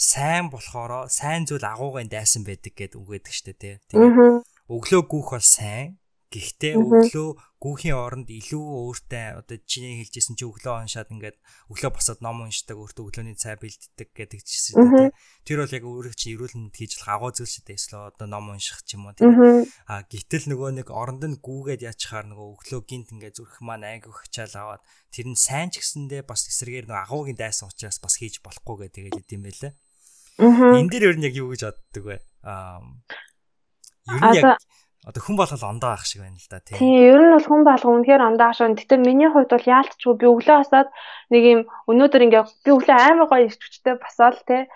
[0.00, 3.74] сайн болохоро сайн зүйл агуугын дайсан байдаг гэд үгээдэг штэ тий.
[4.70, 6.00] Өглөө гүүх бол сайн
[6.30, 7.28] Гэхдээ өглөө
[7.58, 11.34] гүүхийн оронд илүү өөртөө одоо чиний хэлжсэн чи өглөө уншаад ингээд
[11.74, 15.10] өглөө босоод ном уншдаг өөртөө өглөөний цай бэлддэг гэдэг чийсэн тийм.
[15.42, 17.78] Тэр бол яг өөрөө чи эрүүл мэнд хийж л агуу зүйл шүү дээ.
[17.82, 19.66] Эсвэл одоо ном унших ч юм уу тийм.
[19.90, 24.06] А гítэл нөгөө нэг оронд нь гүүгээд яачаар нөгөө өглөө гинт ингээд зүрх маань айг
[24.06, 28.38] өгчаал аваад тэр нь сайн ч гэсэндээ бас эсрэгээр нөгөө агуугийн дайсан учраас бас хийж
[28.38, 29.72] болохгүй гэдэг тэгээд идэм байлээ.
[30.78, 32.22] Энэ дээр ер нь яг юу гэж боддог вэ?
[32.46, 32.78] Аа
[34.06, 34.62] ер нь яг
[35.08, 36.76] одоо хүн болгол ондоо ах шиг байна л да тийм.
[36.76, 38.76] Тийм, ер нь бол хүн болго үнэхээр ондоо ах шиг.
[38.76, 40.88] Гэтэ миний хувьд бол яалтчгүй би өглөө хасаад
[41.32, 44.68] нэг юм өнөөдөр ингээ би өглөө амар гоё ирч хүчтэй басаал те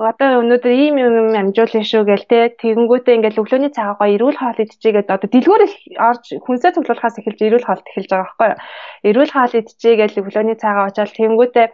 [0.00, 4.58] одоо өнөөдөр ийм юм амжуулна шүү гээл те тэгэнгүүтээ ингээл өглөөний цагаа гоё эрүүл хоол
[4.64, 5.62] идчихээгээд одоо дэлгүүр
[6.08, 10.88] орж хүнсээ цуглуулахаас эхэлж эрүүл хоолт эхэлж байгаа байхгүй юу эрүүл хоол идчихээгээл өглөөний цагаа
[10.88, 11.66] очоод тэгэнгүүтээ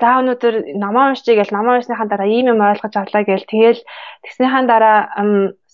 [0.00, 3.80] за өнөөдөр номоо уншчихъя гээл номоо уншсныхаа дараа ийм юм ойлгож авлаа гээл тэгэл
[4.24, 4.98] тэгснийхаа дараа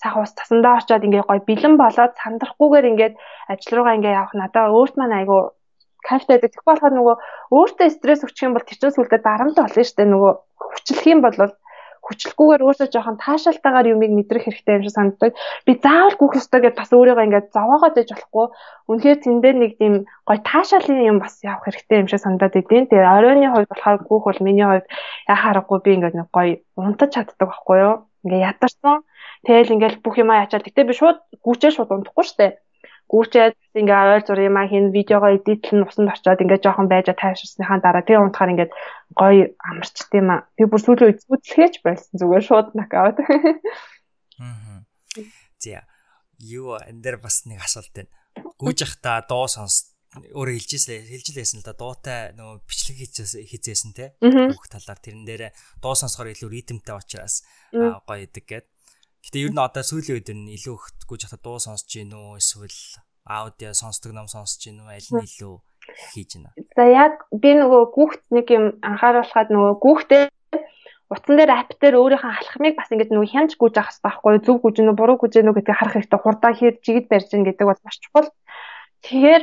[0.03, 3.15] сах ус тасандаа очоод ингээ гоё бэлэн болоод сандрахгүйгээр ингээд
[3.53, 5.39] ажил руугаа ингээ явах надаа өөрт маань айгу
[6.03, 6.51] кайфтай байдаг.
[6.51, 7.17] Тэгэх болохоор нөгөө
[7.57, 10.13] өөртөө стресс өгчих юм бол тэр чинь сүлдээ дарамт болно шүү дээ.
[10.13, 11.37] Нөгөө хүчлэх юм бол
[12.03, 15.39] хүчлэхгүйгээр өөртөө жоохон таашаалтайгаар юмыг мэдрэх хэрэгтэй юм шиг санагддаг.
[15.67, 18.47] Би заавал гүөх ёстой гэдээ бас өөрийгөө ингээд зовоогоод иж болохгүй.
[18.91, 19.95] Үнэхээр тэн дээр нэг тийм
[20.27, 22.91] гой таашаалын юм бас явах хэрэгтэй юм шиг санагдаад идэв.
[22.91, 24.87] Тэгээ оройны хувьд болохоор гүөх бол миний хувьд
[25.31, 27.95] яхаарахгүй би ингээд нэг гой унтаж чаддаг байхгүй юу?
[28.25, 29.03] Ингээ ядарсан.
[29.47, 30.67] Тэгэл ингээл бүх юмаа ячаад.
[30.67, 32.47] Гэтэ би шууд гүчээ шууд унтахгүй штэ
[33.13, 37.85] гүүчээд ингээ ойр зур юм а хин видеогоо эдитлэн усанд очиод ингээ жоохон байж тайширсныхаа
[37.85, 38.71] дараа тэгээ унтахаар ингээ
[39.13, 40.49] гоё амарчт юм а.
[40.57, 43.21] Би бүр сүүлийн үед зүтлэхэж байсан зүгээр шууд нокаут.
[44.41, 44.81] Аа.
[45.61, 45.85] За.
[46.41, 48.09] Юу энэ дээр бас нэг асуулт байна.
[48.57, 51.73] Гүүж явахдаа дуу сонс өөрөө хэлжсэн хэлжлээсэн л да.
[51.73, 52.99] Дуутай нөгөө бичлэг
[53.49, 54.13] хийжсэн те.
[54.21, 58.67] Бүх талаар тэрэн дээр дуу сонсохоор илүү ритмтэй учраас гоё идэг гэд.
[59.25, 62.43] Гэтэ ер нь одоо сүүлийн үед нь илүү их гүйж хата дуу сонсож гин үү
[62.43, 62.79] эсвэл
[63.25, 65.55] аудио сонсдог ном сонсож гин үү аль нь илүү
[66.13, 66.51] хийж байна.
[66.77, 70.25] За яг би нөгөө гүхт нэг юм анхааруулхад нөгөө гүхтээ
[71.13, 74.57] утсан дээр апп дээр өөрийнхөө алхмыг бас ингэж нөгөө хянж гүйж авах хэрэгтэй байхгүй зөв
[74.65, 76.21] гүйж гэнэ буруу гүйж гэнэ гэдгийг харах хэрэгтэй.
[76.25, 78.29] Хурдаа хээр жигд барьж гин гэдэг бол маш чухал.
[79.05, 79.43] Тэгэхээр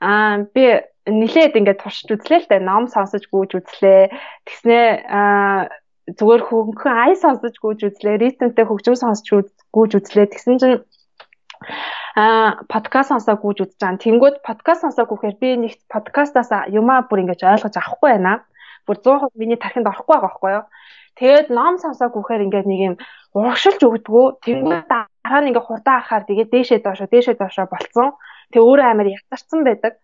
[0.00, 0.64] аа би
[1.06, 4.10] нилээд ингээд туршиж үзлээ л дээ ном сонсож гүйж үзлээ.
[4.46, 5.70] Тэгснээ аа
[6.06, 10.26] зүгээр хөнгөн ай сонсож гүйж үзлээ, ритмтэй хөгжим сонсож гүйж үзлээ.
[10.34, 10.78] Тэгсэн чинь
[12.16, 14.02] а подкаст сонсоо гүйж үзэж байгаа.
[14.04, 18.46] Тэнгүүд подкаст сонсоо гүйхээр би нэг подкастаас юмаа бүр ингэж ойлгож авахгүй байна.
[18.86, 20.64] Бүр 100% миний тархинд орохгүй байгаа байхгүй юу?
[21.20, 22.94] Тэгээд ном сонсоо гүйхээр ингээд нэг юм
[23.36, 24.26] урагшилж өгдгөө.
[24.44, 28.08] Тэнгүүд дараа нь ингээд хурдан ахаар тэгээд дээшээ доошоо дээшээ доошоо болцсон.
[28.52, 29.98] Тэг өөрөө амар ятарсан байдаг.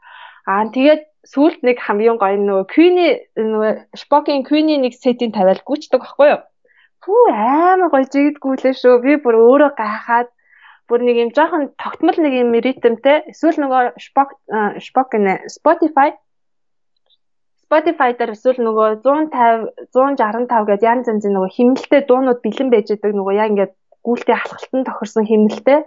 [0.47, 3.73] Аа тэгээд сүүлд нэг хамгийн гоё нөгөө Queen-ий нөгөө
[4.03, 6.41] Spock-ийн Queen-ий нэг сетийн тавиал гүйчдэг байхгүй юу?
[7.07, 9.03] Фүү амар гоё жигдгүүлээ шүү.
[9.07, 10.29] Би бүр өөрөө гайхаад
[10.91, 13.31] бүр нэг юм жоохон тогтмол нэг юм ритмтэй.
[13.31, 14.35] Эсвэл нөгөө Spock
[14.83, 16.11] Spock нэ Spotify
[17.73, 23.17] Spotify дээр эсвэл нөгөө 150 165 гэдэг янз янзын нөгөө химнэлтэй дуунууд бэлэн байж байгаа
[23.17, 23.73] нөгөө яг ингээд
[24.05, 25.79] гүйлтэй халхалтан тохирсон химнэлтэй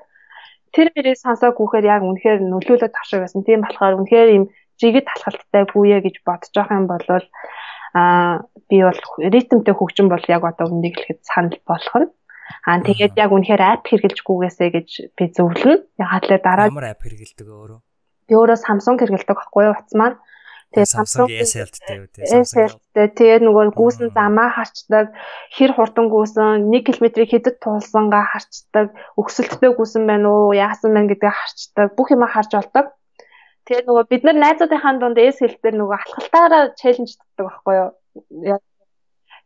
[0.73, 3.43] тэр мэрийг сонсоог гүхээр яг үнэхээр нөлөөлөд авшиг байсан.
[3.43, 4.45] Тийм болохоор үнэхээр юм
[4.81, 7.05] жигэд талхалттай гүйе гэж бодож байгаа юм бол
[7.95, 12.09] аа би бол ритмтэй хөгжим бол яг одоо үнийг хэлэхэд санал болох нь.
[12.67, 15.85] Аа тэгээд яг үнэхээр апп хэрглэж гүгээсэй гэж би зөвлөнө.
[16.01, 17.79] Ягаад л дараа ямар апп хэргэлдэг өөрөө?
[18.27, 19.73] Би өөрөө Samsung хэргэлдэг байхгүй юу?
[19.77, 20.17] Утас маань
[20.73, 25.13] Тэгээ Samsung SL-тэй үү тэгээ SL-тэй тэгээ нөгөө гүүсэн замаа харчдаг,
[25.55, 31.31] хэр хурдан гүүсэн, 1 км-ийг хэдэд туулсангаа харчдаг, өксөлттэй гүүсэн байна уу, яасан байна гэдгийг
[31.31, 32.91] харчдаг, бүх юма харж болдог.
[33.65, 38.59] Тэгээ нөгөө бид нар найзуудынхаа дунд SL-дээр нөгөө алхалтаараа челленж татдаг байхгүй юу?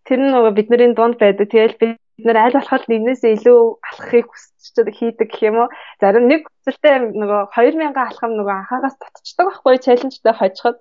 [0.04, 1.48] Тэр нөгөө бидний дунд байдаг.
[1.48, 1.96] Тэгээл бид
[2.26, 3.60] нар аль болох нэгнээсээ илүү
[3.90, 5.70] алхахыг хүсч хийдэг гэх юм уу.
[6.02, 10.78] Зарим нэг хүсэлтэй нөгөө 2000 алхам нөгөө анхаагаас татчихдаг байхгүй челленжтэй хожиход.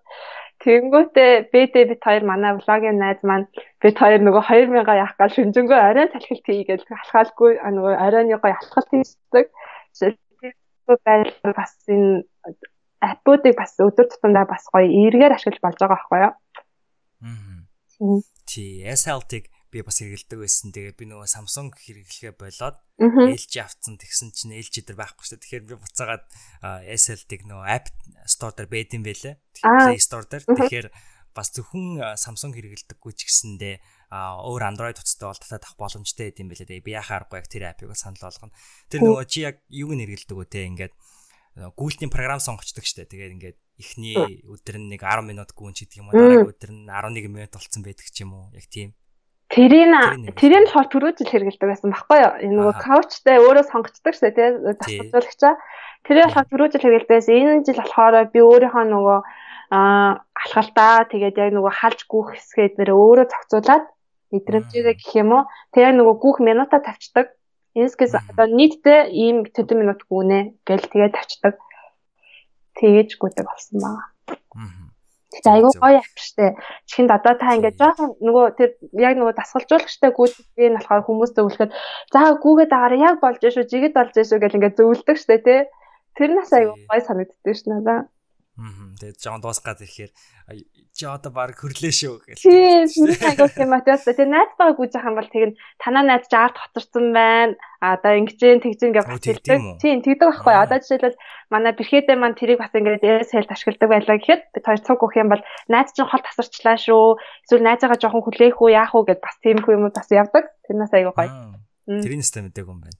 [0.62, 3.46] Тэнгүүтээ бэдэ бит хоёр манай влогийн найз маань
[3.82, 8.90] бит хоёр нөгөө 2000 явах гал шүнжэнгөө оройн салхилт хийгээл алхаалгүй нөгөө оройны гоё алхалт
[8.90, 9.46] хийдэг.
[10.88, 12.24] Байл бас энэ
[12.98, 16.34] аппуудыг бас өдөр тутамдаа бас гоё эргээр ашиглаж болж байгаа байхгүй юу?
[17.22, 18.18] Аа.
[18.48, 20.72] Тий, SLT-г би бас хэрэгэлдэг байсан.
[20.72, 25.38] Тэгээ би нөгөө Samsung хэрэглэхээ болоод LG авцсан тэгсэн чинь LG дээр байхгүй шүү.
[25.44, 26.24] Тэгэхээр би буцаагаад
[26.88, 27.86] SL-ийг нөгөө App
[28.24, 29.34] Store дээр байдсан байлээ.
[29.60, 30.44] Play Store дээр.
[30.48, 30.88] Тэгэхээр
[31.36, 33.76] бас зөвхөн Samsung хэрэглэдэггүй ч гэсэндээ
[34.10, 36.68] өөр Android утастай бол татаад авах боломжтой байд юм байлээ.
[36.72, 38.56] Тэгээ би яхаа аргагүй яг тэр аппыг санал болгоно.
[38.88, 40.94] Тэр нөгөө чи яг юуг нэргэлдэг үү те ингээд
[41.76, 43.06] гүйлтийн програм сонгочдөг штэ.
[43.10, 44.14] Тэгээд ингээд эхний
[44.46, 46.14] өдөр нь нэг 10 минут гүн ч гэдэг юм уу.
[46.14, 48.50] Дараагийн өдөр нь 11 минут болцсон байдаг ч юм уу.
[48.54, 48.94] Яг тийм.
[49.48, 52.34] Тэрийг тэрийг болохоор түрүү жил хэрэгэлдэг байсан баггүй юу?
[52.44, 55.54] Энэ нөгөө каучтай өөрөө сонгочдөг шээ тий засваржуулагчаа.
[56.04, 57.34] Тэрийг болохоор түрүү жил хэрэгэлдэг байсан.
[57.40, 59.18] Энэ жил болохоор би өөрийнхөө нөгөө
[59.72, 63.84] аа алхалтаа тэгээд яг нөгөө халж гүөх хэсгээд нэр өөрөө зохицуулаад
[64.36, 65.48] мэдрэмжээрээ гэх юм уу.
[65.72, 67.32] Тэгээд нөгөө гүөх минута тавьчихдаг.
[67.72, 71.56] Энэскээс одоо нийтдээ ийм 40 минут гүнэ гэл тэгээд тавьчихдаг.
[72.76, 74.00] Тэгэж гүдэг болсон баа.
[75.28, 76.50] Тэгээ айгүй гоё авчиртай.
[76.88, 81.70] Чихэнд одоо та ингээд жоохон нөгөө тэр яг нөгөө дасгалжуулагчтай гүйцэтгэх нь болохоор хүмүүст зөвлөхөд
[82.12, 85.60] за гүүгээ дагаараа яг болж шүү, жигэд болж шүү гэл ингээд зөвлөдөг штэ тий.
[86.16, 88.08] Тэр нас айгүй гоё санагддаг ш надаа.
[88.58, 90.10] Тэгээд Жон дуусгаад ирэхээр
[90.90, 92.42] чи одоо баг хөрлөө шүү гэх.
[92.42, 92.90] Тийм,
[93.22, 94.02] айгуу тийм мотивац.
[94.02, 97.54] Тэгээ найз байгаа гүйж байгаа юм бол тэг танаа найз чи арт хоцорсон байна.
[97.78, 99.78] А одоо ингэжэн тэгжэн гэж хэлдэг.
[99.78, 100.54] Тийм, тэгдэг байхгүй.
[100.58, 101.22] Одоо жишээлбэл
[101.54, 105.22] манай бэрхээдээ маань тэрийг бас ингээд эс хэл ашигладаг байлаа гэхэд бид хоёр цуг өгөх
[105.22, 107.14] юм бол найз чинь хол тасарчлаа шүү.
[107.46, 110.50] Эсвэл найзаагаа жоохон хүлээх үү, яах уу гэд бас тийм их юм бас явдаг.
[110.66, 111.62] Тэрнээс айгуу гоё.
[111.86, 112.98] Тэрийн нэстэ мэдээг юм байна.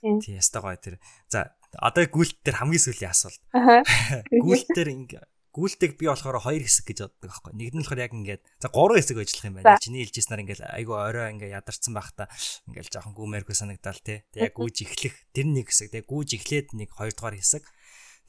[0.00, 1.02] Тийм, ястаа гоё тэр.
[1.26, 3.42] За, одоо гүйлт дээр хамгийн сүүлийн асуулт.
[4.44, 7.52] Гүйлт дээр ингээ гүйлтийг би болохоор хоёр хэсэг гэж боддог байхгүй.
[7.58, 9.82] Нэг нь болохоор яг ингээд за гурван хэсэг ажиллах юм байна.
[9.82, 12.30] Чиний хэлжсэнаар ингээд айгүй орой ингээд ядарсан байхдаа
[12.70, 14.22] ингээд жоохон гүмээргүй санагдал те.
[14.30, 15.90] Тэг яг гүйж эхлэх тэр нэг хэсэг.
[15.90, 17.66] Тэг гүйж эхлээд нэг хоёр дахь хэсэг.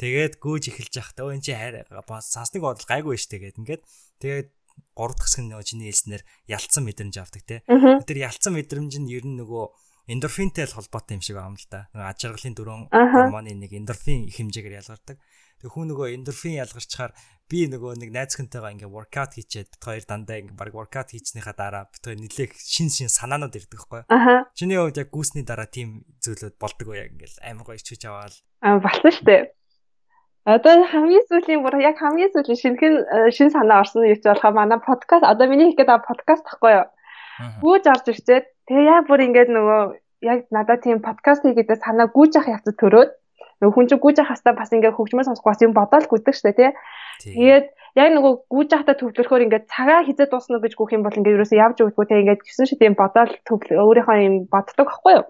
[0.02, 1.86] Тэгээд гүйж эхэлж байхдаа өө эн чи хайр
[2.26, 3.82] сансныг бодол гайгүй ш тэгээд ингээд
[4.18, 4.50] тэгээд
[4.98, 7.62] гурав дахь хэсэг нөгөө чиний хэлснээр ялцсан мэдрэмж авдаг те.
[7.70, 9.66] Тэр ялцсан мэдрэмж нь ер нь нөгөө
[10.08, 11.89] эндорфинтэй холбоотой юм шиг байна л да.
[11.93, 15.18] Аж аргалын дөрөв гормоны нэг эндорфин их хэмжээгээр ялгардаг.
[15.62, 17.14] Тэг хүн нөгөө эндорфин ялгарчаар
[17.45, 21.54] би нөгөө нэг найз хүнтэйгээ ингээ воркаут хийчихэд бит хоёр дандаа ингээ баг воркаут хийснийхаа
[21.54, 24.02] дараа бит хоёр нилээх шин шин санаанууд ирдэг байхгүй.
[24.58, 28.34] Чиний хувьд яг гүйсний дараа тийм зүйлүүд болдог уу яг ингээл амар гоё ичж аваад.
[28.66, 29.54] Аа болсон дээ.
[30.49, 34.49] Одоо хамгийн сүүлийн бүр яг хамгийн сүүлийн шинхэн э, шин санаа орсон юм чи болохоо
[34.49, 36.88] манай подкаст одоо миний хийх гэдэг подкаст тахгүй юу.
[37.62, 39.82] Гүүж орж ирчээд тэгээ яг бүр ингээд нөгөө
[40.30, 43.12] яг надад тийм подкаст хийгээд санаа гүүж авах явц төрөөд
[43.62, 46.53] нөгөө хүн чинь гүйж явах хастаа бас ингээ хөгжмөө сонсох бас юм бодоол гүдэг штэ
[46.57, 46.70] тий.
[47.22, 47.66] Тэгээд
[48.01, 51.62] яг нөгөө гүйж явахдаа төвлөрөхөөр ингээ цагаа хизээ дуусна гэж гүөх юм бол ингээ ерөөсөө
[51.62, 55.26] явж өгдөггүй тий ингээ гисэн шид юм бодоол өөрийнхөө юм боддог аахгүй юу?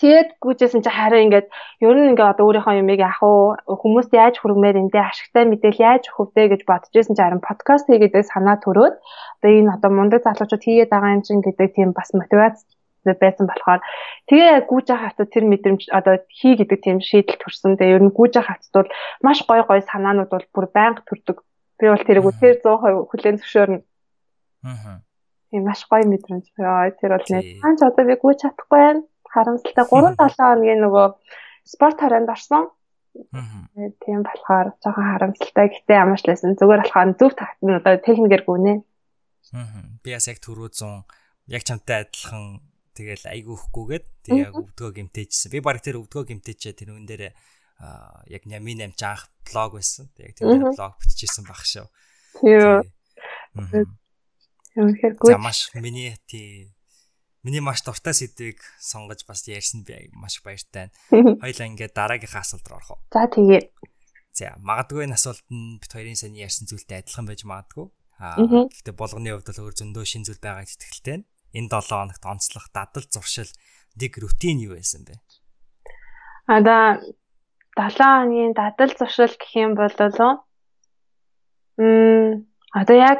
[0.00, 1.46] Тэгээд гүйжсэн чи хараа ингээд
[1.84, 6.02] ер нь ингээд одоо өөрийнхөө юмыг яах уу хүмүүст яаж хүргэмээр эндээ ашигтай мэдээлэл яаж
[6.08, 10.24] өгөх вэ гэж бодож байсан чи харин подкаст хийгээд санаа төрөөд одоо энэ одоо мундаг
[10.24, 12.64] залуучууд хийгээд байгаа юм чинь гэдэг тийм бас мотивац
[13.04, 13.80] байсан болохоор
[14.28, 17.80] тэгээ гүйж авах хацаа тэр мэдрэмж одоо хий гэдэг тийм шийдэл төрсөн.
[17.80, 18.90] Тэгээ ер нь гүйж авах хацад бол
[19.24, 21.40] маш гой гой санаанууд бол бүр байнга төрдөг.
[21.80, 23.80] Би бол тэрийг үнээр 100% хүлээн зөвшөөрнө.
[24.68, 25.00] Аа.
[25.50, 26.44] Тийм маш гой мэдрэмж.
[26.60, 29.02] Яа тэр бол нэг хаач одоо би гүйж чадахгүй байна.
[29.30, 31.06] Харамсалтай 3-7 хоногийн нөгөө
[31.66, 32.70] спорт харанд орсон.
[33.34, 33.66] Аа.
[34.02, 35.66] Тийм болохоор жоохон харамсалтай.
[35.70, 38.74] Гэтэ ямар ч лсэн зүгээр болохоор зөв тагт нь одоо техникээр гүнэ.
[39.54, 39.98] Аа.
[40.02, 41.06] Би бас яг түрүү 100
[41.50, 42.62] яг чамтай адилхан
[42.94, 45.50] тэгэл айгүй хөхгүйгээд тэгээ яг өвдгөө гимтээжсэн.
[45.54, 47.34] Би баг тэр өвдгөө гимтээчээ тэр үн дээр
[48.30, 50.10] яг нями намж анх блог байсан.
[50.14, 51.86] Тэгээ тэр блог бичижсэн баг шүү.
[52.42, 52.86] Тийм.
[54.74, 55.30] Тэгэхээр гоо.
[55.30, 56.70] За маш миний тий
[57.42, 61.40] Миний маш дуртай сэдвийг сонгож бас ярьсан би маш баяртай байна.
[61.42, 63.00] Хоёлаа ингээд дараагийнхаа асуулт руу орох уу?
[63.12, 63.62] За тэгээ.
[64.36, 67.88] За магадгүй энэ асуулт нь бит хоёрын саяны ярьсан зүйлтэй адилхан байж магадгүй.
[68.20, 71.90] Аа гэхдээ болгоны хувьд бол өөр зөндөө шин зүйл байгаа гэж итгэлтэй байна энэ 7
[71.90, 73.50] хоногт онцлох дадал зуршил
[73.98, 75.18] дэг рутин юу байсан бэ?
[76.46, 77.02] Ада
[77.74, 79.94] 7 хоногийн дадал зуршил гэх юм бол
[81.78, 83.18] м одоо яг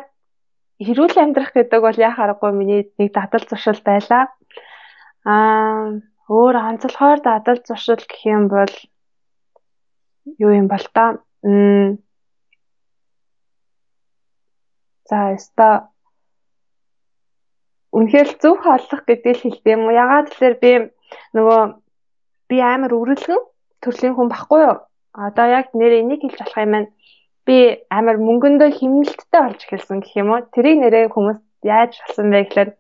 [0.81, 4.33] хэрүүл амьдрах гэдэг бол яа харахгүй миний нэг дадал зуршил байлаа.
[5.25, 8.73] Аа өөр онцлохоор дадал зуршил гэх юм бол
[10.41, 11.21] юу юм бол та
[15.11, 15.91] За, өста
[17.91, 19.99] үнэхээр зөв хааллах гэдэг л хэлдэг юм уу?
[19.99, 20.73] Ягаад тэгэхээр би
[21.35, 21.61] нөгөө
[22.47, 23.43] би амар өрөлгөн
[23.83, 24.77] төрлийн хүн баггүй юу?
[25.11, 26.89] Одоо яг нэр энийг хэлж болох юм байна.
[27.51, 30.47] Би амар мөнгөндөө химнэлттэй болж эхэлсэн гэх юм уу?
[30.55, 32.71] Тэрийг нэрээ хүмүүс яаж болсон бэ гэхээр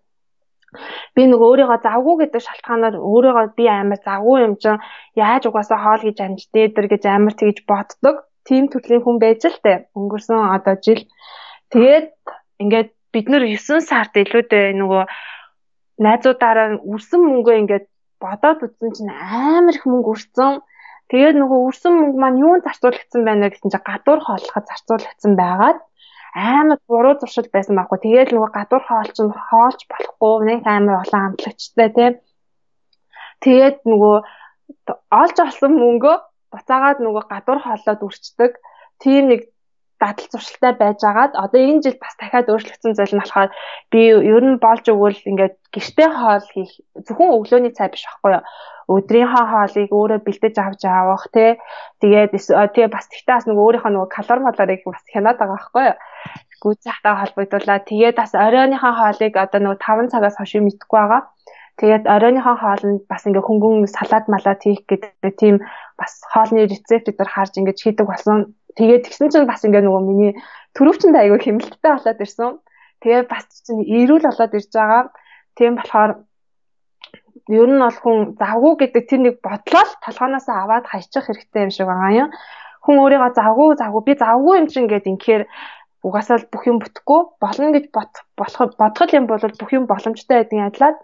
[1.18, 4.78] би нөгөө өөрийгөө завгүй гэдэг шалтгаанаар өөрийгөө би амар завгүй юм чинь
[5.18, 8.16] яаж угаасаа хоол гэж амждээ дэр гэж амар тэгж боддог.
[8.46, 9.90] Тим төрлийн хүн байж л тээ.
[9.98, 11.02] Өнгөрсөн одоо жил
[11.74, 12.14] тэгээд
[12.62, 15.02] ингээд бид нэр 9 сард илүүдээ нөгөө
[15.98, 17.86] найзуудаараа үрсэн мөнгөө ингээд
[18.22, 20.62] бодоод үзсэн чинь амар их мөнгө үрсэн.
[21.11, 25.78] Тэгээд нөгөө үрсэн мөнгө маань юунд зарцуулагдсан байна гэсэн чинь гадуур хооллоход зарцуулагдсан байгаад
[26.34, 27.98] амар буруу зуршил байсан байхгүй.
[27.98, 32.12] Тэгээд нөгөө гадуур хоол чинь хоолч болохгүй нэг амар олон амтлагчтай тийм.
[33.42, 34.16] Тэгээд нөгөө
[35.11, 36.16] олж олсон мөнгөө
[36.54, 38.52] буцаагаад нөгөө гадуур хооллоод үрчдэг.
[39.02, 39.50] Тийм нэг
[40.00, 43.50] дадал зуршилтай байжгаад одоо энэ жил бас дахиад өөрчлөгдсөн зүйл нь болохоор
[43.92, 46.72] би ер нь болж өгвөл ингээд гэрте хоол хийх
[47.04, 48.44] зөвхөн өглөөний цай биш байхгүй юу
[48.95, 51.51] өдрийнхөө хоолыг өөрөө бэлдэж авч авах тий
[52.03, 52.30] тэгээд
[52.74, 55.97] тий бас тэгтээ бас нөгөө өөрийнхөө нөгөө калори малорыг бас хянаад байгаа байхгүй юу
[56.62, 61.22] гүйцэхтэй холбогдуулаад тэгээд бас оройныхоо хоолыг одоо нөгөө 5 цагаас хойш мэдхгүй байгаа
[61.80, 65.64] Тэгээд оройныхон хоолнд бас ингээ хөнгөн салаад малаад хийх гэдэг тийм
[65.97, 68.53] бас хоолны рецептүүд харж ингээ хийдэг болсон.
[68.76, 70.32] Тэгээд тэгсэн чинь бас ингээ нөгөө миний
[70.76, 72.61] төрөвчөнд айгүй хэмнэлттэй болоод ирсэн.
[73.01, 75.03] Тэгээ бас чинь эрүүл болоод ирж байгаа.
[75.57, 76.11] Тийм болохоор
[77.49, 81.86] ер нь бол хүн завгүй гэдэг тэр нэг бодлоо толгоноос аваад хайчих хэрэгтэй юм шиг
[81.88, 82.28] байгаа юм.
[82.84, 85.43] Хүн өөрийгөө завгүй завгүй би завгүй юм чинь ингээд инхээр
[86.03, 90.68] угаасаа л бүх юм бүтэхгүй болно гэж болох бодгол юм бол бүх юм боломжтой байдгийн
[90.68, 90.99] адилаад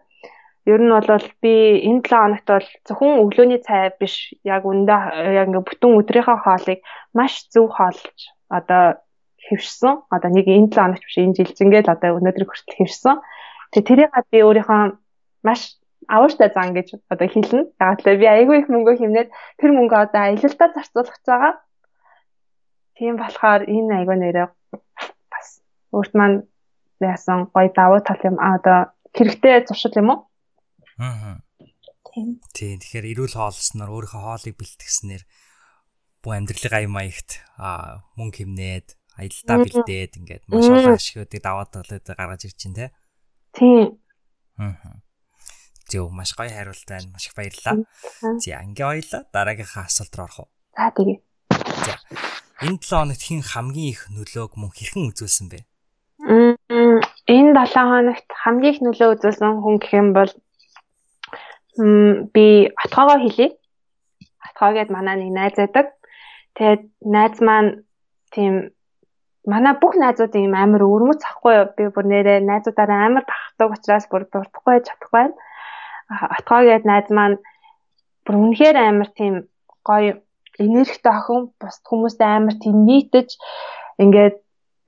[0.66, 1.55] ер нь бол би
[1.89, 4.97] энэ 7 хоногт бол зөвхөн өглөөний цай биш яг үндэ
[5.39, 6.80] яг ингээ бүтэн өдрийнхөө хоолыг
[7.14, 8.16] маш зөв хоолж
[8.51, 8.99] одоо
[9.47, 10.11] хэвшсэн.
[10.11, 13.16] Одоо нэг энэ 7 хоногт биш энэ жилчингээл одоо өнөөдөр хүртэл хэвшсэн.
[13.70, 14.82] Тэгээ тэрийг би өөрийнхөө
[15.47, 15.78] маш
[16.09, 17.62] авууштай зан гэж одоо хэлнэ.
[17.80, 19.28] Яг л би айгүй их мөнгө хэмнээд
[19.59, 21.54] тэр мөнгө одоо аялалтаа зарцуулах гэж байгаа.
[22.96, 24.48] Тийм болохоор энэ айгүй нэрээ
[25.30, 25.48] бас
[25.92, 26.48] өөрт маань
[27.00, 28.78] яасан гоё давуу тал юм а одоо
[29.12, 30.20] хэрэгтэй зуршил юм уу?
[30.98, 31.44] Аа.
[32.09, 32.40] Тийм.
[32.80, 35.22] Тэгэхээр эрүүл хоолсноор өөрийнхөө хоолыг бэлтгэснээр
[36.24, 37.30] бүх амьдралын аян маягт
[37.61, 38.88] аа мөнгө хэмнээд
[39.20, 42.96] аялдаа бэлдээд ингээд маш олон ашигуудыг даваад талаад гаргаж ирж чинь те.
[43.52, 44.00] Тийм.
[44.57, 45.04] Аа.
[45.87, 47.14] Зөв маш гоё хариулт байна.
[47.14, 47.87] Маш их баярлалаа.
[48.43, 50.49] За ингээ хоёлаа дараагийнхаа асуулт руу орох уу?
[50.74, 51.18] За тэгээ.
[51.87, 51.95] За.
[52.66, 55.62] Энэ 7 хоногт хэн хамгийн их нөлөөг мөн хэрхэн үзүүлсэн бэ?
[57.30, 60.32] Энэ 7 хоногт хамгийн их нөлөө үзүүлсэн хүн гэх юм бол
[62.34, 62.47] би
[62.82, 63.55] атгагаа хэлье.
[64.43, 65.95] Атгаа гээд манай нэг найз байдаг.
[66.59, 67.87] Тэгээд найз маань
[68.34, 68.74] тийм
[69.47, 71.70] манай бүх найзууд ийм амар өрмөц ахгүй юу?
[71.78, 75.37] Би бүр нэрээ найзуудаараа амар тахдаг учраас бүр дуртахгүй чадахгүй байна
[76.09, 77.36] Отгоо гээд найз маань
[78.24, 79.34] бүр үнэхээр амар тийм
[79.86, 80.22] гоё
[80.59, 83.28] энергитэй охин бус хүмүүстэй амар тийм нийтэж
[84.02, 84.36] ингээд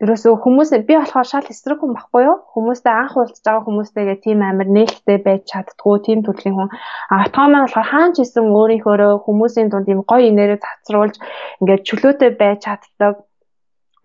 [0.03, 2.37] ерөөсөө хүмүүс би болохоор шал эсрэг хүн баггүй юу?
[2.55, 6.71] Хүмүүстэй анх уулзж байгаа хүмүүстэйгээ тийм амар нээлттэй байж чаддгүй тийм төрлийн хүн.
[7.11, 11.19] Атгаа маань болохоор хаан ч исэн өөрийнхөө хүмүүсийн дунд ийм гоё энерги цацруулж
[11.59, 13.27] ингээд чөлөөтэй байж чаддаг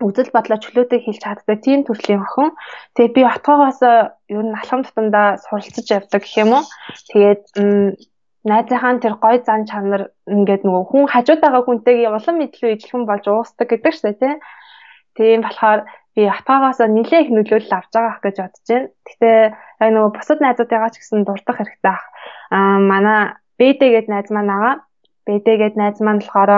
[0.00, 2.50] үзэл бодлоо чөлөөтэй хэлж чаддаг тийм төрлийн охин.
[2.94, 3.80] Тэгээ би отгоогоос
[4.32, 6.64] ер нь алхам тутамдаа суралцж явдаг гэх юм уу.
[7.10, 7.42] Тэгээд
[8.44, 13.66] найзынхаа тэр гой зан чанар ингээд нөгөө хүн хажуудаага хүнтэйгээ улам мэдлүү ижилхэн болж уусдаг
[13.70, 14.34] гэдэг шээ тий.
[15.16, 15.80] Тийм болохоор
[16.14, 18.88] би атгаагаас нэлээ их нөлөөлөл авч байгаа гэж бодож байна.
[19.06, 19.30] Гэтэ
[19.80, 22.04] яг нөгөө бусад найзуудтайгаа ч гэсэн дурдах хэрэгтэй ах.
[22.52, 23.20] Аа манай
[23.58, 24.74] Бэдэ гээд найз маань байгаа.
[25.26, 26.50] Бэдэ гээд найз маань болохоор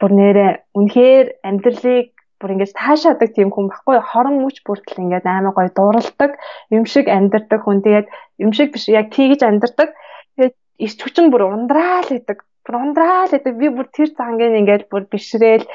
[0.00, 2.08] бүр нэрээ үнэхээр амьдралыг
[2.40, 6.40] бүр ингэж таашаадаг тийм хүн баггүй хорон мөч бүртэл ингэж аймаа гоё дууралдаг
[6.72, 7.84] юм шиг амьдардаг хүн.
[7.84, 8.06] Тэгээд
[8.40, 9.92] юм шиг биш яг тийгэж амьдардаг.
[10.40, 15.04] Тэгээд иш хүчин бүр ундраал гэдэг бүр ундраал гэдэг би бүр тэр зангийн ингэж бүр
[15.12, 15.68] бишрээл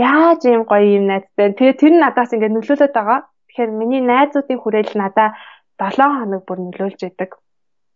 [0.00, 1.52] яаж ийм гоё юм найзтай.
[1.52, 3.20] Тэгээд тэр нь надаас ингэж нөлөөлөд байгаа.
[3.52, 5.36] Тэгэхээр миний найзуудын хүрээлэл надаа
[5.76, 7.36] 7 хоног бүр нөлөөлж идэг.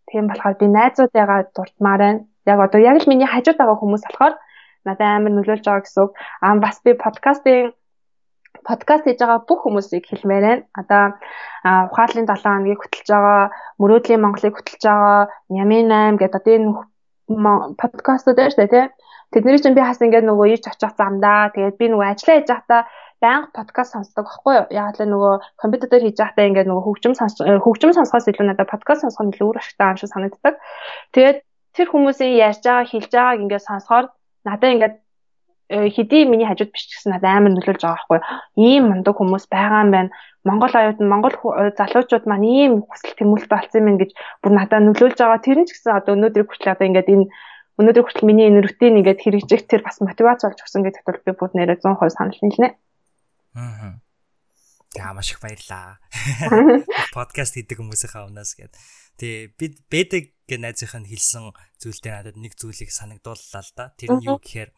[0.05, 2.19] Тийм болохоор би найзуудыгаа дуртмаар байна.
[2.45, 4.35] Яг одоо яг л миний хажууд байгаа хүмүүс болохоор
[4.85, 6.11] надад амар нөлөөлж байгаа гэсэн үг.
[6.45, 7.73] Аа бас би подкастын
[8.61, 10.63] подкаст хийж байгаа бүх хүмүүсийг хэлмээр байна.
[10.79, 11.03] Одоо
[11.91, 13.41] ухааллын 7 хоногийг хөтлж байгаа,
[13.81, 16.69] мөрөөдлийн Монголыг хөтлж байгаа, Нямын 8 гэдэг одоо энэ
[17.81, 18.89] подкастууд байна шүү дээ, тийм.
[19.33, 21.49] Тэдний чинь би хас ингээд нөгөө ирж очих замдаа.
[21.57, 22.81] Тэгээд би нөгөө ажиллаа хийж байхдаа
[23.23, 24.65] байнга подкаст сонсдог байхгүй юу?
[24.69, 28.69] Яг л нөгөө компьютер дээр хийж байхдаа ингээд нөгөө хөгжим сонс хөгжим сонсохоос илүү надад
[28.69, 30.55] подкаст сонсох нь илүү өөр ашигтай юм шиг санагддаг.
[31.15, 31.37] Тэгээд
[31.73, 34.05] тэр хүмүүсийн ярьж байгаа, хэлж байгааг ингээд сонсохоор
[34.45, 34.95] надад ингээд
[35.73, 38.19] э, хэдий миний хажууд биш гэсэн надад амар нөлөөлж байгаа байхгүй
[38.59, 40.11] ийм мундаг хүмүүс байгаа юм байна
[40.43, 44.11] Монгол аюут нь Монгол э, залуучууд маань ийм хүсэл тэмүүлэлт болсон юм гэж
[44.43, 47.25] бүр надад нөлөөлж байгаа тэр нь ч гэсэн одоо өнөөдөр хүртэл одоо ингээд энэ
[47.79, 51.31] өнөөдөр хүртэл миний энэ рутин ингээд хэрэгжих тэр бас мотивац болж өгсөн гэдэгт бол би
[51.33, 52.69] бүр нэрээ 100% санал нийлнэ.
[53.57, 53.97] Аа.
[54.93, 55.97] Яа маш их баярлаа.
[57.17, 58.73] Подкаст хийдэг хүмүүсийнхаа өмнөөс гээд.
[59.19, 63.93] Тэгээ би бэдэг гэ найзынх нь хэлсэн зүйлдээ надад нэг зүйлийг санагдууллаа л да.
[63.95, 64.71] Тэр нь юу гэхээр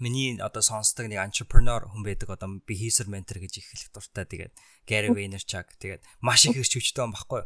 [0.00, 4.24] миний одоо сонсдог нэг entrepreneur хүн байдаг одоо би хийсэр ментор гэж их хэлэх дуртай.
[4.24, 4.54] Тэгээд
[4.88, 7.44] Gary Vaynerchuk тэгээд маш их ирч хүчтэй юм баггүй.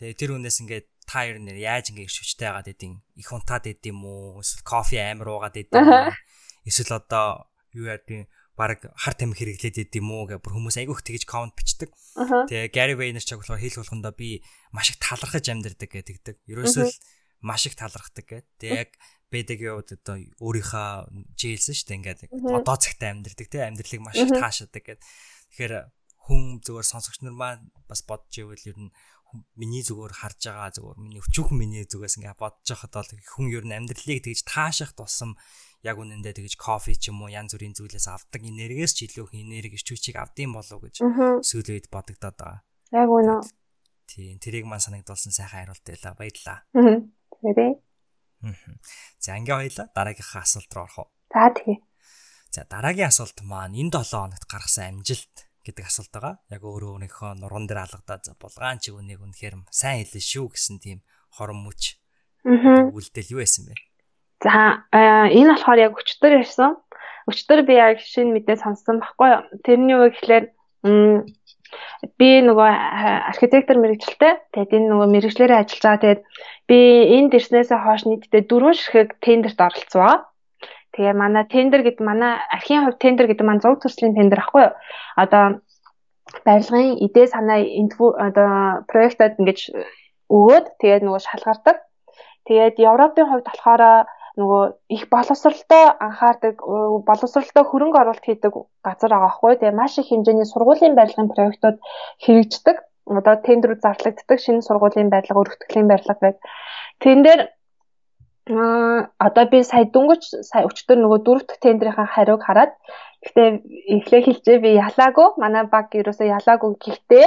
[0.00, 3.64] Тэгээд тэр хүнээс ингээд та ер нь яаж ингээд ирч хүчтэй байгаад идэв их унтаад
[3.72, 4.44] идэв юм уу?
[4.44, 6.12] Эсвэл кофе амар уугаад идэв юм уу?
[6.68, 8.00] Эсвэл одоо юу яа
[8.54, 11.90] баг хар тамхи хэрэглээд идэв юм уу гэх бүр хүмүүс айгүйх тэгж комент бичдэг.
[12.14, 16.36] Тэгээ Gary Vaynerchuk болохоор хэл болгондоо би маш их талархаж амьдэрдэг гэдэг.
[16.46, 16.94] Ерөөсөө л
[17.42, 18.54] маш их талархдаг гэдэг.
[18.62, 18.90] Тэгээ яг
[19.34, 20.88] бэдэгийн үед одоо өөрийнхөө
[21.34, 25.02] жийлсэн шүү дээ ингээд одоо цагтаа амьдэрдэг те амьдралыг маш их таашаадаг гэдэг.
[25.50, 25.74] Тэгэхээр
[26.24, 28.94] хүн зөвөр сонсогч нар маань бас бодож ивэл ер нь
[29.58, 33.64] миний зүгээр харж байгаа зүгээр миний өчүүхэн миний зүгээс ингээд бодож байхад бол хүн ер
[33.66, 35.34] нь амьдралыг тэгж таашах тусам
[35.84, 39.76] яг үнэндээ тэгж кофе ч юм уу янз бүрийн зүйлээс авдаг энергиэс ч илүү энерги
[39.76, 41.04] ирчүүчийг авдсан болов гэж
[41.44, 42.64] сүүлийн үед бодогдоод байгаа.
[42.96, 43.44] Яг үнэ.
[44.08, 46.12] Тийм, тэрийг маань санагдуулсан сайхан хариулт байлаа.
[46.16, 46.58] Баярлалаа.
[46.72, 47.72] Тэрээ.
[49.20, 51.08] За ингээ хоёлаа дараагийнхаа асуулт руу орох уу?
[51.32, 51.78] За тэгээ.
[52.52, 56.34] За дараагийн асуулт маань энэ 7 хоногт гаргасан амжилт гэдэг асуулт байгаа.
[56.52, 60.76] Яг өөрөө өөрийнхөө нурган дээр алгадаа за булгаан чи үнийг үнэхээр сайн хэлсэн шүү гэсэн
[60.80, 60.98] тийм
[61.32, 61.96] хорон мөч.
[62.44, 62.92] Аа.
[62.92, 63.74] Үлдэл юу байсан бэ?
[64.44, 66.76] За энэ болохоор яг өчтөр ярьсан.
[67.24, 69.64] Өчтөр би яг шинэ мэдээ сонссон баггүй.
[69.64, 70.44] Тэрний үг гэхлээр
[72.20, 72.70] би нөгөө
[73.32, 74.52] архитектор мэрэгчлээ.
[74.52, 76.02] Тэгээд энэ нөгөө мэрэгчлэрээ ажиллаж байгаа.
[76.04, 76.20] Тэгээд
[76.68, 76.78] би
[77.16, 80.28] энд ирснээсээ хойш нийтдээ дөрвөн ширхэг тендерт оролцсон.
[80.92, 84.74] Тэгээ манай тендер гэдэг манай архийн хувьд тендер гэдэг маань зөв төслийн тендер ахгүй юу?
[85.16, 85.64] Одоо
[86.44, 87.58] барилгын идээ санаа
[88.20, 89.72] одоо проектод ингэж
[90.28, 91.76] өгөөд тэгээд нөгөө шалгардаг.
[92.46, 94.06] Тэгээд Европын хувьд болохоор
[94.38, 94.62] нөгөө
[94.96, 96.58] их боловсролтой анхаардаг
[97.06, 99.52] боловсролтой хөрөнгө оруулалт хийдэг газар байгаа хгүй.
[99.62, 101.78] Тэгээ маш их хэмжээний сургуулийн барилгын проектууд
[102.24, 102.76] хэрэгждэг.
[103.14, 106.42] Одоо тендерүүд зарлагддаг шинэ сургуулийн барилга, өргөтгөлийн барилга гэдэг.
[106.98, 107.40] Тэн дээр
[108.46, 112.72] одоо би сая дөнгөж сая өчтөр нөгөө дөрөв дэх тендерийн хариуг хараад
[113.24, 113.48] гэхдээ
[113.96, 117.26] эхлээ хэлжээ би ялаагүй манай баг ерөөсөө ялаагүй гэхдээ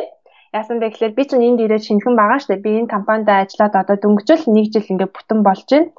[0.53, 3.97] яасан бэ гэхээр би чинь энд ирээд шинхэн байгаа штэ би энэ компанид ажиллаад одоо
[3.97, 5.89] дөнгөжл нэг жил ингээд бүтэн болж байна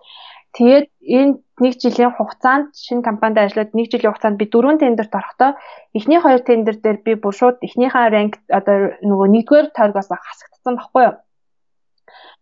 [0.56, 1.32] Тэгээд энэ
[1.62, 5.50] нэг жилийн хугацаанд шинэ компанид ажиллаад нэг жилийн хугацаанд би дөрвөн тендерт орохдоо
[5.98, 11.02] эхний хоёр тендер дээр би бүр шууд эхнийхээ ранк одоо нөгөө нэгдүгээр тойргоос хасагдсан баггүй
[11.08, 11.14] юу.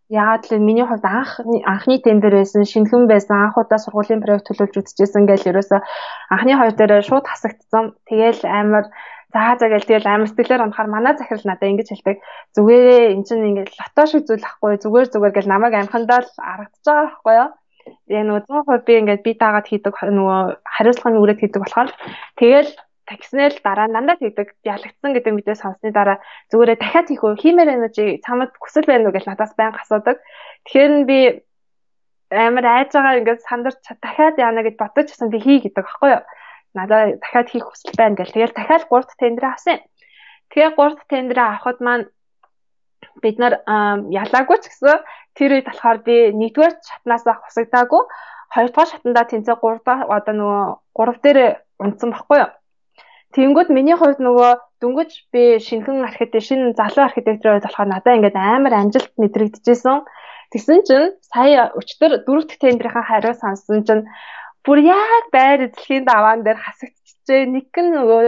[0.06, 4.78] Яагаад л миний хувьд анх анхны тендер байсан, шинхэн байсан, анх удаа сургуулийн проект төлөвлөж
[4.78, 5.82] үзчихсэн гэж ерөөсө
[6.30, 7.84] анхны хоёр дээр шууд хасагдсан.
[8.06, 8.86] Тэгээл амар
[9.34, 12.16] За за гэл тэгэл амар сэтгэлээр унахаар манай захирал надад ингэж хэлдэг.
[12.54, 16.84] Зүгээрээ эн чинь ингэж лото шиг зүйл ахгүй зүгээр зүгээр гэл намайг амхандаа л аргадж
[16.86, 17.50] байгаа байхгүй юу?
[18.10, 20.40] Яг нөгөө 100% би ингээд би дагаад хийдэг нөгөө
[20.74, 21.90] хариуцлагын үрээд хийдэг болохоор
[22.40, 22.70] тэгэл
[23.06, 26.18] такснэл дараа дандаа тэгдэг ялагдсан гэдэг мэдээ сонссны дараа
[26.50, 29.78] зүгээрээ дахиад хийх үү хиймээр байна уу чи чамд хүсэл байна уу гэж надаас байнга
[29.82, 30.18] асуудаг.
[30.66, 31.18] Тэгэхээр би
[32.34, 36.22] амар айж байгаа ингээд сандарч дахиад яана гэж бодож часан би хий гэдэг аахгүй юу.
[36.74, 38.34] Надаа дахиад хийх хүсэл байна гэл.
[38.34, 39.78] Тэгэл дахиад 3 дахь тендер авсан.
[40.50, 42.04] Тэгээ 3 дахь тендер авахд маань
[43.22, 43.54] бид нар
[44.10, 45.00] ялаагүй ч гэсэн
[45.36, 48.02] тэр үед болохоор би нэгдүгээр шатнаас хусагдаагүй
[48.54, 50.64] хоёрдугаар шатандаа тэнцээ гуравдугаар одоо нөгөө
[50.96, 51.38] гурав дээр
[51.82, 52.50] унтсан баггүй юу.
[53.34, 58.36] Тэнгүүд миний хувьд нөгөө дөнгөж би шинхэн архитект шинэ залуу архитектор байж болохоор надад ингээд
[58.36, 59.98] амар амжилт мэдрэгдэжсэн.
[60.52, 64.08] Тэгсэн чинь сая өчтөр дөрөв дэх тендерийн хариу сонсон чинь
[64.64, 67.50] бүр яг байр эзлэхийн даваан дээр хасагдчихжээ.
[67.50, 68.24] Нэг нь нөгөө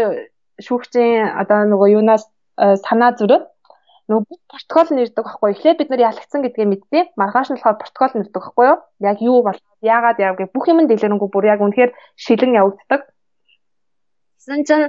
[0.66, 2.24] шүүгчийн одоо нөгөө юунаас
[2.84, 3.46] санаа зүрх
[4.08, 5.50] нөгөө протокол нэрдэг байхгүй.
[5.52, 7.04] Эхлээд бид нар ялагдсан гэдгээ мэдтээ.
[7.20, 8.78] Маргааш нь болохоор протокол нэрдэг байхгүй юу?
[9.04, 13.00] Яг юу бол яагаад яав гэх бүх юм дэлгэрэнгүй бүр яг үнэхээр шилэн явагддаг.
[14.40, 14.86] Тэгсэн чинь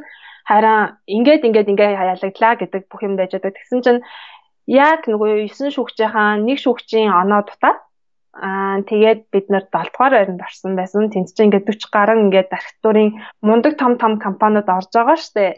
[0.48, 3.58] хараа ингээд ингээд ингээд ялагдлаа гэдэг бүх юм байж байгаа.
[3.60, 4.00] Тэгсэн чинь
[4.66, 7.80] яг нөгөө 9 шүүгчийн нэг шүүгчийн оноо дутаад
[8.40, 11.10] Аа тэгээд бид нэр 7 дугаар байранд орсон байсан.
[11.10, 13.10] Тэнд чинь ингээд 40 гаруй ингээд архитектурын
[13.42, 15.58] мундаг том том компаниуд орж байгаа штэ.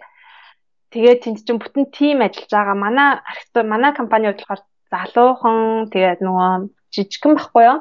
[0.91, 2.75] Тэгээд тэнд чинь бүтэн тим ажиллаж байгаа.
[2.75, 4.61] Манай архитектор манай компани болохоор
[4.91, 6.51] залуухан тэгээд нөгөө
[6.93, 7.79] жижигхэн байхгүй юу?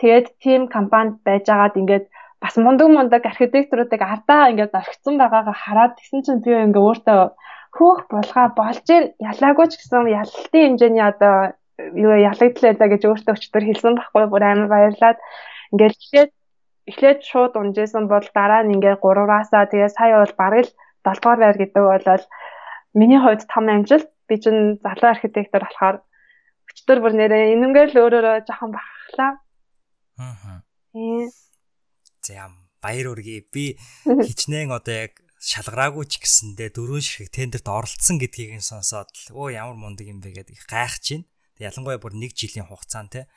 [0.00, 2.06] Тэгээд тим компанид байж агаад ингээд
[2.42, 7.20] бас мундаг мундаг архитекторуудыг ардаа ингээд орхицсан байгаагаа хараад тэгсэн чинь би ингээ өөртөө
[7.76, 8.86] хөөх булгаа болж
[9.30, 11.36] ялаагүй ч гэсэн ялалтын хэмжээний одоо
[12.04, 15.18] юу ялагдлаа гэж өөртөө өчтөр хэлсэн байхгүй бүр амар баярлаад
[15.72, 16.30] ингээд эхлээд
[16.90, 20.72] эхлээд шууд унжсэн бол дараа нь ингээ 3-аасаа тэгээ сая бол бараг л
[21.06, 22.24] 7 дугаар байр гэдэг бол
[22.98, 24.10] миний хувьд том амжилт.
[24.26, 26.02] Би чинь залуу архитектор болохоор
[26.66, 29.32] өчтөр бүр нэрээ энэнгээр л өөрөөрөө жоохон бахлаа.
[30.18, 30.58] Аа.
[32.26, 32.50] За
[32.82, 33.46] баяр үргээ.
[33.54, 39.54] Би хичнээн одоо яг шалгараагүй ч гэсэндээ дөрөв ширхэг тендерт оролцсон гэдгийг нь сонсоод өө
[39.54, 41.26] ямар мундаг юм бэ гэдэг их гайхаж байна.
[41.54, 43.30] Тэг ялангуяа бүр нэг жилийн хугацаанд те.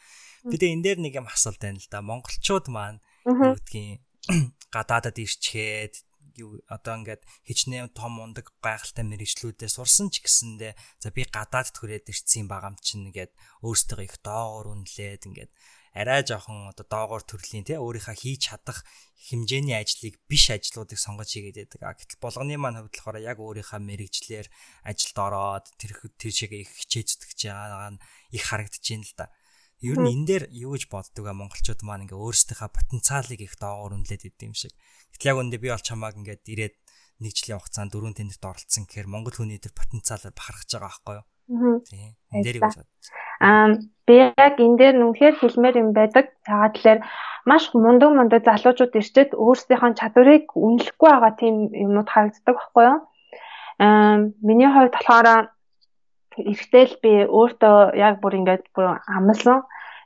[0.47, 2.01] Би тэ энэ дээр нэг юм асуулт байна л да.
[2.01, 4.01] Монголчууд маань юудгийн
[4.73, 6.08] гадаадад ирчгээд
[6.39, 10.73] юу одоо ингээд хичнээн том мундаг гайхалтай мэрэгчлүүдээ сурсан ч гэсэндээ
[11.03, 13.31] за би гадаад төрээд ирсэн байгаа юм чинь ингээд
[13.67, 15.51] өөрсдөө их доогоор үнэлээд ингээд
[15.93, 18.85] арай жоохон одоо доогоор төрлийн тий өөрийнхөө хийж чадах
[19.27, 21.81] хэмжээний ажлыг биш ажлуудыг сонгож хийгээд байдаг.
[21.83, 24.47] А гэтэл болгоны маань хувьд болохоор яг өөрийнхөө мэрэгчлэр
[24.85, 29.25] ажилд ороод тэр тэр чигээ их хичээж зүтгэж байгаа нь их харагдаж байна л да.
[29.79, 33.95] Ер нь энэ дээр юу гэж боддөг а монголчууд маань ингээ өөрсдийнхөө потенциалыг их доогоор
[33.95, 34.75] үнэлээд идэв юм шиг.
[35.15, 36.75] Гэтэл яг үндэ би бол чамааг ингээд ирээд
[37.23, 41.25] нэг жилийн хугацаанд дөрөв тендерт оролцсон гэхээр монгол хүний дээр потенциалаар бахархаж байгаа байхгүй юу?
[41.87, 42.11] Тийм.
[42.35, 42.87] Энэ дээр юу бодож?
[43.39, 43.67] Аа
[44.07, 46.27] би яг энэ дээр нүнхээр хэлмээр юм байдаг.
[46.43, 46.99] Ягаад тэлэр
[47.47, 52.99] маш мундаг мундаг залуучууд ирчээд өөрсдийнхөө чадварыг үнэлэхгүй байгаа тийм юмуд харагддаг байхгүй юу?
[53.79, 55.27] Аа миний хувьд болохоор
[56.51, 59.63] эрэхтэл би өөртөө яг бүр ингээд бүр амлсан.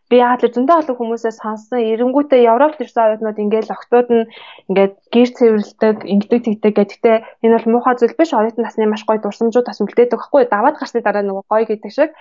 [0.10, 4.30] би яагаад л зөндөө олон хүмүүсээс сонссон эренгүүтээ Европт ирсэн оюутнууд ингээд октод нь
[4.70, 9.18] ингээд гэр цэвэрлдэг, ингэдэг тэгдэг гэдэгтээ энэ бол муухай зүйл биш оюутан насны маш гоё
[9.24, 12.12] дурсамжууд бас үлдээдэг байхгүй даваад гарсны дараа нөгөө гоё гэдэг шиг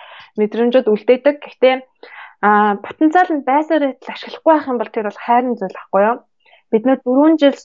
[0.40, 1.36] мэдрэмжүүд үлдээдэг.
[1.42, 1.74] Гэхдээ
[2.42, 3.82] а потенциал нь байсаар
[4.12, 6.16] ашиглахгүй байх юм бол тэр бол хайрын зүйл байхгүй юу?
[6.72, 7.58] Бид нэр 4 жил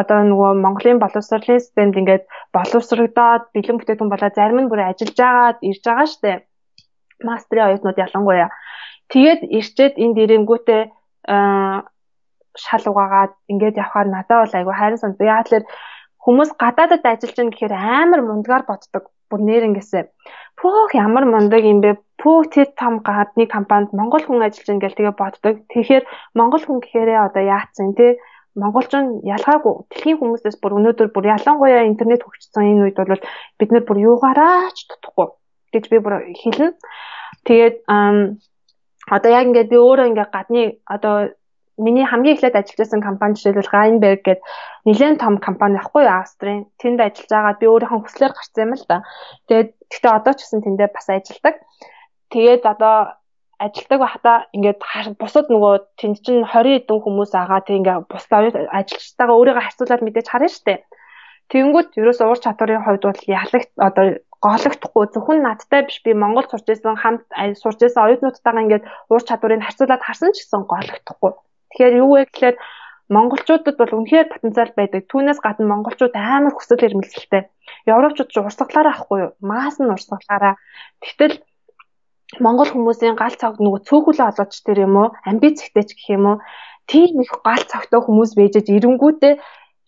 [0.00, 2.24] одоо нөгөө Монголын боловсролын системд ингээд
[2.54, 6.32] боловсрогдоод бэлэн бүтээгдэхүүн болоод зарим нь бүр ажиллаж байгаад ирж байгаа штэ.
[7.26, 8.48] Мастрын оюутнууд ялангуяа.
[9.10, 10.82] Тэгээд ирчээд энд ирэнгүүтээ
[12.64, 15.18] шал угаагаад ингээд явхаар надад бол айгүй хайрын санд.
[15.18, 15.66] Яг л
[16.24, 19.10] хүмүүс гадаадад ажиллаж байгаа гэхээр амар мундгаар боддог.
[19.30, 20.04] Бүр нэрнгээсээ.
[20.60, 21.98] Пүүх ямар мундаг юм бэ?
[22.20, 25.54] Пүүх тэр том гадны компанид Монгол хүн ажиллаж байгаа гэл тэгээ боддог.
[25.72, 26.04] Тэгэхээр
[26.38, 28.20] Монгол хүн гэхээрээ одоо яатсан тий
[28.54, 33.22] монголчин ялгаагүй дэлхийн хүмүүсээс бүр өнөөдөр бүр ялангуяа интернет хөгжсөн энэ үед бол
[33.58, 35.28] бид нэр бүр юугаараач тутахгүй
[35.74, 36.78] гэж би бүр хэлнэ.
[37.46, 37.76] Тэгээд
[39.10, 41.34] одоо яг ингээд би өөрөө ингээд гадны одоо
[41.76, 44.42] миний хамгийн эхлээд ажиллаж байсан компани жишээлбэл Rheinberg гэдэг
[44.86, 46.70] нэлээд том компани ахгүй юу Австрийн.
[46.78, 49.02] Тэнд ажиллаж байгаа би өөрийнхөө хүслээр гарсан юм л да.
[49.50, 51.54] Тэгээд гэхдээ одоо ч гэсэн тэндээ бас ажилладаг.
[52.30, 53.18] Тэгээд одоо
[53.58, 54.78] ажилдаг байхдаа ингээд
[55.20, 60.28] бусад нөгөө тэнд чинь 20 хэдэн хүмүүс агаа тэг ингээд бус ажилчтайгаа өөрийгөө харьцуулаад мэдээж
[60.30, 60.82] харна штэ.
[61.52, 64.06] Тэнгүүт ерөөсөө уур чадварын хувьд бол ялагт одоо
[64.44, 67.24] гоологдохгүй зөвхөн надтай биш би Монгол сурч ирсэн хамт
[67.62, 71.32] сурч ирсэн оюутнуудтайгаа ингээд уур чадварыг харьцуулаад харсан ч гэсэн гоологдохгүй.
[71.70, 72.56] Тэгэхээр юу вэ гэхээр
[73.08, 75.02] монголчуудад бол үнэхээр потенциал байдаг.
[75.12, 77.42] Түүнээс гадна монголчууд амар хүсэл эрмэлзэлтэй.
[77.84, 79.30] Европчууд ч урсгалаараа ахгүй юу?
[79.44, 80.56] Маас нь урсгалаараа.
[81.04, 81.44] Тэгтэл
[82.44, 86.24] Монгол хүмүүсийн гал цогт нөгөө цөөхөлөө олгоч тэр юм уу амбиц ихтэй ч гэх юм
[86.30, 86.36] уу
[86.90, 89.34] тийм их гал цогтой хүмүүс байжж эренгүүтээ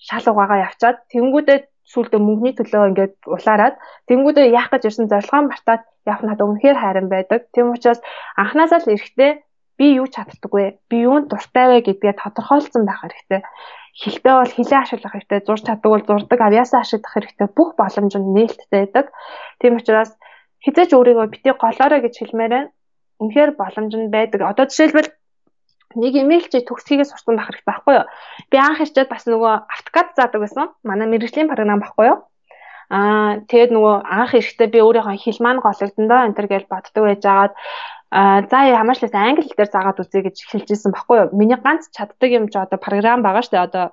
[0.06, 1.58] шал угаагаа явчаад тэнгүүдээ
[1.92, 3.74] сүулдэ мөнгөний төлөө ингээд улаарад
[4.08, 7.40] тэнгүүдээ яах гэж ирсэн зорилгоо мартаад явах надад үнэхээр хайран байдаг.
[7.54, 8.00] Тийм учраас
[8.36, 9.30] анханасаа л эрэхтэй
[9.78, 10.82] би юу чаддаг вэ?
[10.90, 13.40] Би юунд дуртай вэ гэдгээ тодорхойлсон байх хэрэгтэй.
[13.96, 15.40] Хилтэй бол хилээ ашиглах хэрэгтэй.
[15.46, 17.48] Зурж чаддаг бол зурдаг, авьяасаа ашиглах хэрэгтэй.
[17.56, 19.06] Бүх боломж нь нээлттэй байдаг.
[19.60, 20.10] Тийм учраас
[20.66, 22.70] хизээч өөрийгөө бити голоорой гэж хэлмээр байна.
[23.22, 24.42] Үнэхээр боломж нь байдаг.
[24.42, 25.14] Одоо жишээлбэл
[25.96, 28.06] нэг имэйл чи төгсгийгээ сурсан байх хэрэгтэй байхгүй юу?
[28.50, 30.68] Би анх ирчээд бас нөгөө автокад заадаг байсан.
[30.84, 32.18] Манай мэрэгжлийн програм байхгүй юу?
[32.92, 37.02] Аа тэгээд нөгөө анх ирэхдээ би өөрийнхөө хэл маань гологдсон доо энэ төр гэж боддог
[37.02, 37.52] байжгаад
[38.10, 41.28] а за ямар ч лээс англи хэл дээр заагаад үзье гэж хэлжсэн баггүй юу.
[41.34, 43.66] Миний ганц чаддаг юм чи одоо програм байгаа шүү дээ.
[43.66, 43.84] Одоо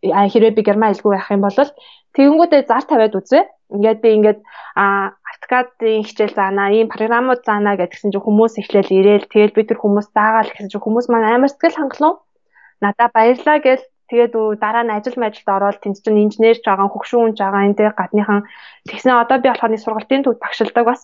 [0.00, 1.58] хэрвээ би герман хэлгүй байх юм бол
[2.16, 3.44] тэгэнгүүтээ зар тавиад үзье.
[3.68, 4.38] Ингээд би ингээд
[4.74, 9.80] а автокадын хичээл заана, ийм програмууд заана гэдгсэн чинь хүмүүс эхлээл ирээл тэгэл би тэр
[9.80, 12.20] хүмүүс заагаал гэсэн чинь хүмүүс маань амар сэтгэл хангалуун.
[12.84, 17.32] Надаа баярлаа гэл тэгээд дараа нь ажил мажилд ороод тэнд чинь инженер ч байгаа, хөгшүүн
[17.32, 18.44] ч байгаа, энэ тэг гадныхан
[18.84, 21.00] тэгсэн одоо би болохоор нэг сургалтын төвд багшилдаг бас.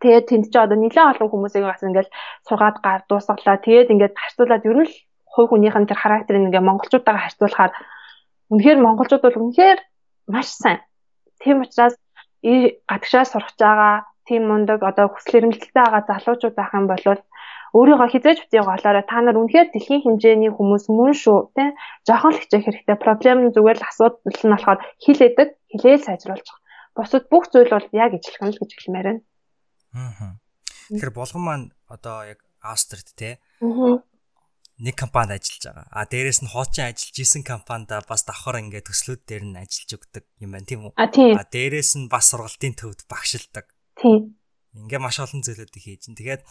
[0.00, 2.10] Тэгээд тэнд чи одоо нэлээд олон хүмүүсийг бас ингээл
[2.48, 3.60] сургаад гар дуусгалаа.
[3.60, 4.94] Тэгээд ингээд харьцуулаад ер нь л
[5.28, 7.72] хувь хүнийх нь тэр характерыг ингээ монголчуудаагаа харьцуулахаар
[8.48, 9.78] үнэхээр монголчууд бол үнэхээр
[10.32, 10.80] маш сайн.
[11.42, 11.98] Тийм учраас
[12.42, 17.04] гадагшаа сурах байгаа тийм мундаг одоо хүсэл эрмэлзэлтэй байгаа залуучууд байх юм бол
[17.76, 21.68] өөрийгөө хизээж битгий голоорой та нар үнэхээр дэлхийн хэмжээний хүмүүс мөн шүү тий
[22.08, 22.96] жоохон л хичээх хэрэгтэй.
[22.96, 26.64] Проблем нь зүгээр л асуудал нь болохоор хилээдэг хилээл сайжруулж байгаа.
[26.96, 29.22] Бусад бүх зүйл бол яг ижилхэн л гэж хэлмээр байна.
[29.92, 30.40] Аа
[30.88, 33.36] тэгэхээр болгон маань одоо яг Австрид тий
[34.78, 35.86] нэг компанид ажиллаж байгаа.
[35.90, 40.24] А дээрэс нь хоочин ажиллаж исэн компанид бас давхар ингээд төслүүд дээр нь ажиллаж өгдөг
[40.38, 40.92] юм байна тийм үү?
[40.94, 43.66] А дээрэс нь бас сургалтын төвд багшилдаг.
[43.98, 44.38] Тийм.
[44.78, 46.02] Ингээ маш олон зүйлүүдийг хийж.
[46.14, 46.42] Тэгээд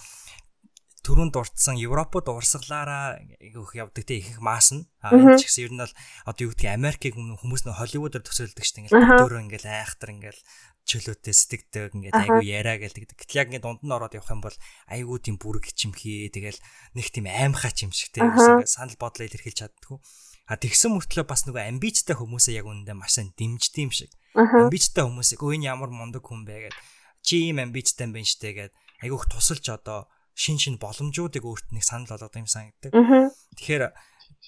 [1.08, 4.84] түрүүнд дурдсан Европод урсгалаараа их явдаг те их маас нь.
[5.08, 5.96] Энэ ч гэсэн ер нь бол
[6.28, 8.84] одоо юу гэдгийг Америкийг хүмүүс нөө Холливуудаар төсөөлдөг шүү дээ.
[8.92, 10.42] Ингээл дөөрөө ингээл айхтар ингээл
[10.88, 13.16] чөлөөтэй сэтгэдэг ингээд айгу яриа гэлдэг.
[13.16, 14.58] Гэтэл яг ингээд дунд нь ороод явах юм бол
[14.92, 16.60] айгу тийм бүрэг чимхээ тэгэл
[16.96, 20.00] нэг тийм аймхаа чимшигтэй ингээд санал бодлоо илэрхийлж чаддгүй.
[20.48, 24.12] А тэгсэн мөртлөө бас нөгөө амбицтай хүмүүсээ яг үнэндээ маш сайн дэмждэг юм шиг.
[24.32, 26.76] Амбицтай хүмүүсийг өө энэ ямар мундаг хүн бэ гэд
[27.20, 30.08] чи ийм амбицтай юм байна штэ гэд айгуух тусалж одоо
[30.38, 32.94] шин шин боломжуудыг өөрт нэг санал болгодог юм санагддаг.
[33.58, 33.90] Тэгэхээр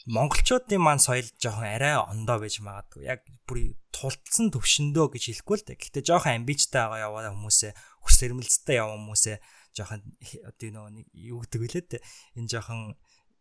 [0.06, 3.10] монголчуудын маань соёл жоохон арай ондоо байж магадгүй.
[3.10, 5.82] Яг бүр тултсан төвшөндөө гэж хэлэхгүй л дээ.
[5.82, 7.74] Гэхдээ жоохон амбицтай байгаа яваа хүмүүсээ
[8.06, 9.38] хүс эрмэлзэлтэй яваа хүмүүсээ
[9.74, 10.02] жоохон
[10.46, 12.02] одоо нөгөө нэг юу гэдэг вүлээ дээ.
[12.38, 12.94] Энэ жоохон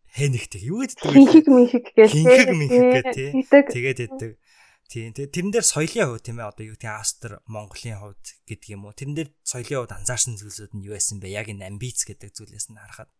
[0.08, 1.12] хэнэгтэй юу гэдэг вэ?
[1.12, 2.10] Хинхэг минхэг гэж.
[2.16, 3.28] Хинхэг минхэг гэх тий.
[3.44, 4.32] Тэгээд өгдөг.
[4.88, 8.68] Тийм тэгээ тэрэн дээр соёлын хувь тийм ээ одоо юу гэдэг Астр Монголын хувьд гэдэг
[8.72, 12.08] юм уу тэрэн дээр соёлын хувьд анзаарсан зүйлсүүд нь юу байсан бэ яг энэ амбиц
[12.08, 13.12] гэдэг зүйлээс нь харахад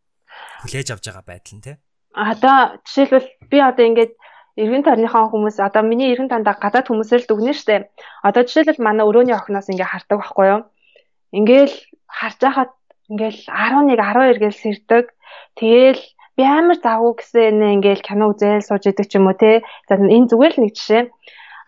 [0.64, 1.78] хүлээж авж байгаа байдал нь тийм
[2.18, 4.12] одоо жишээлбэл би одоо ингээд
[4.58, 7.86] эргэн тойрныхон хүмүүс одоо миний эргэн тандаа гадаад хүмүүсээр л дүгнэ штэ.
[8.26, 10.60] Одоо жишээлбэл манай өрөөний охиноос ингээ хардаг байхгүй юу?
[11.30, 11.74] Ингээл
[12.10, 12.72] харж байхад
[13.06, 15.04] ингээл 11 12 гээл сэрдэг.
[15.54, 16.02] Тэгээл
[16.34, 19.62] би амар завгүй гэсэн ингээл кино үзээл сууж идэг ч юм уу те.
[19.86, 21.02] За энэ зүгээр л нэг жишээ.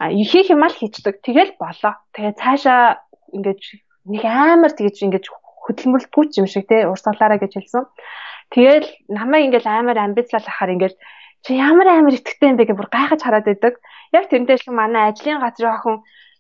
[0.00, 1.20] А ихийг юм ал хийчдэг.
[1.20, 1.94] Тэгэл болоо.
[2.16, 3.04] Тэгээ цаашаа
[3.36, 3.60] ингээд
[4.08, 7.84] нэг амар тэгэж ингээд хөдөлмөрлөдгүй ч юм шиг те урсгалаараа гэж хэлсэн.
[8.48, 10.96] Тэгэл намайг ингээл амар амбицлал ахаар ингээл
[11.44, 13.74] чи ямар амар итгэвтэй юм бэ гэж бүр гайхаж хараад байдаг.
[14.16, 15.96] Яг тэрнтэй шиг манай ажлын газрын охин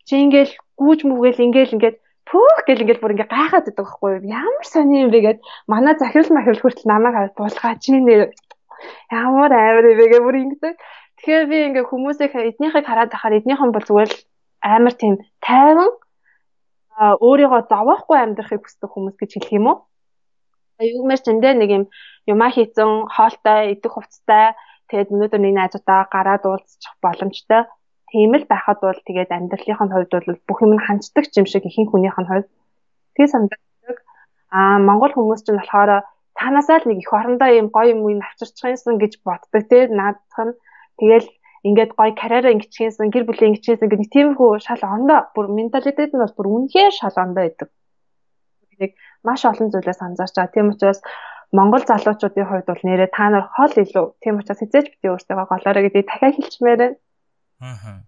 [0.08, 1.96] чи ингээл гүүж мүгээл ингээл ингээд
[2.28, 4.28] пүүх гэл ингээд бүр ингээ гайхаад байдаг байхгүй юу?
[4.40, 5.38] Ямар сони юм бэ гэд
[5.68, 8.32] манай захирал махирал хүртэл намайг хараад тулгаач нэ
[9.12, 10.74] ямар амар юм бэ гэ бүр ингэдэг.
[11.20, 14.18] Тэгэхээр би ингээ хүмүүсийг эднийхийг хараад ахаар эднийхэн бол зүгээр л
[14.64, 15.14] амар тийм
[15.44, 15.92] тайван
[16.96, 19.78] өөрийгөө зовоохгүй амьдрахыг хүсдэг хүмүүс гэж хэлэх юм уу?
[20.80, 21.84] Юумэр зөндөө нэг юм
[22.24, 24.56] юмаа хийцэн хоолтой идэх хувцастай
[24.88, 27.68] тэгээд өнөөдөр нэг найзуудаа гараад уулзчих боломжтой
[28.08, 31.92] тийм л байхад бол тэгээд амьдралынх нь хувьд бол бүх юм ханцдаг юм шиг ихэнх
[31.92, 32.48] хүнийх нь хувьд
[33.14, 33.96] тэгээ санагддаг.
[34.56, 38.96] Аа Монгол хүмүүс ч болохоор цаанаасаа л нэг их орондоо юм гоё юм ин авчирчихсан
[38.96, 40.56] гэж боддог те наадах нь
[41.00, 41.26] тэгэл
[41.64, 46.36] ингээд гоё карьераа ингэчихсэн гэр бүлийн ингэчихсэн гэдэг тиймэрхүү шал ондоо бүр менталитет нь бол
[46.36, 47.68] бүр үнэхээр шал ондоо байдаг.
[48.80, 48.92] Нэг
[49.24, 50.54] маш олон зүйлээс анзаарч байгаа.
[50.54, 51.00] Тийм учраас
[51.52, 54.06] Монгол залуучуудын хувьд бол нэрээ та нар хол илүү.
[54.22, 56.96] Тийм учраас хизээч бити өөртөө голоорой гэдгийг дахиад хэлчмээр байна.
[57.60, 58.00] Аа.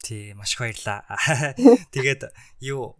[0.00, 1.04] Тий, маш баярлаа.
[1.94, 2.22] Тэгээд
[2.62, 2.96] юу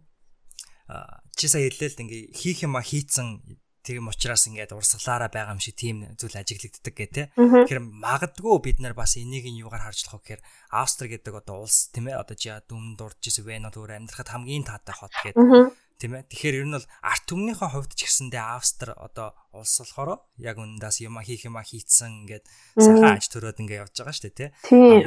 [1.35, 3.43] чи сая хэллээ л ингээ хийх юма хийцэн
[3.87, 7.25] тийм учраас ингээд урсгалаараа байгаа юм шиг тийм зүйл ажиглагддаг гэх тээ.
[7.31, 10.41] Тэгэхээр магадгүй бид нар бас энийг нь юугаар харж болох вэ гэхээр
[10.75, 14.67] Австри гэдэг одоо улс тийм ээ одоо чи дүн дурж ирсэн вэ нөө амьдрахад хамгийн
[14.67, 15.39] таатай хот гэдэг
[15.97, 16.29] тийм ээ.
[16.29, 20.97] Тэгэхээр ер нь бол арт түмнийхээ хувьд ч гэсэндээ Австри одоо улс болохоор яг үнэндээс
[21.01, 22.45] юм хийх юм хийцэн ингээд
[22.77, 24.49] сайхан аж төрөөд ингээд явж байгаа шүү дээ тий.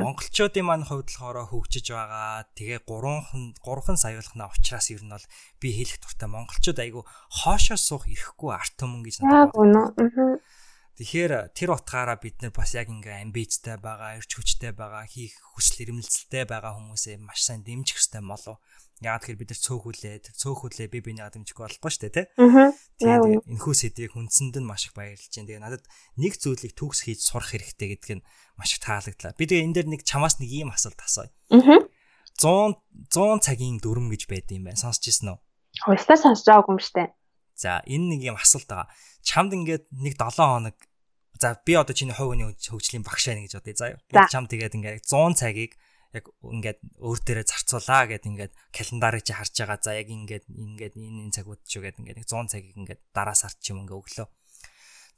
[0.02, 2.46] Монголчуудын маань хувьд болохоор хөгжиж байгаа.
[2.58, 5.26] Тэгээ гурван гурван саялахна учраас ер нь бол
[5.62, 10.42] би хэлэх дуртай монголчууд айгу хоошоо суух ирэхгүй арт түмэн гэж надад байна.
[11.00, 15.88] Тэгэхээр тэр утгаараа бид нар бас яг ингээ амбицтай байгаа, эрч хүчтэй байгаа, хийх хүсэл
[15.88, 18.60] эрмэлзэлтэй байгаа хүмүүсээ маш сайн дэмжих хэрэгтэй болов.
[19.00, 22.26] Яагаад тэгэхээр бид нар цөөхүүлээд цөөхүүлээ би биний дэмжихгүй болохгүй шүү дээ тий.
[23.00, 25.48] Тэгээд энэхүү сэдвийг хүнсэнд нь маш их баярлж байна.
[25.48, 25.84] Тэгээд надад
[26.20, 28.26] нэг зүйлийг төгс хийж сурах хэрэгтэй гэдг нь
[28.60, 29.32] маш их таалагдлаа.
[29.40, 31.32] Би тэгээ энэ дээр нэг чамаас нэг ийм асуулт асууя.
[31.48, 32.76] 100
[33.08, 34.76] 100 цагийн дүрм гэж байд юм байна.
[34.76, 35.38] Сонсч ирсэн үү?
[35.80, 37.08] Хөөстөө сонсож байгаагүй юм штэ.
[37.56, 38.92] За энэ нэг юм асуулт байгаа.
[39.24, 40.76] Чамд ингээд нэг 7 хоног
[41.40, 44.28] За би одоо чиний хувийн хөгжлийн багшаа нэг гэж бодъё заяа.
[44.28, 45.72] Чам тэгээд ингээд 100 цагийг
[46.10, 49.78] яг ингээд өөр дээрээ зарцуулаа гэд ингээд календарыг чи харж байгаа.
[49.78, 53.58] За яг ингээд ингээд энэ энэ цагууд ч үгээд ингээд 100 цагийг ингээд дараа сард
[53.62, 54.26] ч юм ингээ өглөө.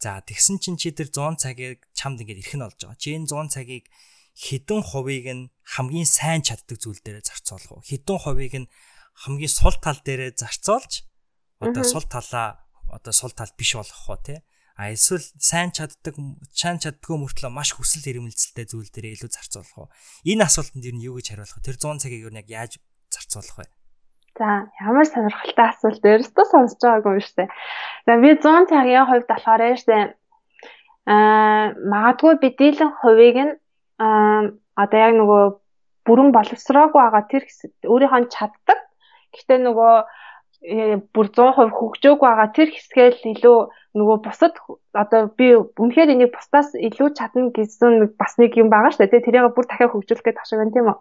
[0.03, 3.01] За тэгсэн чинь чи тэр 100 цагийг чамд ингээд ирэх нь болж байгаа.
[3.01, 3.85] Чи энэ 100 цагийг
[4.37, 7.85] хэдэн хувийг нь хамгийн сайн чаддаг зүйл дээрээ зарцуулах уу?
[7.85, 8.69] Хэдэн хувийг нь
[9.17, 11.05] хамгийн сул тал дээрээ зарцуулж
[11.61, 14.45] одоо сул талаа одоо сул тал биш болгох уу те?
[14.83, 16.19] А эсвэл сайн чаддаг
[16.51, 19.89] чан чаддгүй мөртлөө маш хүсэл эрмэлзэлтэй зүйл дээр илүү зарцуулах уу?
[20.27, 21.67] Энэ асуултанд ер нь юу гэж хариулах вэ?
[21.71, 22.73] Тэр 100 цагийг ер нь яг яаж
[23.15, 23.71] зарцуулах вэ?
[24.35, 27.49] За ямар сонирхолтой асуулт өөрөөсөө сонсож байгаагүй юм дээ.
[28.11, 29.99] За би 100 цагийн хувьд болохоор штэ
[31.07, 33.55] аа магадгүй би дийлэн хувийг нь
[34.03, 34.51] аа
[34.83, 35.43] одоо яг нөгөө
[36.11, 37.45] бүрэн боловсроогүй байгаа тэр
[37.87, 38.79] өөрийнхөө чаддаг.
[39.31, 40.07] Гэхдээ нөгөө э,
[40.63, 43.59] бүр 100% хөгжөөгүй байгаа тэр хэсгээ л илүү
[43.99, 44.55] нөгөө бусад
[44.95, 49.27] одоо би үнэхээр энийг бусдаас илүү чадна гэсэн бас нэг юм байгаа шүү дээ.
[49.27, 50.99] Тэрийг бүр дахиад хөгжүүлэх гэж ташаг байна тийм үү?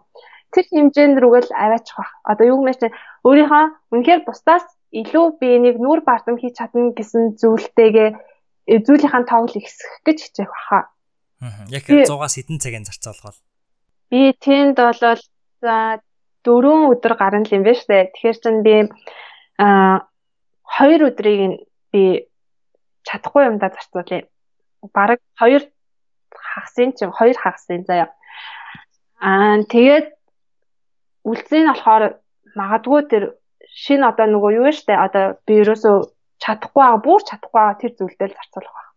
[0.50, 2.12] Тэр хэмжээнд рүүгээ л аваачих бах.
[2.26, 3.64] Одоо юу гэмээр чинь өөрийнхөө
[3.94, 9.92] үнэхээр бусдаас илүү би энийг нүур бардам хийж чадна гэсэн зүйлтэйгээ э, зүйлийнхаа тоглол ихсэх
[10.04, 10.90] гэж хичээх баха.
[11.40, 11.64] Аа.
[11.70, 13.40] Яг 100-аас хэдэн цагийн зарцуулах вэ?
[14.12, 15.22] Би тэнд болол
[15.64, 16.02] за
[16.44, 18.10] дөрөв өдөр гарна л юм байна шүү дээ.
[18.12, 18.74] Тэгэхээр чинь би
[19.64, 20.08] аа
[20.76, 21.62] хоёр өдрийг
[21.92, 22.02] би
[23.06, 24.26] чадахгүй юмдаа зарцуулъя.
[24.94, 25.70] Бараг 2
[26.34, 28.08] хагасын чинь 2 хагасын заяа.
[29.20, 30.06] Аа тэгээд
[31.30, 32.04] үлцэн нь болохоор
[32.58, 33.24] магадгүй тэр
[33.82, 35.96] шинэ одоо нөгөө юу вэ штэ одоо би ерөөсөө
[36.42, 38.90] чадахгүй байгаа бүр чадахгүй байгаа тэр зүйлдээ зарцуулах байх.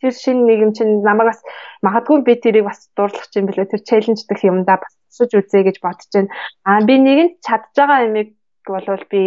[0.00, 1.40] Тэр шинэ нэг юм чинь намайг бас
[1.86, 5.76] магадгүй би тэрийг бас дуурлах юм билээ тэр челленж дэх юмдаа бас тусаж үзье гэж
[5.82, 6.30] бодож байна.
[6.68, 8.37] Аа би нэгэн чадж байгаа юмыг
[8.76, 9.22] болвол би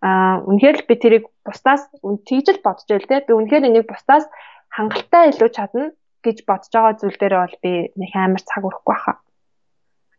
[0.00, 3.20] Аа үнэхээр л би тэрийг бусдаас тэгж л бодож байл те.
[3.20, 4.24] Би үнэхээр энийг бусдаас
[4.72, 5.92] хангалттай илүү чадна
[6.24, 9.20] гэж бодож байгаа зүйл дээр бол би нэг амар цаг өрөхгүй байхаа.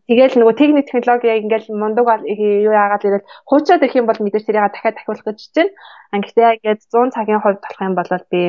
[0.06, 4.70] Тэгээл нөгөө техник технологи ингээл мундаг юу яагаад ирэл хуучаад ирэх юм бол мэдээж тэрийг
[4.70, 5.74] дахиад дахиулах гэж чинь.
[6.14, 8.42] Яг ингээд 100 цагийн хувьд болох юм бол би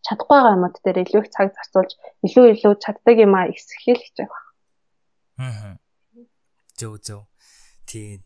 [0.00, 1.92] чадахгүй байгаа юмуд дээр илүү их цаг зарцуулж
[2.24, 4.44] илүү илүү чаддаг юм а ихсэхийг хичээх баг.
[5.44, 5.76] Аа.
[6.78, 7.28] Зөв зөв.
[7.84, 8.24] Тий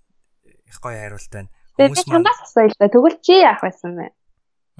[0.66, 2.88] их гоё хариулт байна Тэгээд чамдаас асууя л да.
[2.88, 4.08] Тэгвэл чи яах байсан бэ?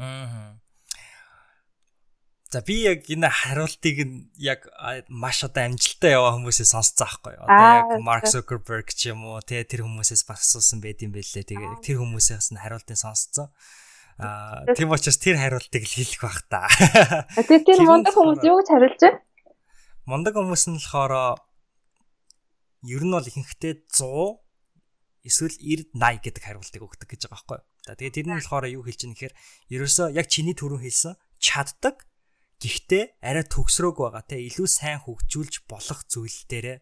[0.01, 0.57] Аа.
[2.49, 4.65] За би яг энэ хариултыг нь яг
[5.13, 7.45] маш одоо амжилттай яваа хүмүүсээс сонсцсон байхгүй юу.
[7.45, 11.45] Одоо яг Mark Zuckerberg ч юм уу тэ тэр хүмүүсээс бас асуусан байд юм бэлээ.
[11.45, 13.53] Тэгээд тэр хүмүүсээс нь хариултыг сонсцсон.
[14.17, 16.65] Аа тийм учраас тэр хариултыг л хэлэх бах та.
[17.37, 19.21] Тэгээд тэр мундаг хүмүүс юу гэж хариулж байна?
[20.09, 21.13] Мундаг хүмүүс нь болохоор
[22.89, 24.45] ер нь бол ихэнхдээ 100
[25.27, 27.61] эсвэл 90 80 гэдэг хариултыг өгдөг гэж байгаа байхгүй.
[27.86, 29.32] За тэгээд тэр нь болохоор юу хэлж байгаа нэхэр
[29.74, 32.07] ерөөсөө яг чиний төрөн хэлсэн чаддаг
[32.57, 34.40] Гэхдээ арай төгсрөөг байгаа те.
[34.40, 36.78] Илүү сайн хөгжүүлж болох зүйл дээрээ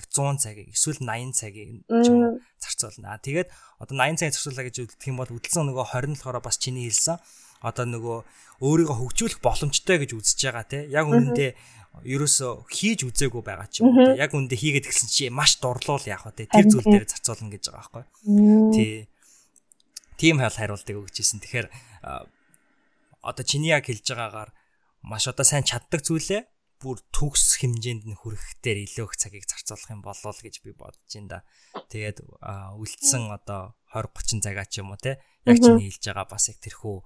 [0.00, 1.84] яг 100 цагийг эсвэл 80 цагийг
[2.56, 3.20] зарцуулна.
[3.20, 6.88] Тэгээд одоо 80 цаг зарцуулаа гэж үздэг юм бол үдэлсэн нөгөө 20 болохоор бас чиний
[6.88, 7.20] хэлсэн.
[7.60, 8.18] Одоо нөгөө
[8.64, 10.88] өөрийгөө хөгжүүлэх боломжтой гэж үзэж байгаа те.
[10.88, 11.50] Яг үнэндээ
[12.04, 14.14] ерөөсө хийж үзээгүй байгаа ч юм уу.
[14.14, 18.04] Яг үнэндээ хийгээд гисэн чи маш дурлуул яах вэ тэр зүйл дээр зарцуулна гэж байгаа
[18.04, 18.04] байхгүй.
[18.74, 18.94] Тий.
[20.18, 21.68] Тийм хайл хариултыг өгч ирсэн тэгэхээр
[23.22, 24.50] одоо чиний яг хэлж байгаагаар
[25.02, 26.46] маш одоо сайн чаддаг зүйлээ.
[26.78, 31.02] Бүр төгс хэмжээнд нь хүрэхээр илүү их цагийг зарцуулах юм болоо л гэж би бодож
[31.10, 31.82] байна да.
[31.90, 32.22] Тэгээд
[32.78, 35.18] үлдсэн одоо 20 30 цагаа ч юм уу те?
[35.42, 37.02] Яг чиний хэлж байгаа бас яг тэрхүү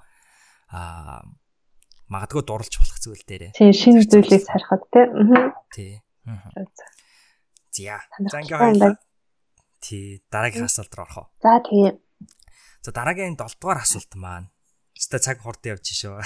[0.76, 1.24] а
[2.12, 3.56] магадгүй дурлж болох зүйл дээрээ.
[3.56, 5.08] Тийм шинэ зүйлийг сархад те.
[5.72, 5.92] Тий.
[7.72, 7.96] За.
[8.28, 9.00] За ингээ хоёлаа.
[9.80, 11.28] Тий, дараагийн асуулт руу орох уу?
[11.40, 11.96] За тийм.
[12.84, 14.52] За дараагийн 7 дугаар асуулт маань
[14.92, 16.20] Өстө цаг хурд явж шүү.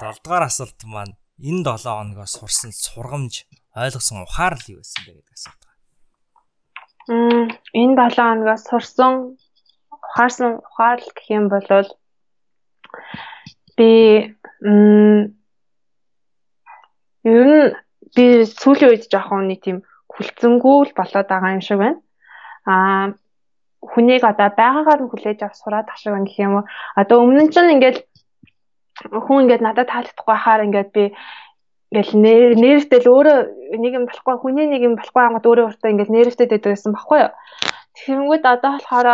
[0.00, 3.44] 7 дугаар асуулт маань энэ 7 хоногоос сурсан сургамж
[3.76, 5.82] ойлгосон ухаарл юу байсан бэ гэдэг асуулт байна.
[7.12, 7.44] Мм
[7.80, 9.12] энэ 7 хоногоос сурсан
[9.92, 11.66] ухаарсан ухаарл гэх юм бол
[13.76, 13.90] би
[14.62, 15.34] мм
[17.24, 17.72] ер нь
[18.14, 19.78] би сүүлийн үед жоохон нэг тийм
[20.12, 21.98] хүлцэнгүү л болоод байгаа юм шиг байна.
[22.68, 23.04] Аа
[23.92, 26.64] хүнийг одоо байгаагаар нь хүлээж авах сураад ах шиг гэх юм уу.
[26.96, 27.98] Одоо өмнө нь ч ингээд
[29.26, 31.04] хүн ингээд надад таалагдахгүй хахаар ингээд би
[31.94, 33.38] ингээл нэрвтэй л өөрөө
[33.82, 37.18] нэг юм болохгүй хүний нэг юм болохгүй ангууд өөрөө өөртөө ингээл нэрвтэй дэдэг байсан баггүй
[37.22, 37.32] юу.
[37.94, 39.08] Тэгэнгүүт одоо болохоор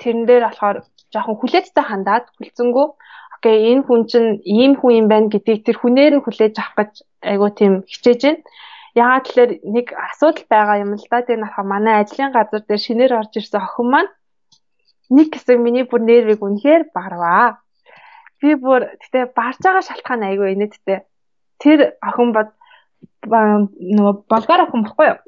[0.00, 0.76] тэрэн дээр болохоор
[1.12, 2.86] жоохон хүлээцтэй хандаад хүлцэнгүү
[3.42, 6.92] окей энэ хүн чинь ийм хүн юм байна гэдгийг тэр хүнээр нь хүлээж авах гэж
[7.26, 8.46] айгуу тийм хичээж байна.
[8.94, 11.26] Яагаад тэлэр нэг асуудал байгаа юм л да.
[11.26, 14.10] Тэр нөхө манай ажлын газар дээр шинээр орж ирсэн охин маань
[15.10, 17.58] нэг хэсэг миний бүр нервийг үнэхээр барваа.
[18.38, 21.02] Би бүр гэтээ барж байгаа шалтгаан айгүй инээдтэй.
[21.58, 22.54] Тэр охин бод
[23.26, 25.18] нөгөө болгоор охин баггүй юу?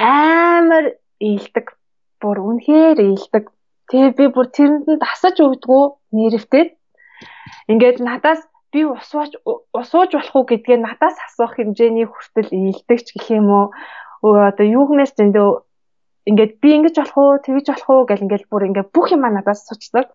[0.00, 1.76] Амар ийлдэг.
[2.16, 3.44] Бүр үнэхээр ийлдэг.
[3.92, 6.64] Тэгээ би бүр тэрэнд асаж өгдгөө нэрвтэй.
[7.70, 8.40] Ингээд надаас
[8.72, 9.32] би усууч
[9.74, 13.66] усууж болох уу гэдгээ надаас асуух хэмжээний хүртэл ийлдэгч гэх юм уу?
[14.22, 15.48] Одоо юу хэмээс зөндөө
[16.30, 19.66] ингээд би ингэж болох уу тэгэж болох уу гэл ингээд бүр ингээд бүх юм надаас
[19.66, 20.06] асуучдаг.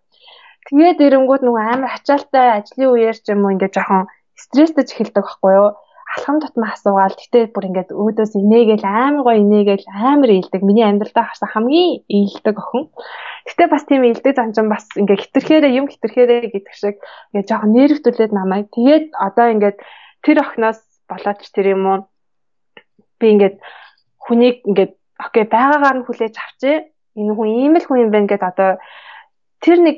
[0.66, 4.08] Тэгээд эрэнгүүд нөгөө амар ачаалтай ажлын үеэр ч юм уу ингээд жоохон
[4.40, 5.70] стресстэй эхэлдэг байхгүй юу?
[6.16, 11.26] Алхам тутмаа асуугаал гэтээ бүр ингээд өөдөөс инээгээл амар гоо инээгээл амар ийлдэг миний амьдралдаа
[11.28, 12.84] харсан хамгийн ийлдэг охин
[13.46, 16.96] гэтээ бас тийм ийлдэг занчин бас ингээд хитрхээрээ юм хитрхээрээ гэдэг шиг
[17.32, 18.68] ингээд жоохон нервтүүлээд намайг.
[18.74, 19.78] Тэгээд одоо ингээд
[20.26, 22.00] тэр охиноос болоод ч тэр юм уу
[23.22, 23.58] би ингээд
[24.18, 26.78] хүнийг ингээд окей байгаагаар нь хүлээж авчээ.
[27.22, 28.72] Энэ хүн ийм л хүн юм байна гэдээ одоо
[29.62, 29.98] тэр нэг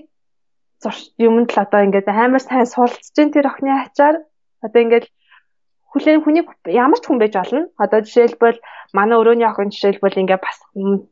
[1.18, 4.16] юмд л одоо ингээд амар сайн суралцж дээ тэр охины ачаар
[4.62, 5.08] одоо ингээд
[5.92, 7.72] хүлээн хүний ямар ч хүн байж болно.
[7.80, 8.60] Одоо жишээлбэл
[8.92, 10.58] манай өрөөний охин жишээлбэл ингээ бас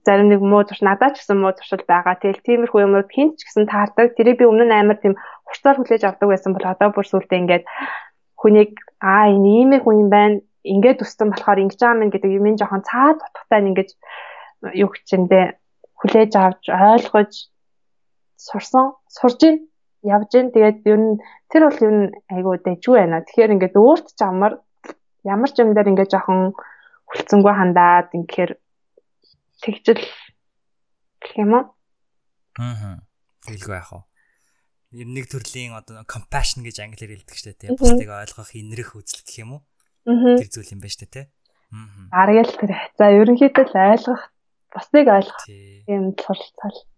[0.04, 2.20] зарим нэг муу зурш надад ч гэсэн муу зуршил байгаа.
[2.20, 4.16] Тэгэл тиймэрхүү юмуд хинт ч гэсэн таардаг.
[4.20, 5.16] Тэрийг би өмнө нь амар тийм
[5.48, 7.66] хурцаар хүлээж авдаг байсан бол одоо бүр сүултээ ингээд
[8.36, 10.44] хүнийг аа энэ иймэр хүн юм байна.
[10.66, 13.90] Ингээд өссөн болохоор ингэж байгаа юм гэдэг юм жоохон цаад утгатай ингэж
[14.74, 15.46] юу гэчэндээ
[16.00, 17.32] хүлээж авч ойлгож
[18.36, 19.58] сурсан сурж ийн
[20.06, 21.18] явж ийн тэгээд ер нь
[21.50, 23.26] тэр бол ер нь айгуу дэжгүй байна.
[23.26, 24.62] Тэгэхээр ингээд өөрт ч амар
[25.26, 26.54] ямар ч юм дээр ингээд жоохон
[27.10, 28.54] хүлцэнгүй хандаад ингээд
[29.66, 30.06] тэгжэл
[31.22, 31.66] гэх юм уу?
[32.62, 33.02] Аа.
[33.50, 34.02] Тэгэлгүй яах вэ?
[34.96, 37.76] Нэг төрлийн одоо compassion гэж англиар хэлдэг шүү дээ.
[37.76, 39.62] Бусдыг ойлгох, инрэх үзэл гэх юм уу?
[40.06, 41.26] Тэр зүйл юм байна шүү дээ.
[41.74, 42.22] Аа.
[42.22, 44.24] Аргал тэр хацаа ерөнхийдөө л ойлгох,
[44.72, 45.44] бусдыг ойлгох
[45.90, 46.78] юм суралцал.
[46.80, 46.95] Аа.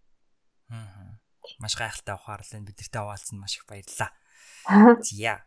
[1.59, 4.11] Маш гайхалтай ухаарлаа бид нартай хуваалцсан маш их баярлалаа.
[5.07, 5.43] Зя.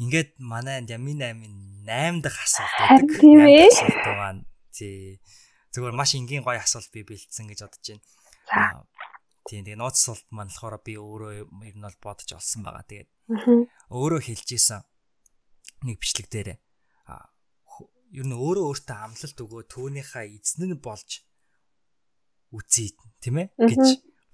[0.00, 1.54] Ингээд манай Ямин 8-ын
[1.86, 3.08] 8 дахь асуулт байдаг.
[3.20, 3.70] Тийм ээ.
[4.74, 5.20] Тий.
[5.70, 7.86] Зүгээр маш энгийн гоё асуулт би бэлдсэн гэж бодож
[8.48, 8.82] байна.
[9.46, 11.32] Тийм тэгээ нууц асуулт маань болохоор би өөрөө
[11.68, 12.82] ер нь бол бодож олсон байгаа.
[12.88, 13.10] Тэгээд
[13.92, 14.82] өөрөө хэлж исэн
[15.84, 16.48] нэг бичлэг дээр
[18.14, 21.26] ер нь өөрөө өөртөө амлалт өгөө түүнийхээ эзэн нь болж
[22.54, 23.84] үзье тийм ээ гэж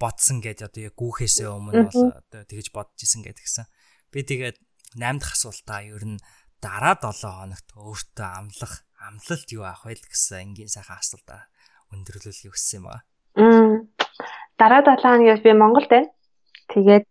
[0.00, 3.68] бодсон гэд одоо яг гүүхээсээ өмнө бол одоо тэгэж бодож исэн гэд гисэн.
[4.08, 4.56] Би тэгээд
[4.96, 6.18] 8 дахь асуултаа ер нь
[6.64, 11.46] дараа 7 хоногт өөртөө амлах амлалт юу авах вэ гэсэн энгийн сайхан асуултаа
[11.92, 13.00] өндөрлүүлэхийг хүссэн юм аа.
[14.56, 16.10] Дараа 7 хоногт би Монголд байна.
[16.72, 17.04] Тэгээд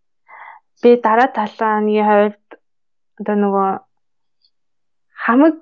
[0.82, 2.46] би дараа 7 хоногийн хувьд
[3.20, 3.70] одоо нөгөө
[5.24, 5.56] хамаг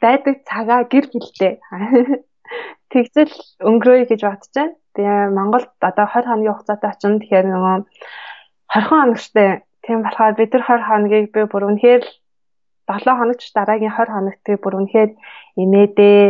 [0.00, 1.60] байдаг цагаа гэр бүлтэй
[2.92, 3.34] тэгзэл
[3.68, 4.79] өнгөрөөе гэж бодож байна.
[4.94, 7.20] Би Монголд одоо 20 хоногийн хугацаатай очино.
[7.20, 7.76] Тэгэхээр нөгөө
[8.74, 9.48] 20 хоногчтой.
[9.84, 12.02] Тийм болохоор бид нар 20 хоногийг би бүр үнэхээр
[12.90, 15.10] 7 хоногч дараагийн 20 хоногт би бүр үнэхээр
[15.62, 16.22] имээдээ,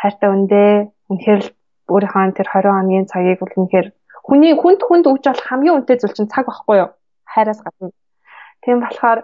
[0.00, 0.70] хайртай өндөө
[1.10, 1.42] үнэхээр
[1.90, 3.88] өөрийнхөө тэр 20 хоногийн цагийг бүр үнэхээр
[4.24, 6.90] хүний хүнд хүнд өгч болох хамгийн үнэтэй зүйл чинь цаг байхгүй юу?
[7.28, 7.92] Хайраас гадна.
[8.64, 9.20] Тийм болохоор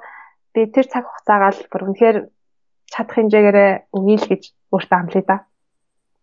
[0.52, 2.16] би тэр цаг хугацаагаа л бүр үнэхээр
[2.92, 3.58] чадах хэмжээгээр
[3.96, 4.42] өгье л гэж
[4.74, 5.36] өөртөө амлая да.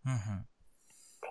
[0.06, 0.47] Аа.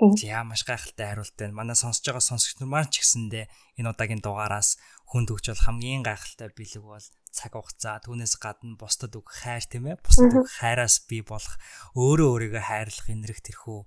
[0.00, 1.56] За маш гайхалтай хариулт байна.
[1.56, 3.48] Манай сонсож байгаа сонсогч нар маань ч гэсэндээ
[3.80, 4.76] энэ удаагийн дугаараас
[5.08, 9.88] хүнд өгч бол хамгийн гайхалтай бэлэг бол цаг хугацаа түүнээс гадна бусдад үг хайр тийм
[9.88, 10.00] ээ.
[10.04, 11.56] Бусдад үг хайраас бий болох
[11.96, 13.78] өөрөө өөрийгөө хайрлах энерги тэрхүү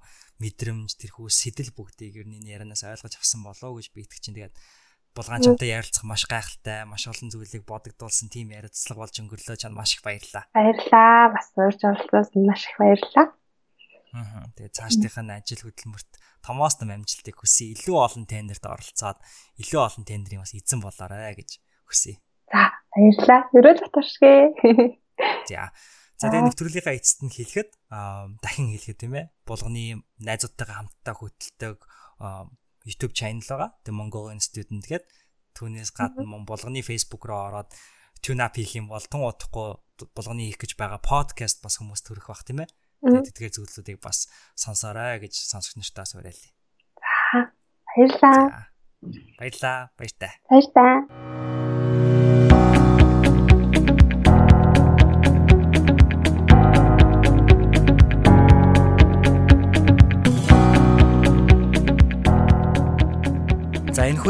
[0.41, 4.55] мэдрэмж тэрхүү сэтэл бүгдийг ер нь ярианаас ойлгож авсан болоо гэж би итгэж чинь тэгээд
[5.17, 9.97] булгаан чамтай ярилцах маш гайхалтай, маш олон зүйлийг бодогдуулсан тийм ярилцлага болж өнгөрлөө чанд маш
[9.97, 10.45] их баярлалаа.
[10.53, 11.33] Баярлалаа.
[11.33, 13.27] Бас урьж оролцсоос маш их баярлалаа.
[14.13, 14.49] Аа.
[14.57, 16.11] Тэгээ цаашдынхаа ажил хөдөлмөрт
[16.41, 17.73] томоос нам амжилтыг хүсье.
[17.75, 19.19] Илүү олон тендерт оролцоод
[19.61, 22.17] илүү олон тендерийн бас эзэн болоорой гэж хүсье.
[22.49, 23.41] За, баярлалаа.
[23.53, 24.31] Өрөөл батаршгэ.
[25.51, 25.69] За.
[26.19, 27.69] За тэгээ нэвтрүүлгийнхаа эцэст нь хэлэхэд
[28.43, 29.31] дахин хэлэхэд тийм ээ.
[29.47, 31.77] Булганы найзуудтайгаа хамтдаа хөтэлдэг
[32.83, 33.71] YouTube channel байгаа.
[33.87, 35.07] Тэгээ Mongolian Student гэдэг.
[35.55, 37.71] Түүнээс гадна мөн булганы Facebook руу ороод
[38.19, 39.79] tune up хийх юм бол тун удахгүй
[40.11, 42.69] булганы хийх гэж байгаа podcast бас хүмүүст төрөх бах тийм ээ.
[43.03, 46.51] Тэдгээр зүйлсүүдийг бас сонсоорой гэж сонсогч нартаас уриалъя.
[47.31, 47.47] За
[47.95, 48.67] баярлалаа.
[49.39, 49.91] Баярлалаа.
[49.97, 50.33] Баяртай.
[50.49, 51.58] Баяртай.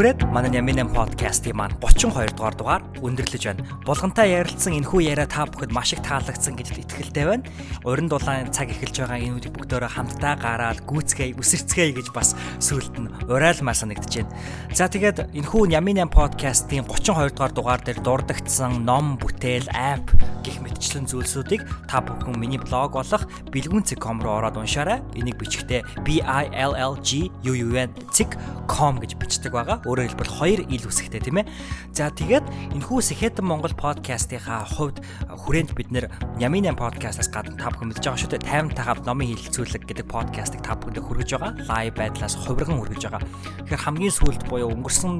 [0.00, 3.68] Хүрээд манай Яминэн подкастын маань 32 дугаар дугаар өндөрлөж байна.
[3.84, 7.44] Булгантай ярилцсан энэхүү яриа та бүхэнд маш их таалагдсан гэдэгт итгэлтэй байна.
[7.84, 12.32] Уран дулаан цаг эхэлж байгаа энэ үеийг бүгдөө хамтдаа гараад гүйцгээе, үсэрцгээе гэж бас
[12.64, 14.32] сүулт нь урайлмаар санагдаж байна.
[14.72, 21.04] За тэгээд энэхүү Яминэн подкастын 32 дугаар дугаар дээр дурддагдсан ном, бүтээл, апп гих мэтчлэн
[21.12, 25.04] зүйлсүүдийг та бүхэн миний блог болох bilgun.com руу ороод уншаарай.
[25.12, 29.84] Энийг бичгтээ B I L L G U U N.com гэж бичдэг байгаа.
[29.90, 31.50] Өөрөөр хэлбэл хоёр ил үсгтэй тийм ээ.
[31.90, 32.46] За тэгээд
[32.78, 36.06] энэхүү Сэхэтэн Монгол подкастынхаа хувьд хүрээнд бид нэр
[36.38, 38.70] Яминан подкастаас гадна та бүхэн мэдж байгаа шүү дээ.
[38.70, 41.52] 50 тахав номын хилцүүлэг гэдэг подкастыг та бүхэнд хүргэж байгаа.
[41.66, 43.22] Лайв байдлаас хувирган хүргэж байгаа.
[43.66, 45.14] Тэгэхээр хамгийн сүүлд буюу өнгөрсөн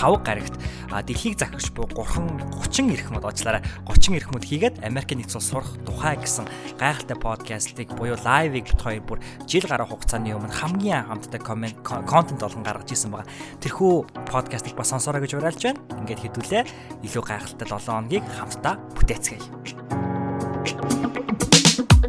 [0.00, 0.54] лавг гарагт
[0.90, 6.46] дэлхийг захирч буй 330 эрхмөд очлаараа 30 эрхмөд хийгээд Америк нэгдсэн улс сурах тухай гэсэн
[6.78, 12.42] гайхалтай подкастыг буюу лайвыг бит хоёр бүр жил гаруй хугацааны өмнө хамгийн анхамдтай комент контент
[12.42, 13.28] олон гаргаж ирсэн байгаа.
[13.60, 15.82] Тэрхүү подкастыг бас сонсороо гэж уриалж байна.
[15.98, 16.62] Ингээд хэдүүлээ
[17.02, 19.42] илүү гайхалтай 7 хоногийг хамтдаа бүтээцгээе.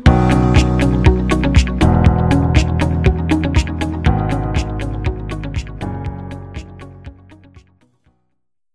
[0.05, 0.34] Thank you